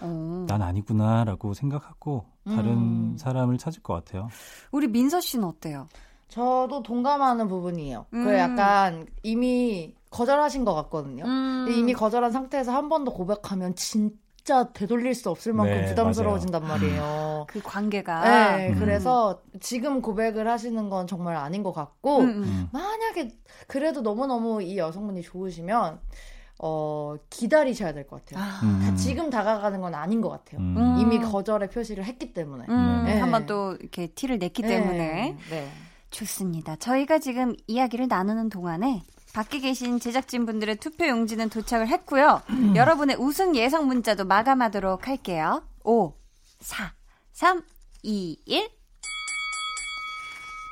어. 0.02 0.46
난 0.50 0.62
아니구나라고 0.64 1.54
생각하고 1.54 2.26
다른 2.46 2.68
음. 2.74 3.16
사람을 3.20 3.60
찾을 3.60 3.84
것 3.84 3.94
같아요. 3.94 4.28
우리 4.72 4.88
민서 4.88 5.22
씨는 5.22 5.46
어때요? 5.48 5.88
저도 6.28 6.82
동감하는 6.82 7.48
부분이에요. 7.48 8.08
음. 8.16 8.26
그 8.26 8.34
약간 8.34 9.06
이미 9.22 9.94
거절하신 10.10 10.66
것 10.66 10.74
같거든요. 10.74 11.24
음. 11.26 11.68
이미 11.70 11.94
거절한 11.94 12.32
상태에서 12.32 12.74
한 12.74 12.90
번 12.90 13.06
더 13.06 13.12
고백하면 13.14 13.76
진짜 13.76 14.16
되돌릴 14.74 15.14
수 15.14 15.30
없을 15.30 15.54
만큼 15.54 15.74
네, 15.74 15.86
부담스러워진단 15.88 16.64
말이에요. 16.68 17.46
그 17.48 17.62
관계가. 17.62 18.58
네, 18.58 18.70
음. 18.70 18.80
그래서 18.80 19.42
지금 19.60 20.02
고백을 20.02 20.48
하시는 20.48 20.90
건 20.90 21.08
정말 21.08 21.36
아닌 21.36 21.64
것 21.64 21.74
같고, 21.74 22.20
음, 22.20 22.30
음. 22.30 22.44
음. 22.44 22.70
만약에 22.72 23.30
그래도 23.68 24.02
너무너무 24.02 24.62
이 24.62 24.78
여성분이 24.78 25.22
좋으시면, 25.22 26.00
어, 26.60 27.16
기다리셔야 27.30 27.94
될 27.94 28.08
것 28.08 28.26
같아요. 28.26 28.44
아, 28.44 28.60
음. 28.64 28.96
지금 28.96 29.30
다가가는 29.30 29.80
건 29.80 29.94
아닌 29.94 30.22
것 30.22 30.30
같아요. 30.30 30.60
음. 30.60 30.98
이미 31.00 31.20
거절의 31.20 31.70
표시를 31.70 32.04
했기 32.06 32.34
때문에. 32.34 32.66
음, 32.70 33.04
네. 33.06 33.20
한번 33.20 33.46
또 33.46 33.76
이렇게 33.80 34.08
티를 34.08 34.40
냈기 34.40 34.64
네. 34.64 34.68
때문에. 34.70 35.38
네. 35.50 35.72
좋습니다. 36.10 36.76
저희가 36.78 37.20
지금 37.20 37.54
이야기를 37.68 38.08
나누는 38.08 38.50
동안에 38.50 39.04
밖에 39.38 39.60
계신 39.60 40.00
제작진분들의 40.00 40.78
투표 40.78 41.08
용지는 41.08 41.50
도착을 41.50 41.90
했고요. 41.90 42.42
여러분의 42.74 43.18
우승 43.20 43.56
예상 43.56 43.86
문자도 43.86 44.26
마감하도록 44.26 45.08
할게요. 45.08 45.62
5, 45.84 46.16
4, 46.60 46.92
3, 47.34 47.62
2, 48.02 48.42
1. 48.48 48.70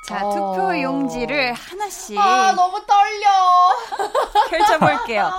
자, 0.08 0.26
어. 0.26 0.34
투표 0.34 0.82
용지를 0.82 1.52
하나씩 1.52 2.18
아, 2.18 2.54
너무 2.56 2.84
떨려. 2.84 4.50
펼쳐볼게요. 4.50 5.30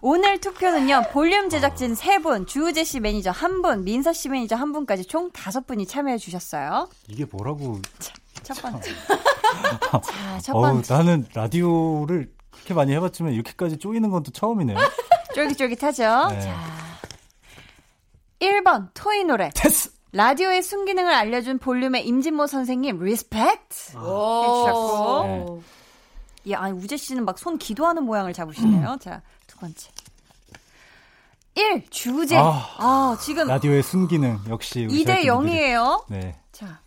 오늘 0.00 0.40
투표는요, 0.40 1.02
볼륨 1.12 1.50
제작진 1.50 1.92
3분, 1.92 2.46
주우재 2.46 2.84
씨 2.84 2.98
매니저 2.98 3.32
1분, 3.32 3.82
민서 3.82 4.14
씨 4.14 4.30
매니저 4.30 4.56
1분까지 4.56 5.06
총 5.06 5.30
5분이 5.32 5.86
참여해 5.86 6.16
주셨어요. 6.16 6.88
이게 7.08 7.26
뭐라고? 7.30 7.78
첫 8.42 8.54
번째. 8.62 8.90
자, 10.02 10.38
첫 10.40 10.54
어우, 10.56 10.62
번째. 10.62 10.94
나는 10.94 11.26
라디오를 11.34 12.39
그렇게 12.70 12.74
많이 12.74 12.92
해봤지만 12.92 13.32
이렇게까지 13.32 13.78
쪼이는 13.78 14.10
건 14.10 14.22
또 14.22 14.30
처음이네요. 14.30 14.78
쫄깃쫄깃하죠? 15.34 16.28
네. 16.30 16.40
자. 16.40 16.60
1번, 18.40 18.90
토이 18.94 19.24
노래. 19.24 19.50
테스! 19.54 19.90
라디오의 20.12 20.62
순기능을 20.62 21.12
알려준 21.12 21.58
볼륨의 21.58 22.06
임진모 22.06 22.46
선생님, 22.46 23.02
respect! 23.02 23.88
해주셨고. 23.88 25.22
네. 25.24 25.46
예, 26.46 26.54
아니, 26.54 26.72
우재 26.78 26.96
씨는 26.96 27.24
막 27.24 27.38
손 27.38 27.58
기도하는 27.58 28.04
모양을 28.04 28.32
잡으시네요. 28.32 28.96
자, 29.00 29.22
두 29.46 29.56
번째. 29.58 29.90
1, 31.54 31.90
주제. 31.90 32.36
아, 32.36 32.66
아, 32.78 33.18
지금 33.20 33.46
라디오의 33.48 33.82
순기능 33.82 34.38
역시 34.48 34.86
우리 34.86 35.04
2대 35.04 35.22
제작진들이- 35.22 35.26
0이에요. 35.26 36.04
네. 36.08 36.36
자. 36.52 36.80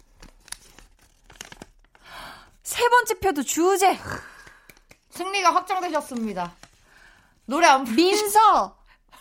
세 2.63 2.88
번째 2.89 3.19
표도 3.19 3.43
주제. 3.43 3.97
승리가 5.14 5.53
확정되셨습니다. 5.53 6.53
노래 7.45 7.68
안 7.68 7.84
부르 7.84 7.95
민서가 7.95 8.74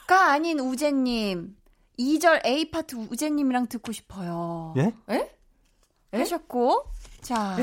아닌 0.09 0.59
우재님. 0.59 1.57
2절 1.99 2.45
A파트 2.47 2.97
우재님이랑 2.97 3.67
듣고 3.67 3.93
싶어요. 3.93 4.73
예? 4.79 4.95
에? 5.11 5.31
하셨고. 6.13 6.87
자. 7.21 7.57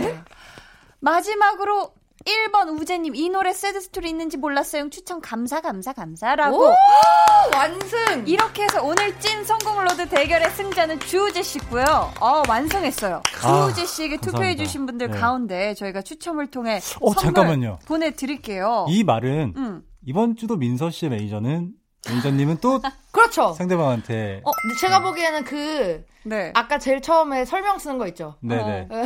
마지막으로 0.99 1.93
1번 2.25 2.79
우재님 2.79 3.15
이 3.15 3.29
노래 3.29 3.53
sad 3.53 3.79
story 3.81 4.09
있는지 4.09 4.37
몰랐어요. 4.37 4.89
추천 4.89 5.21
감사 5.21 5.61
감사 5.61 5.93
감사라고. 5.93 6.57
오! 6.69 6.73
완승! 7.55 8.27
이렇게 8.27 8.63
해서 8.63 8.83
오늘 8.83 9.17
찐 9.19 9.43
선곡 9.43 9.83
road 9.83 10.09
대결의 10.09 10.49
승자는 10.51 10.99
주우재 10.99 11.41
씨고요. 11.41 12.11
어, 12.19 12.43
완승했어요. 12.47 13.21
아, 13.43 13.65
주우재 13.67 13.85
씨에게 13.85 14.17
투표해 14.17 14.31
감사합니다. 14.55 14.63
주신 14.63 14.85
분들 14.85 15.11
네. 15.11 15.17
가운데 15.19 15.73
저희가 15.75 16.01
추첨을 16.01 16.47
통해 16.51 16.77
어, 16.77 17.13
선물 17.13 17.15
잠깐만요. 17.15 17.79
보내 17.85 18.11
드릴게요. 18.11 18.85
이 18.89 19.03
말은 19.03 19.53
음. 19.55 19.83
이번 20.05 20.35
주도 20.35 20.57
민서 20.57 20.89
씨의 20.91 21.11
매니저는 21.11 21.71
매니저님은 22.07 22.57
또 22.61 22.81
그렇죠. 23.11 23.53
상대방한테 23.53 24.41
어, 24.43 24.51
근데 24.61 24.75
제가 24.79 25.01
보기에는 25.01 25.43
그 25.45 26.05
네. 26.23 26.51
아까 26.53 26.79
제일 26.79 27.01
처음에 27.01 27.45
설명 27.45 27.79
쓰는 27.79 27.97
거 27.97 28.07
있죠. 28.07 28.35
네네. 28.41 28.87
어. 28.91 29.03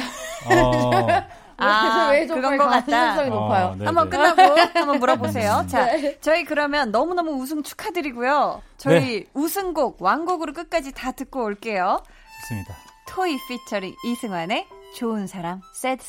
어, 1.58 1.64
아, 1.66 2.10
왜 2.12 2.26
그건 2.26 2.58
것 2.58 2.66
같다. 2.66 2.86
가능성이 2.86 3.30
어, 3.30 3.34
높아요. 3.34 3.76
네, 3.78 3.86
한번 3.86 4.10
네. 4.10 4.18
끝나고 4.18 4.42
한번 4.80 5.00
물어보세요. 5.00 5.66
자, 5.68 5.86
네. 5.86 6.18
저희 6.22 6.44
그러면 6.46 6.92
너무너무 6.92 7.32
우승 7.34 7.64
축하드리고요. 7.64 8.62
저희 8.78 9.28
우승곡, 9.34 10.02
왕곡으로 10.02 10.54
끝까지 10.54 10.92
다 10.92 11.12
듣고 11.12 11.44
올게요. 11.44 12.02
좋습니다. 12.42 12.76
토이 13.08 13.38
피처링 13.48 13.96
이승환의 14.06 14.68
좋은 14.98 15.28
사람, 15.28 15.62
새드 15.74 16.04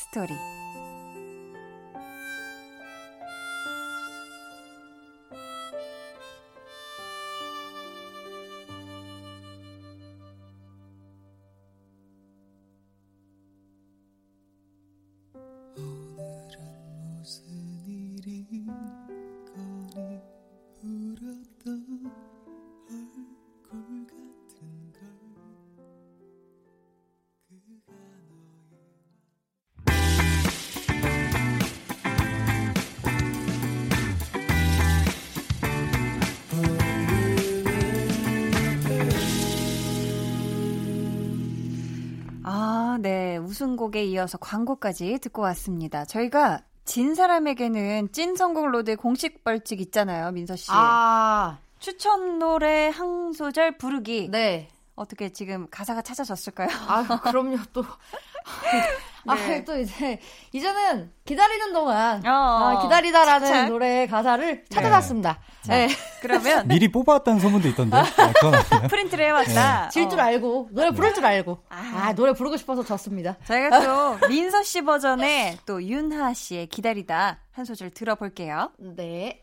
네. 43.64 43.74
우승곡에 43.74 44.04
이어서 44.04 44.36
광고까지 44.38 45.18
듣고 45.20 45.42
왔습니다. 45.42 46.04
저희가 46.04 46.60
진 46.84 47.14
사람에게는 47.14 48.12
찐 48.12 48.36
road의 48.36 48.96
공식 48.96 49.42
벌칙 49.42 49.80
있잖아요, 49.80 50.30
민서 50.32 50.54
씨. 50.56 50.70
아, 50.70 51.58
추천 51.78 52.38
노래 52.38 52.88
한 52.88 53.32
소절 53.32 53.78
부르기. 53.78 54.28
네. 54.30 54.68
어떻게 54.94 55.30
지금 55.30 55.66
가사가 55.70 56.02
찾아졌을까요? 56.02 56.68
아, 56.86 57.20
그럼요, 57.22 57.56
또. 57.72 57.84
아, 59.26 59.34
네. 59.34 59.64
또 59.64 59.78
이제, 59.78 60.18
이제는 60.52 61.10
기다리는 61.24 61.72
동안, 61.72 62.24
어, 62.26 62.30
아, 62.30 62.82
기다리다라는 62.82 63.46
착착. 63.46 63.68
노래의 63.70 64.06
가사를 64.08 64.64
찾아놨습니다. 64.68 65.38
네. 65.68 65.88
그러면 66.20 66.66
미리 66.68 66.90
뽑아왔다는 66.92 67.40
소문도 67.40 67.68
있던데. 67.68 67.96
아? 67.96 68.04
프린트를 68.88 69.24
해왔다. 69.26 69.88
질줄 69.88 70.20
어. 70.20 70.22
알고, 70.24 70.68
노래 70.72 70.90
부를 70.90 71.14
줄 71.14 71.24
알고. 71.24 71.64
아, 71.70 72.12
노래 72.14 72.32
부르고 72.34 72.56
싶어서 72.56 72.84
졌습니다. 72.84 73.36
저희가 73.44 73.80
또 73.80 74.18
민서 74.28 74.62
씨 74.62 74.82
버전의 74.82 75.58
또 75.66 75.82
윤하 75.82 76.34
씨의 76.34 76.66
기다리다 76.66 77.38
한 77.52 77.64
소절 77.64 77.90
들어볼게요. 77.90 78.70
네. 78.78 79.42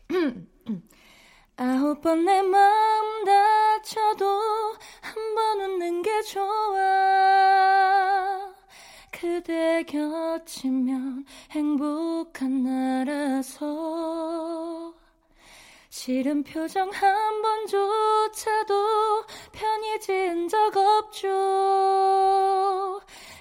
아홉 1.56 2.00
번 2.00 2.24
내 2.24 2.42
마음 2.42 3.24
다쳐도 3.24 4.26
한 5.00 5.34
번 5.34 5.60
웃는 5.60 6.02
게 6.02 6.22
좋아 6.22 6.42
그대 9.22 9.84
곁이면 9.84 11.24
행복한 11.52 12.64
나라서 13.04 14.92
싫은 15.90 16.42
표정 16.42 16.90
한 16.90 17.40
번조차도 17.40 18.74
편히 19.52 20.00
지은 20.00 20.48
적 20.48 20.76
없죠 20.76 21.30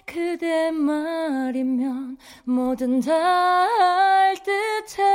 그대 0.06 0.70
말이면 0.70 2.20
뭐든 2.46 3.00
다 3.00 4.12
할 4.32 4.36
듯했었죠 4.44 5.12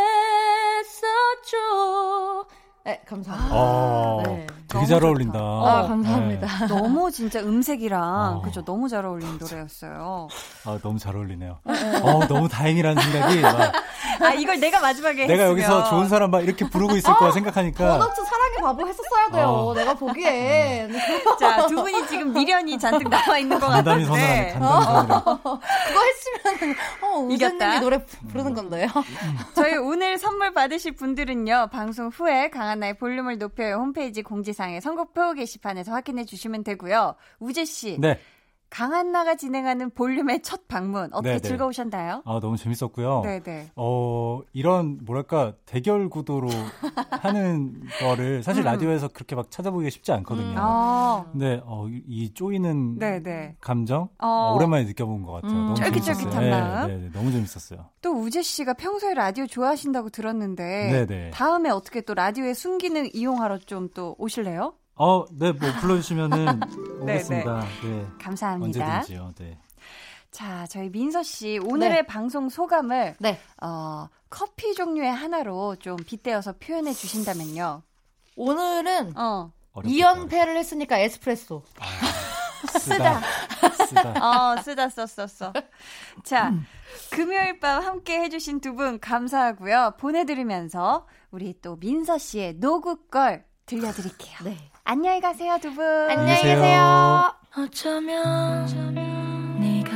네, 2.85 3.01
감사합니다. 3.05 3.57
어, 3.57 4.23
네. 4.27 4.47
되게 4.81 4.87
잘 4.87 5.05
어울린다. 5.05 5.39
아, 5.39 5.85
감사합니다. 5.89 6.47
네. 6.47 6.67
너무 6.67 7.11
진짜 7.11 7.41
음색이랑 7.41 8.37
어. 8.39 8.43
그죠 8.43 8.65
너무 8.65 8.89
잘 8.89 9.05
어울리는 9.05 9.39
노래였어요. 9.39 10.29
아, 10.65 10.79
너무 10.83 10.99
잘 10.99 11.17
어울리네요. 11.17 11.59
어, 11.65 12.27
너무 12.27 12.49
다행이라는 12.49 13.03
생각이 13.03 13.41
막 13.41 13.73
아 14.21 14.33
이걸 14.33 14.59
내가 14.61 14.81
마지막에 14.81 15.27
내가 15.27 15.45
했으면. 15.45 15.51
여기서 15.51 15.91
좋은 15.91 16.09
사람 16.09 16.31
막 16.31 16.43
이렇게 16.43 16.69
부르고 16.69 16.97
있을 16.97 17.15
거야 17.15 17.31
생각하니까 17.33 17.99
번호트 17.99 18.25
사랑의 18.25 18.57
바보 18.63 18.87
했었어야 18.87 19.31
돼요. 19.33 19.49
어. 19.49 19.75
내가 19.75 19.95
보기엔. 19.95 20.93
자, 21.39 21.67
두 21.67 21.77
분이 21.77 22.07
지금 22.09 22.33
미련이 22.33 22.79
잔뜩 22.79 23.09
남아 23.09 23.39
있는 23.39 23.59
것 23.59 23.69
간담이 23.69 24.05
선언하네. 24.05 24.53
같은데. 24.55 24.59
간담이 24.59 24.85
선언. 24.85 25.61
그거 25.87 26.01
했으면, 26.05 26.75
어, 27.03 27.29
이겼다. 27.31 27.55
우재님이 27.55 27.81
노래 27.81 28.05
부르는 28.29 28.55
건데요. 28.55 28.89
저희 29.55 29.77
오늘 29.77 30.19
선물 30.19 30.53
받으실 30.53 30.93
분들은요, 30.93 31.69
방송 31.73 32.09
후에 32.09 32.51
강한나의 32.51 32.95
볼륨을 32.99 33.39
높여요 33.39 33.77
홈페이지 33.77 34.23
공지사항 34.23 34.66
의 34.71 34.81
선곡표 34.81 35.35
게시판에서 35.35 35.93
확인해 35.93 36.25
주시면 36.25 36.65
되고요. 36.65 37.15
우재 37.39 37.65
씨, 37.65 37.99
네. 38.01 38.19
강한나가 38.69 39.37
진행하는 39.37 39.91
볼륨의 39.91 40.43
첫 40.43 40.67
방문, 40.69 41.13
어떻게 41.13 41.35
네, 41.35 41.41
네. 41.41 41.49
즐거우셨나요? 41.49 42.23
아, 42.25 42.41
너무 42.41 42.57
재밌었고요. 42.57 43.23
네네. 43.23 43.71
어, 43.77 44.41
이런, 44.53 44.99
뭐랄까, 45.05 45.55
대결 45.65 46.09
구도로 46.09 46.73
하는 47.23 47.93
거를 47.97 48.43
사실 48.43 48.63
음. 48.63 48.65
라디오에서 48.65 49.09
그렇게 49.09 49.35
막 49.37 49.51
찾아보기가 49.51 49.89
쉽지 49.91 50.13
않거든요. 50.13 50.57
아, 50.59 51.27
근데, 51.33 51.61
어, 51.65 51.87
이- 51.89 52.03
이 52.07 52.35
쪼이는 52.35 52.99
네네. 52.99 53.57
감정? 53.61 54.09
어. 54.19 54.27
어, 54.27 54.55
오랜만에 54.55 54.85
느껴본 54.85 55.23
것 55.23 55.33
같아요. 55.33 55.53
음, 55.61 55.67
너무 55.67 55.75
쫄깃쫄깃한 55.77 56.31
재밌었어요. 56.31 56.51
마음. 56.51 56.89
네, 56.89 56.97
네, 56.97 57.03
네, 57.05 57.11
너무 57.13 57.31
재밌었어요. 57.33 57.87
또 58.03 58.11
우재 58.13 58.43
씨가 58.43 58.75
평소에 58.75 59.15
라디오 59.15 59.47
좋아하신다고 59.47 60.11
들었는데, 60.11 61.07
네네. 61.07 61.31
다음에 61.31 61.71
어떻게 61.71 62.01
또 62.03 62.15
라디오의 62.15 62.55
순기능 62.55 63.09
이용하러 63.15 63.59
좀 63.59 63.87
또 63.95 64.15
오실래요? 64.19 64.75
어, 64.97 65.25
네, 65.31 65.53
뭐, 65.53 65.71
불러주시면은 65.81 66.61
오겠습니다. 67.03 67.61
네. 67.85 68.07
감사합니다. 68.21 68.85
언제든지요, 68.85 69.33
네. 69.39 69.59
자, 70.31 70.67
저희 70.67 70.91
민서 70.91 71.23
씨 71.23 71.59
오늘의 71.63 71.97
네. 72.03 72.07
방송 72.07 72.49
소감을 72.49 73.17
네. 73.21 73.41
어, 73.63 74.09
커피 74.29 74.75
종류의 74.75 75.11
하나로 75.13 75.77
좀 75.77 75.97
빗대어서 75.97 76.55
표현해 76.59 76.93
주신다면요. 76.93 77.83
오늘은 78.37 79.17
어. 79.17 79.53
이연패를 79.85 80.57
했으니까 80.57 80.99
에스프레소. 80.99 81.63
쓰다. 82.81 83.21
쓰다. 83.87 84.11
어, 84.53 84.63
쓰다 84.63 84.89
썼었어. 84.89 85.53
자, 86.25 86.53
금요일 87.11 87.61
밤 87.61 87.83
함께 87.83 88.19
해주신 88.21 88.61
두 88.61 88.75
분 88.75 88.99
감사하고요. 88.99 89.95
보내드리면서 89.99 91.07
우리 91.31 91.55
또 91.63 91.77
민서 91.77 92.19
씨의 92.19 92.55
노굿걸 92.55 93.45
들려드릴게요. 93.67 94.39
네. 94.45 94.57
안녕히 94.89 95.21
가세요, 95.21 95.59
두 95.61 95.75
분. 95.75 95.85
안녕히 95.85 96.43
계세요. 96.43 97.35
어쩌면 97.59 98.67
네가 99.59 99.91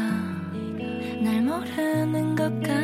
날 1.23 1.43
모르는 1.43 2.35
것 2.35 2.61
같아 2.61 2.80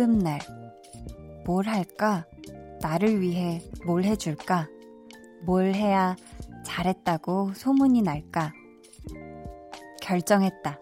첫 0.00 0.08
월급날. 0.08 0.38
뭘 1.44 1.68
할까? 1.68 2.24
나를 2.80 3.20
위해 3.20 3.60
뭘 3.84 4.04
해줄까? 4.04 4.66
뭘 5.44 5.74
해야 5.74 6.16
잘했다고 6.64 7.52
소문이 7.54 8.00
날까? 8.00 8.54
결정했다. 10.00 10.78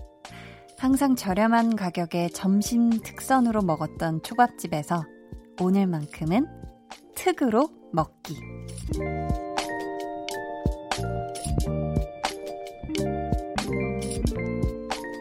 항상 0.78 1.16
저렴한 1.16 1.74
가격에 1.74 2.28
점심 2.28 2.90
특선으로 2.90 3.62
먹었던 3.62 4.22
초밥집에서 4.22 5.02
오늘만큼은 5.60 6.46
특으로 7.16 7.68
먹기. 7.92 8.36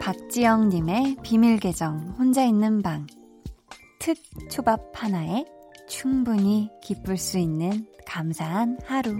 박지영님의 0.00 1.16
비밀 1.22 1.58
계정 1.58 2.14
혼자 2.16 2.44
있는 2.44 2.80
방. 2.80 3.08
특 3.98 4.16
초밥 4.50 4.92
하나에 4.94 5.44
충분히 5.88 6.70
기쁠 6.82 7.16
수 7.16 7.38
있는 7.38 7.86
감사한 8.06 8.78
하루. 8.84 9.16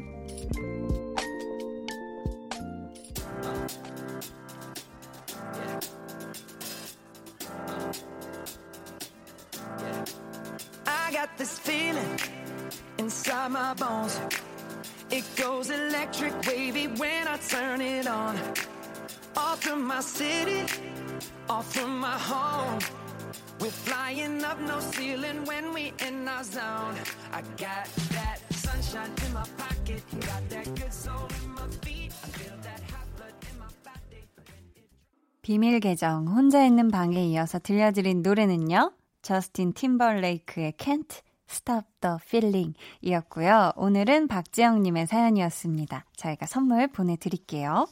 I 10.86 11.10
got 11.10 11.36
this 11.36 11.58
feeling 11.58 12.18
inside 12.98 13.50
my 13.50 13.74
bones. 13.74 14.20
It 15.10 15.24
goes 15.36 15.70
electric 15.70 16.34
wavy 16.46 16.86
when 16.98 17.26
I 17.26 17.38
turn 17.38 17.80
it 17.80 18.06
on. 18.06 18.36
Off 19.36 19.62
from 19.62 19.86
my 19.86 20.00
city, 20.00 20.64
off 21.48 21.72
from 21.72 21.98
my 21.98 22.16
home. 22.18 22.78
We're 23.60 23.70
flying 23.70 24.44
up 24.44 24.60
no 24.60 24.78
ceiling 24.78 25.44
when 25.44 25.74
we 25.74 25.92
in 26.06 26.28
our 26.28 26.44
zone. 26.44 26.94
I 27.32 27.42
got 27.58 27.88
that 28.14 28.38
sunshine 28.54 29.10
in 29.26 29.32
my 29.34 29.42
pocket, 29.58 30.02
got 30.20 30.48
that 30.50 30.66
good 30.76 30.92
soul 30.92 31.26
in 31.42 31.50
my 31.54 31.66
feet. 31.82 32.12
I 32.22 32.28
feel 32.38 32.56
that 32.62 32.80
hot 32.86 33.08
blood 33.16 33.34
in 33.50 33.58
my 33.58 33.66
body. 33.82 34.22
비밀 35.42 35.80
계정 35.80 36.28
혼자 36.28 36.64
있는 36.64 36.88
방에 36.90 37.24
이어서 37.26 37.58
들려드린 37.58 38.22
노래는요. 38.22 38.92
저스틴 39.22 39.72
팀벌레이크의 39.72 40.74
Can't 40.78 41.20
Stop 41.50 41.88
the 42.00 42.16
Feeling 42.22 42.74
이었고요. 43.00 43.72
오늘은 43.74 44.28
박지영님의 44.28 45.08
사연이었습니다. 45.08 46.04
저희가 46.16 46.46
선물 46.46 46.86
보내드릴게요. 46.86 47.88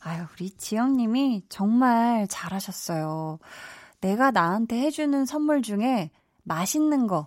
아유, 0.00 0.24
우리 0.32 0.50
지영님이 0.50 1.42
정말 1.48 2.28
잘하셨어요. 2.28 3.40
내가 4.06 4.30
나한테 4.30 4.78
해주는 4.82 5.24
선물 5.24 5.62
중에 5.62 6.10
맛있는 6.44 7.08
거, 7.08 7.26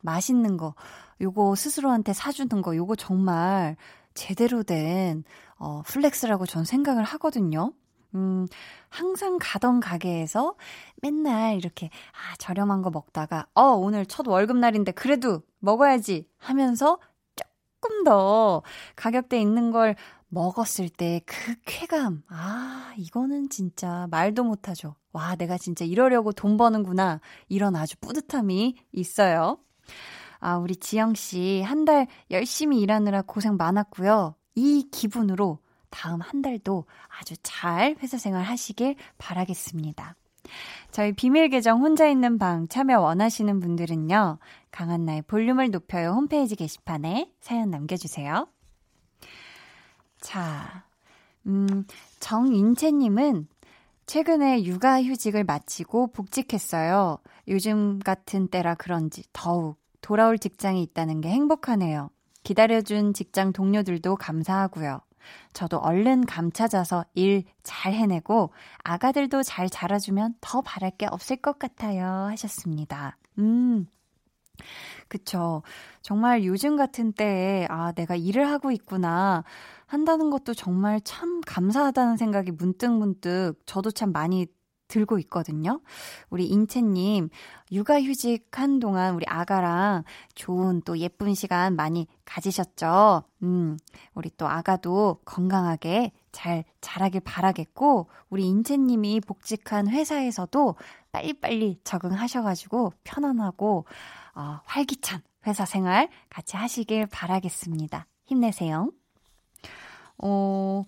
맛있는 0.00 0.56
거, 0.56 0.74
요거 1.20 1.54
스스로한테 1.56 2.14
사주는 2.14 2.62
거, 2.62 2.74
요거 2.74 2.96
정말 2.96 3.76
제대로 4.14 4.62
된, 4.62 5.24
어, 5.58 5.82
flex라고 5.84 6.46
전 6.46 6.64
생각을 6.64 7.04
하거든요. 7.04 7.74
음, 8.14 8.46
항상 8.88 9.36
가던 9.38 9.80
가게에서 9.80 10.54
맨날 11.02 11.56
이렇게, 11.56 11.90
아, 12.12 12.36
저렴한 12.38 12.80
거 12.80 12.88
먹다가, 12.88 13.46
어, 13.52 13.62
오늘 13.72 14.06
첫 14.06 14.26
월급날인데 14.26 14.92
그래도 14.92 15.42
먹어야지 15.58 16.26
하면서 16.38 16.98
조금 17.34 18.04
더 18.04 18.62
가격대 18.94 19.38
있는 19.38 19.70
걸 19.70 19.94
먹었을 20.36 20.90
때 20.90 21.22
그 21.24 21.54
쾌감. 21.64 22.22
아, 22.28 22.92
이거는 22.98 23.48
진짜 23.48 24.06
말도 24.10 24.44
못하죠. 24.44 24.94
와, 25.12 25.34
내가 25.34 25.56
진짜 25.56 25.84
이러려고 25.86 26.32
돈 26.32 26.56
버는구나. 26.58 27.20
이런 27.48 27.74
아주 27.74 27.96
뿌듯함이 28.00 28.76
있어요. 28.92 29.58
아, 30.38 30.56
우리 30.58 30.76
지영씨, 30.76 31.62
한 31.62 31.84
달 31.86 32.06
열심히 32.30 32.80
일하느라 32.80 33.22
고생 33.22 33.56
많았고요. 33.56 34.34
이 34.56 34.88
기분으로 34.90 35.60
다음 35.90 36.20
한 36.20 36.42
달도 36.42 36.84
아주 37.18 37.34
잘 37.42 37.96
회사 38.02 38.18
생활 38.18 38.42
하시길 38.42 38.96
바라겠습니다. 39.18 40.16
저희 40.90 41.12
비밀 41.12 41.48
계정 41.48 41.80
혼자 41.80 42.06
있는 42.08 42.38
방 42.38 42.68
참여 42.68 43.00
원하시는 43.00 43.58
분들은요. 43.60 44.38
강한나의 44.70 45.22
볼륨을 45.22 45.70
높여요 45.70 46.10
홈페이지 46.10 46.56
게시판에 46.56 47.30
사연 47.40 47.70
남겨주세요. 47.70 48.46
자, 50.26 50.82
음, 51.46 51.84
정인채님은 52.18 53.46
최근에 54.06 54.64
육아휴직을 54.64 55.44
마치고 55.44 56.08
복직했어요. 56.08 57.18
요즘 57.46 58.00
같은 58.00 58.48
때라 58.48 58.74
그런지 58.74 59.22
더욱 59.32 59.78
돌아올 60.00 60.38
직장이 60.38 60.82
있다는 60.82 61.20
게 61.20 61.28
행복하네요. 61.28 62.10
기다려준 62.42 63.14
직장 63.14 63.52
동료들도 63.52 64.16
감사하고요. 64.16 65.00
저도 65.52 65.78
얼른 65.78 66.26
감 66.26 66.50
찾아서 66.50 67.04
일 67.14 67.44
잘 67.62 67.92
해내고 67.92 68.50
아가들도 68.82 69.44
잘 69.44 69.70
자라주면 69.70 70.34
더 70.40 70.60
바랄 70.60 70.90
게 70.90 71.06
없을 71.06 71.36
것 71.36 71.60
같아요. 71.60 72.04
하셨습니다. 72.30 73.16
음. 73.38 73.86
그쵸. 75.08 75.62
정말 76.02 76.44
요즘 76.44 76.76
같은 76.76 77.12
때에, 77.12 77.66
아, 77.68 77.92
내가 77.92 78.16
일을 78.16 78.48
하고 78.48 78.70
있구나. 78.70 79.44
한다는 79.86 80.30
것도 80.30 80.54
정말 80.54 81.00
참 81.02 81.40
감사하다는 81.46 82.16
생각이 82.16 82.50
문득문득 82.50 83.60
저도 83.66 83.90
참 83.90 84.12
많이 84.12 84.46
들고 84.88 85.18
있거든요. 85.20 85.80
우리 86.30 86.46
인채님, 86.46 87.28
육아휴직 87.72 88.48
한 88.52 88.78
동안 88.78 89.14
우리 89.14 89.24
아가랑 89.26 90.04
좋은 90.34 90.80
또 90.84 90.98
예쁜 90.98 91.34
시간 91.34 91.76
많이 91.76 92.06
가지셨죠? 92.24 93.24
음, 93.42 93.76
우리 94.14 94.30
또 94.36 94.46
아가도 94.48 95.20
건강하게 95.24 96.12
잘 96.32 96.64
자라길 96.80 97.22
바라겠고, 97.22 98.08
우리 98.30 98.46
인채님이 98.46 99.20
복직한 99.20 99.88
회사에서도 99.88 100.76
빨리빨리 101.12 101.80
적응하셔가지고 101.82 102.92
편안하고, 103.04 103.86
어, 104.34 104.60
활기찬 104.64 105.20
회사 105.46 105.64
생활 105.64 106.08
같이 106.28 106.56
하시길 106.56 107.06
바라겠습니다. 107.06 108.06
힘내세요. 108.26 108.90
어, 110.18 110.84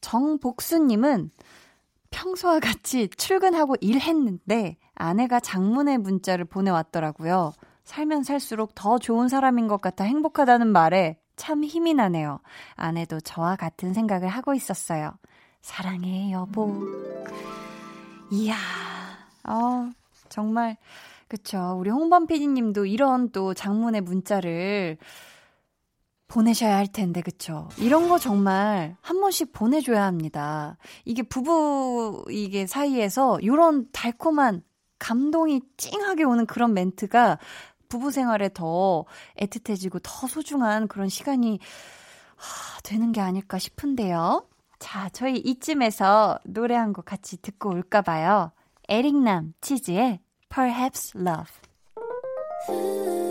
정복수님은 0.00 1.30
평소와 2.10 2.60
같이 2.60 3.08
출근하고 3.08 3.76
일했는데 3.80 4.76
아내가 4.94 5.40
장문의 5.40 5.98
문자를 5.98 6.44
보내왔더라고요. 6.44 7.52
살면 7.84 8.24
살수록 8.24 8.74
더 8.74 8.98
좋은 8.98 9.28
사람인 9.28 9.68
것 9.68 9.80
같아 9.80 10.04
행복하다는 10.04 10.68
말에 10.68 11.18
참 11.36 11.64
힘이 11.64 11.94
나네요. 11.94 12.40
아내도 12.74 13.20
저와 13.20 13.56
같은 13.56 13.94
생각을 13.94 14.28
하고 14.28 14.54
있었어요. 14.54 15.12
사랑해, 15.62 16.32
여보. 16.32 16.84
이야, 18.30 18.56
어, 19.44 19.90
정말, 20.28 20.76
그쵸. 21.28 21.76
우리 21.78 21.90
홍범 21.90 22.26
PD님도 22.26 22.86
이런 22.86 23.30
또 23.30 23.54
장문의 23.54 24.02
문자를 24.02 24.98
보내셔야 26.30 26.76
할 26.76 26.86
텐데, 26.86 27.20
그쵸? 27.22 27.68
이런 27.76 28.08
거 28.08 28.18
정말 28.18 28.96
한 29.00 29.20
번씩 29.20 29.52
보내줘야 29.52 30.04
합니다. 30.04 30.76
이게 31.04 31.22
부부, 31.22 32.24
이게 32.30 32.66
사이에서 32.66 33.40
이런 33.40 33.88
달콤한 33.92 34.62
감동이 34.98 35.60
찡하게 35.76 36.24
오는 36.24 36.46
그런 36.46 36.72
멘트가 36.72 37.38
부부 37.88 38.12
생활에 38.12 38.48
더 38.54 39.04
애틋해지고 39.40 40.00
더 40.02 40.26
소중한 40.28 40.86
그런 40.86 41.08
시간이 41.08 41.58
하, 42.36 42.80
되는 42.82 43.10
게 43.12 43.20
아닐까 43.20 43.58
싶은데요. 43.58 44.46
자, 44.78 45.08
저희 45.12 45.36
이쯤에서 45.38 46.38
노래 46.44 46.76
한 46.76 46.92
곡 46.92 47.06
같이 47.06 47.36
듣고 47.42 47.70
올까 47.70 48.02
봐요. 48.02 48.52
에릭남 48.88 49.54
치즈의 49.60 50.20
Perhaps 50.48 51.18
Love. 51.18 53.29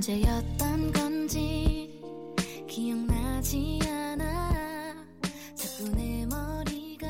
언제였던 0.00 0.92
건지 0.92 2.00
기억나지 2.66 3.78
않아 3.86 4.94
자꾸 5.54 5.90
내 5.94 6.24
머리가 6.24 7.06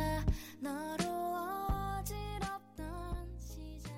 너로 0.58 1.04
어지럽던 2.00 3.28
시절 3.38 3.92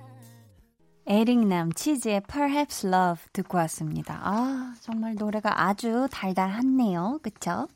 에릭남 1.06 1.72
치즈의 1.72 2.20
Perhaps 2.30 2.86
Love 2.86 3.24
듣고 3.32 3.56
왔습니다. 3.56 4.20
아, 4.22 4.74
정말 4.82 5.14
노래가 5.14 5.68
아주 5.68 6.06
달달하네요. 6.12 7.20
그쵸? 7.22 7.68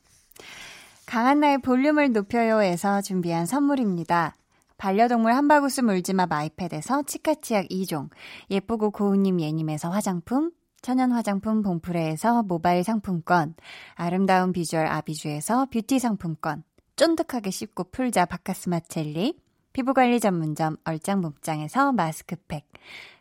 강한나의 1.06 1.62
볼륨을 1.62 2.12
높여요에서 2.12 3.00
준비한 3.00 3.46
선물입니다. 3.46 4.36
반려동물 4.76 5.32
한바구스 5.32 5.80
물지마 5.80 6.26
마이패드에서 6.26 7.04
치카치약 7.04 7.68
2종, 7.68 8.10
예쁘고 8.50 8.90
고운님 8.90 9.40
예님에서 9.40 9.88
화장품, 9.88 10.50
천연 10.86 11.10
화장품 11.10 11.62
봉프레에서 11.62 12.44
모바일 12.44 12.84
상품권, 12.84 13.56
아름다운 13.96 14.52
비주얼 14.52 14.86
아비주에서 14.86 15.66
뷰티 15.66 15.98
상품권, 15.98 16.62
쫀득하게 16.94 17.50
씹고 17.50 17.90
풀자 17.90 18.26
박카스맛 18.26 18.78
젤리, 18.78 19.36
피부관리 19.72 20.20
전문점 20.20 20.76
얼짱 20.84 21.22
몸짱에서 21.22 21.90
마스크팩, 21.90 22.68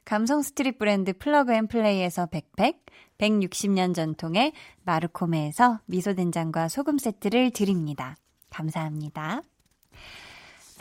감성 0.03 0.43
street 0.43 0.77
브랜드 0.77 1.17
플러그 1.17 1.53
앤 1.53 1.65
플레이에서 1.65 2.27
백팩, 2.27 2.85
160년 3.17 3.95
전통의 3.95 4.53
마르코메에서 4.83 5.79
미소된장과 5.87 6.67
소금 6.67 6.99
세트를 6.99 7.49
드립니다. 7.49 8.15
감사합니다. 8.51 9.41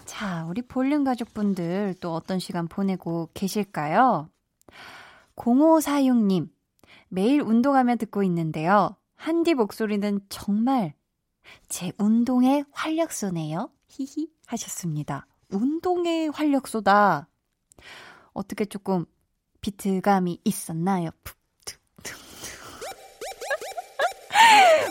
자, 0.05 0.45
우리 0.51 0.61
볼륨 0.61 1.03
가족분들 1.03 1.95
또 2.03 2.13
어떤 2.13 2.39
시간 2.39 2.69
보내고 2.69 3.31
계실까요? 3.33 4.29
0546님, 5.37 6.54
매일 7.15 7.43
운동하며 7.43 7.95
듣고 7.97 8.25
있는데요. 8.25 8.97
한디 9.15 9.55
목소리는 9.55 10.21
정말 10.29 10.95
제 11.69 11.93
운동의 11.97 12.65
활력소네요. 12.73 13.71
히히 13.87 14.29
하셨습니다. 14.47 15.25
운동의 15.51 16.31
활력소다. 16.31 17.29
어떻게 18.33 18.65
조금 18.65 19.05
비트감이 19.61 20.41
있었나요? 20.45 21.11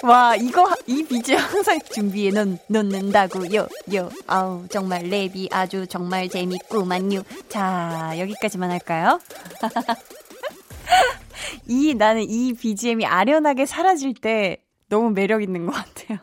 와, 0.04 0.36
이거, 0.38 0.74
이 0.88 1.04
비즈 1.04 1.34
항상 1.34 1.80
준비해 1.80 2.32
놓, 2.32 2.58
놓는다고요. 2.68 3.68
요, 3.96 4.10
아우, 4.28 4.66
정말 4.70 5.04
랩이 5.04 5.50
아주 5.52 5.88
정말 5.88 6.30
재밌구만요. 6.30 7.22
자, 7.50 8.14
여기까지만 8.18 8.72
할까요? 8.72 9.20
이, 11.68 11.94
나는 11.94 12.24
이 12.24 12.54
BGM이 12.54 13.06
아련하게 13.06 13.66
사라질 13.66 14.14
때 14.14 14.64
너무 14.90 15.12
매력 15.12 15.42
있는 15.44 15.66
것 15.66 15.72
같아요. 15.74 16.20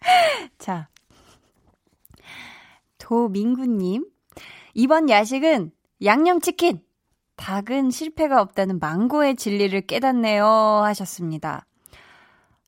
자. 0.58 0.88
도민구님. 2.98 4.06
이번 4.74 5.08
야식은 5.08 5.72
양념치킨! 6.02 6.82
닭은 7.36 7.90
실패가 7.90 8.40
없다는 8.40 8.78
망고의 8.78 9.36
진리를 9.36 9.78
깨닫네요. 9.82 10.44
하셨습니다. 10.46 11.66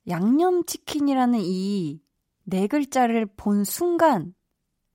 양념치킨이라는 0.06 1.40
이 1.42 2.00
네 2.50 2.66
글자를 2.66 3.26
본 3.26 3.62
순간, 3.62 4.34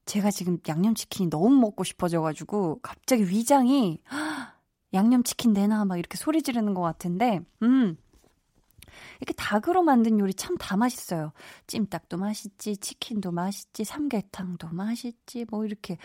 제가 0.06 0.32
지금 0.32 0.58
양념치킨이 0.68 1.30
너무 1.30 1.52
먹고 1.52 1.84
싶어져가지고, 1.84 2.80
갑자기 2.82 3.30
위장이, 3.30 4.00
양념치킨 4.94 5.54
내나? 5.54 5.86
막 5.86 5.98
이렇게 5.98 6.18
소리 6.18 6.42
지르는 6.42 6.74
것 6.74 6.82
같은데, 6.82 7.40
음. 7.64 7.98
이렇게 9.20 9.34
닭으로 9.34 9.84
만든 9.84 10.20
요리 10.20 10.34
참 10.34 10.58
다 10.58 10.78
맛있어요. 10.78 11.32
찜닭도 11.68 12.18
맛있지, 12.18 12.78
치킨도 12.78 13.32
맛있지, 13.32 13.84
삼계탕도 13.84 14.70
맛있지, 14.70 15.46
뭐 15.50 15.66
이렇게. 15.66 15.98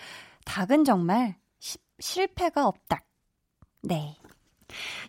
닭은 0.44 0.84
정말 0.84 1.36
시, 1.58 1.78
실패가 2.00 2.66
없다. 2.66 3.04
네. 3.82 4.16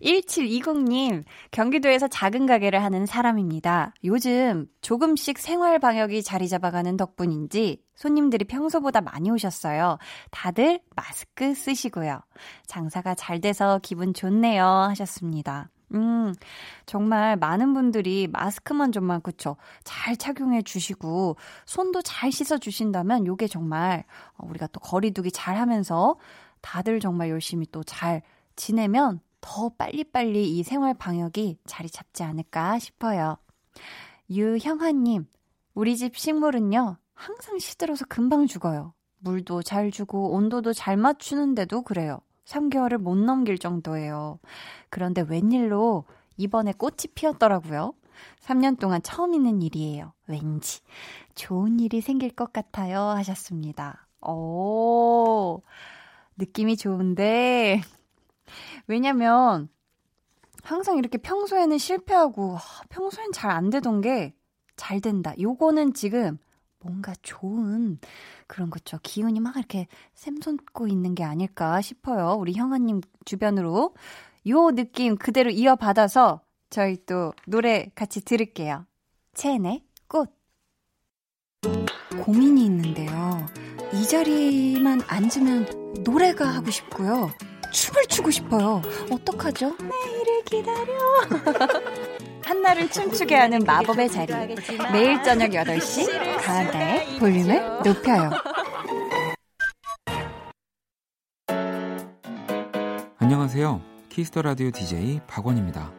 1720님, 0.01 1.23
경기도에서 1.51 2.07
작은 2.07 2.45
가게를 2.45 2.83
하는 2.83 3.05
사람입니다. 3.05 3.93
요즘 4.03 4.67
조금씩 4.81 5.37
생활 5.37 5.79
방역이 5.79 6.23
자리 6.23 6.47
잡아가는 6.47 6.95
덕분인지 6.97 7.83
손님들이 7.95 8.45
평소보다 8.45 9.01
많이 9.01 9.29
오셨어요. 9.29 9.97
다들 10.31 10.79
마스크 10.95 11.53
쓰시고요. 11.53 12.21
장사가 12.67 13.15
잘 13.15 13.41
돼서 13.41 13.79
기분 13.83 14.13
좋네요. 14.13 14.63
하셨습니다. 14.63 15.69
음, 15.93 16.33
정말 16.85 17.35
많은 17.35 17.73
분들이 17.73 18.27
마스크만 18.31 18.91
좀만, 18.91 19.21
그쵸. 19.21 19.57
잘 19.83 20.15
착용해 20.15 20.61
주시고, 20.61 21.37
손도 21.65 22.03
잘 22.03 22.31
씻어 22.31 22.59
주신다면, 22.59 23.25
요게 23.25 23.47
정말, 23.47 24.03
우리가 24.37 24.67
또 24.67 24.79
거리두기 24.79 25.31
잘 25.31 25.57
하면서, 25.57 26.15
다들 26.61 26.99
정말 26.99 27.29
열심히 27.29 27.65
또 27.71 27.83
잘 27.83 28.21
지내면, 28.55 29.19
더 29.41 29.69
빨리빨리 29.69 30.57
이 30.57 30.63
생활 30.63 30.93
방역이 30.93 31.59
자리 31.65 31.89
잡지 31.89 32.23
않을까 32.23 32.79
싶어요. 32.79 33.37
유형아님, 34.29 35.25
우리 35.73 35.97
집 35.97 36.17
식물은요, 36.17 36.97
항상 37.13 37.59
시들어서 37.59 38.05
금방 38.07 38.47
죽어요. 38.47 38.93
물도 39.19 39.63
잘 39.63 39.91
주고, 39.91 40.31
온도도 40.31 40.73
잘 40.73 40.97
맞추는데도 40.97 41.81
그래요. 41.81 42.19
3개월을 42.45 42.97
못 42.97 43.15
넘길 43.15 43.57
정도예요. 43.57 44.39
그런데 44.89 45.21
웬일로 45.21 46.05
이번에 46.37 46.73
꽃이 46.73 47.13
피었더라고요. 47.13 47.93
3년 48.41 48.79
동안 48.79 49.01
처음 49.01 49.33
있는 49.33 49.61
일이에요. 49.61 50.13
왠지 50.27 50.81
좋은 51.35 51.79
일이 51.79 52.01
생길 52.01 52.31
것 52.31 52.51
같아요. 52.51 53.01
하셨습니다. 53.01 54.07
오, 54.21 55.61
느낌이 56.37 56.77
좋은데, 56.77 57.81
왜냐면, 58.87 59.69
항상 60.63 60.97
이렇게 60.97 61.17
평소에는 61.17 61.77
실패하고, 61.77 62.57
평소엔 62.89 63.31
잘 63.31 63.51
안 63.51 63.69
되던 63.69 64.01
게 64.01 64.33
잘 64.79 65.01
된다. 65.01 65.33
요거는 65.37 65.93
지금 65.93 66.39
뭔가 66.79 67.13
좋은 67.21 67.99
그런 68.47 68.69
거죠. 68.69 68.97
기운이 69.03 69.41
막 69.41 69.57
이렇게 69.57 69.87
샘솟고 70.13 70.87
있는 70.87 71.13
게 71.15 71.23
아닐까 71.25 71.81
싶어요. 71.81 72.37
우리 72.39 72.53
형아님 72.53 73.01
주변으로. 73.25 73.93
요 74.47 74.71
느낌 74.71 75.17
그대로 75.17 75.49
이어받아서 75.49 76.41
저희 76.69 76.97
또 77.05 77.33
노래 77.45 77.91
같이 77.93 78.23
들을게요. 78.23 78.85
체네 79.33 79.83
꽃. 80.07 80.33
고민이 82.23 82.65
있는데요. 82.65 83.45
이 83.93 84.07
자리만 84.07 85.01
앉으면 85.07 86.03
노래가 86.05 86.47
하고 86.47 86.71
싶고요. 86.71 87.29
춤을 87.71 88.05
추고 88.07 88.31
싶어요. 88.31 88.81
어떡하죠? 89.11 89.75
내일을 89.79 90.43
기다려. 90.45 90.93
한나를 92.43 92.89
춤추게 92.89 93.35
하는 93.35 93.59
마법의 93.59 94.09
자리. 94.09 94.33
매일 94.91 95.21
저녁 95.23 95.51
8시 95.51 96.41
강한나의 96.41 97.19
볼륨을 97.19 97.79
높여요. 97.85 98.31
안녕하세요. 103.19 103.81
키스 104.09 104.29
더 104.29 104.41
라디오 104.41 104.71
DJ 104.71 105.21
박원입니다. 105.27 105.91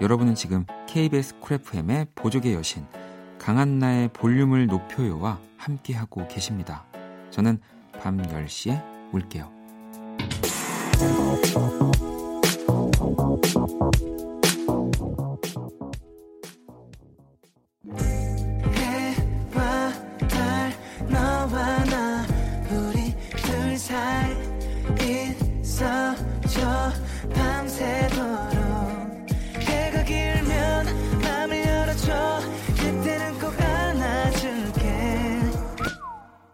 여러분은 0.00 0.34
지금 0.34 0.66
KBS 0.88 1.38
쿨 1.38 1.54
FM의 1.54 2.08
보조개 2.16 2.52
여신 2.54 2.84
강한나의 3.38 4.08
볼륨을 4.08 4.66
높여요와 4.66 5.38
함께하고 5.56 6.26
계십니다. 6.26 6.84
저는 7.30 7.60
밤 8.00 8.20
10시에 8.20 8.82
올게요. 9.12 9.53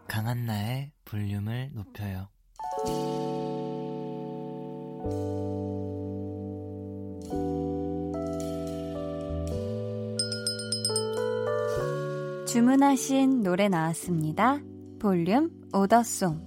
강한 0.07 0.45
나의 0.45 0.91
볼륨을 1.03 1.71
높여요 1.73 2.30
주문하신 12.71 13.43
노래 13.43 13.67
나왔습니다. 13.67 14.61
볼륨 14.97 15.51
오더송. 15.73 16.39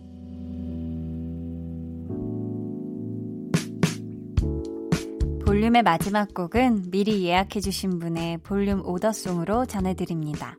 볼륨의 5.44 5.82
마지막 5.82 6.32
곡은 6.32 6.90
미리 6.90 7.26
예약해주신 7.26 7.98
분의 7.98 8.38
볼륨 8.38 8.80
오더송으로 8.86 9.66
전해드립니다. 9.66 10.56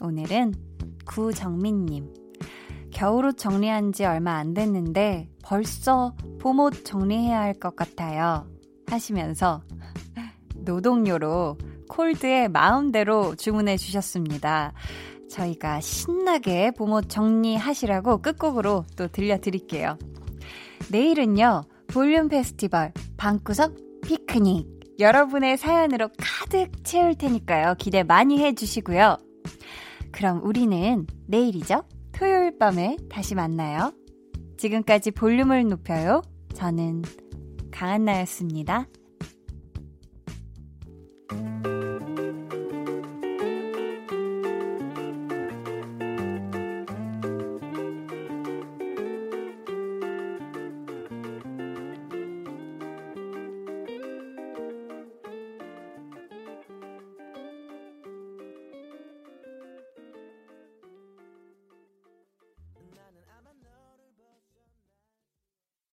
오늘은 0.00 0.54
구정민님. 1.04 2.12
겨울옷 2.90 3.38
정리한 3.38 3.92
지 3.92 4.04
얼마 4.04 4.38
안 4.38 4.54
됐는데 4.54 5.28
벌써 5.40 6.16
봄옷 6.40 6.84
정리해야 6.84 7.42
할 7.42 7.54
것 7.54 7.76
같아요. 7.76 8.50
하시면서 8.88 9.62
노동요로 10.56 11.58
콜드의 11.88 12.48
마음대로 12.48 13.34
주문해 13.36 13.76
주셨습니다. 13.76 14.72
저희가 15.28 15.80
신나게 15.80 16.70
봄옷 16.72 17.08
정리하시라고 17.08 18.22
끝곡으로 18.22 18.84
또 18.96 19.08
들려드릴게요. 19.08 19.98
내일은요, 20.90 21.64
볼륨 21.88 22.28
페스티벌 22.28 22.92
방구석 23.16 23.74
피크닉. 24.02 24.66
여러분의 24.98 25.58
사연으로 25.58 26.08
가득 26.16 26.84
채울 26.84 27.14
테니까요. 27.14 27.74
기대 27.78 28.02
많이 28.02 28.38
해주시고요. 28.38 29.18
그럼 30.12 30.40
우리는 30.42 31.06
내일이죠? 31.26 31.82
토요일 32.12 32.56
밤에 32.58 32.96
다시 33.10 33.34
만나요. 33.34 33.92
지금까지 34.56 35.10
볼륨을 35.10 35.68
높여요. 35.68 36.22
저는 36.54 37.02
강한나였습니다. 37.70 38.86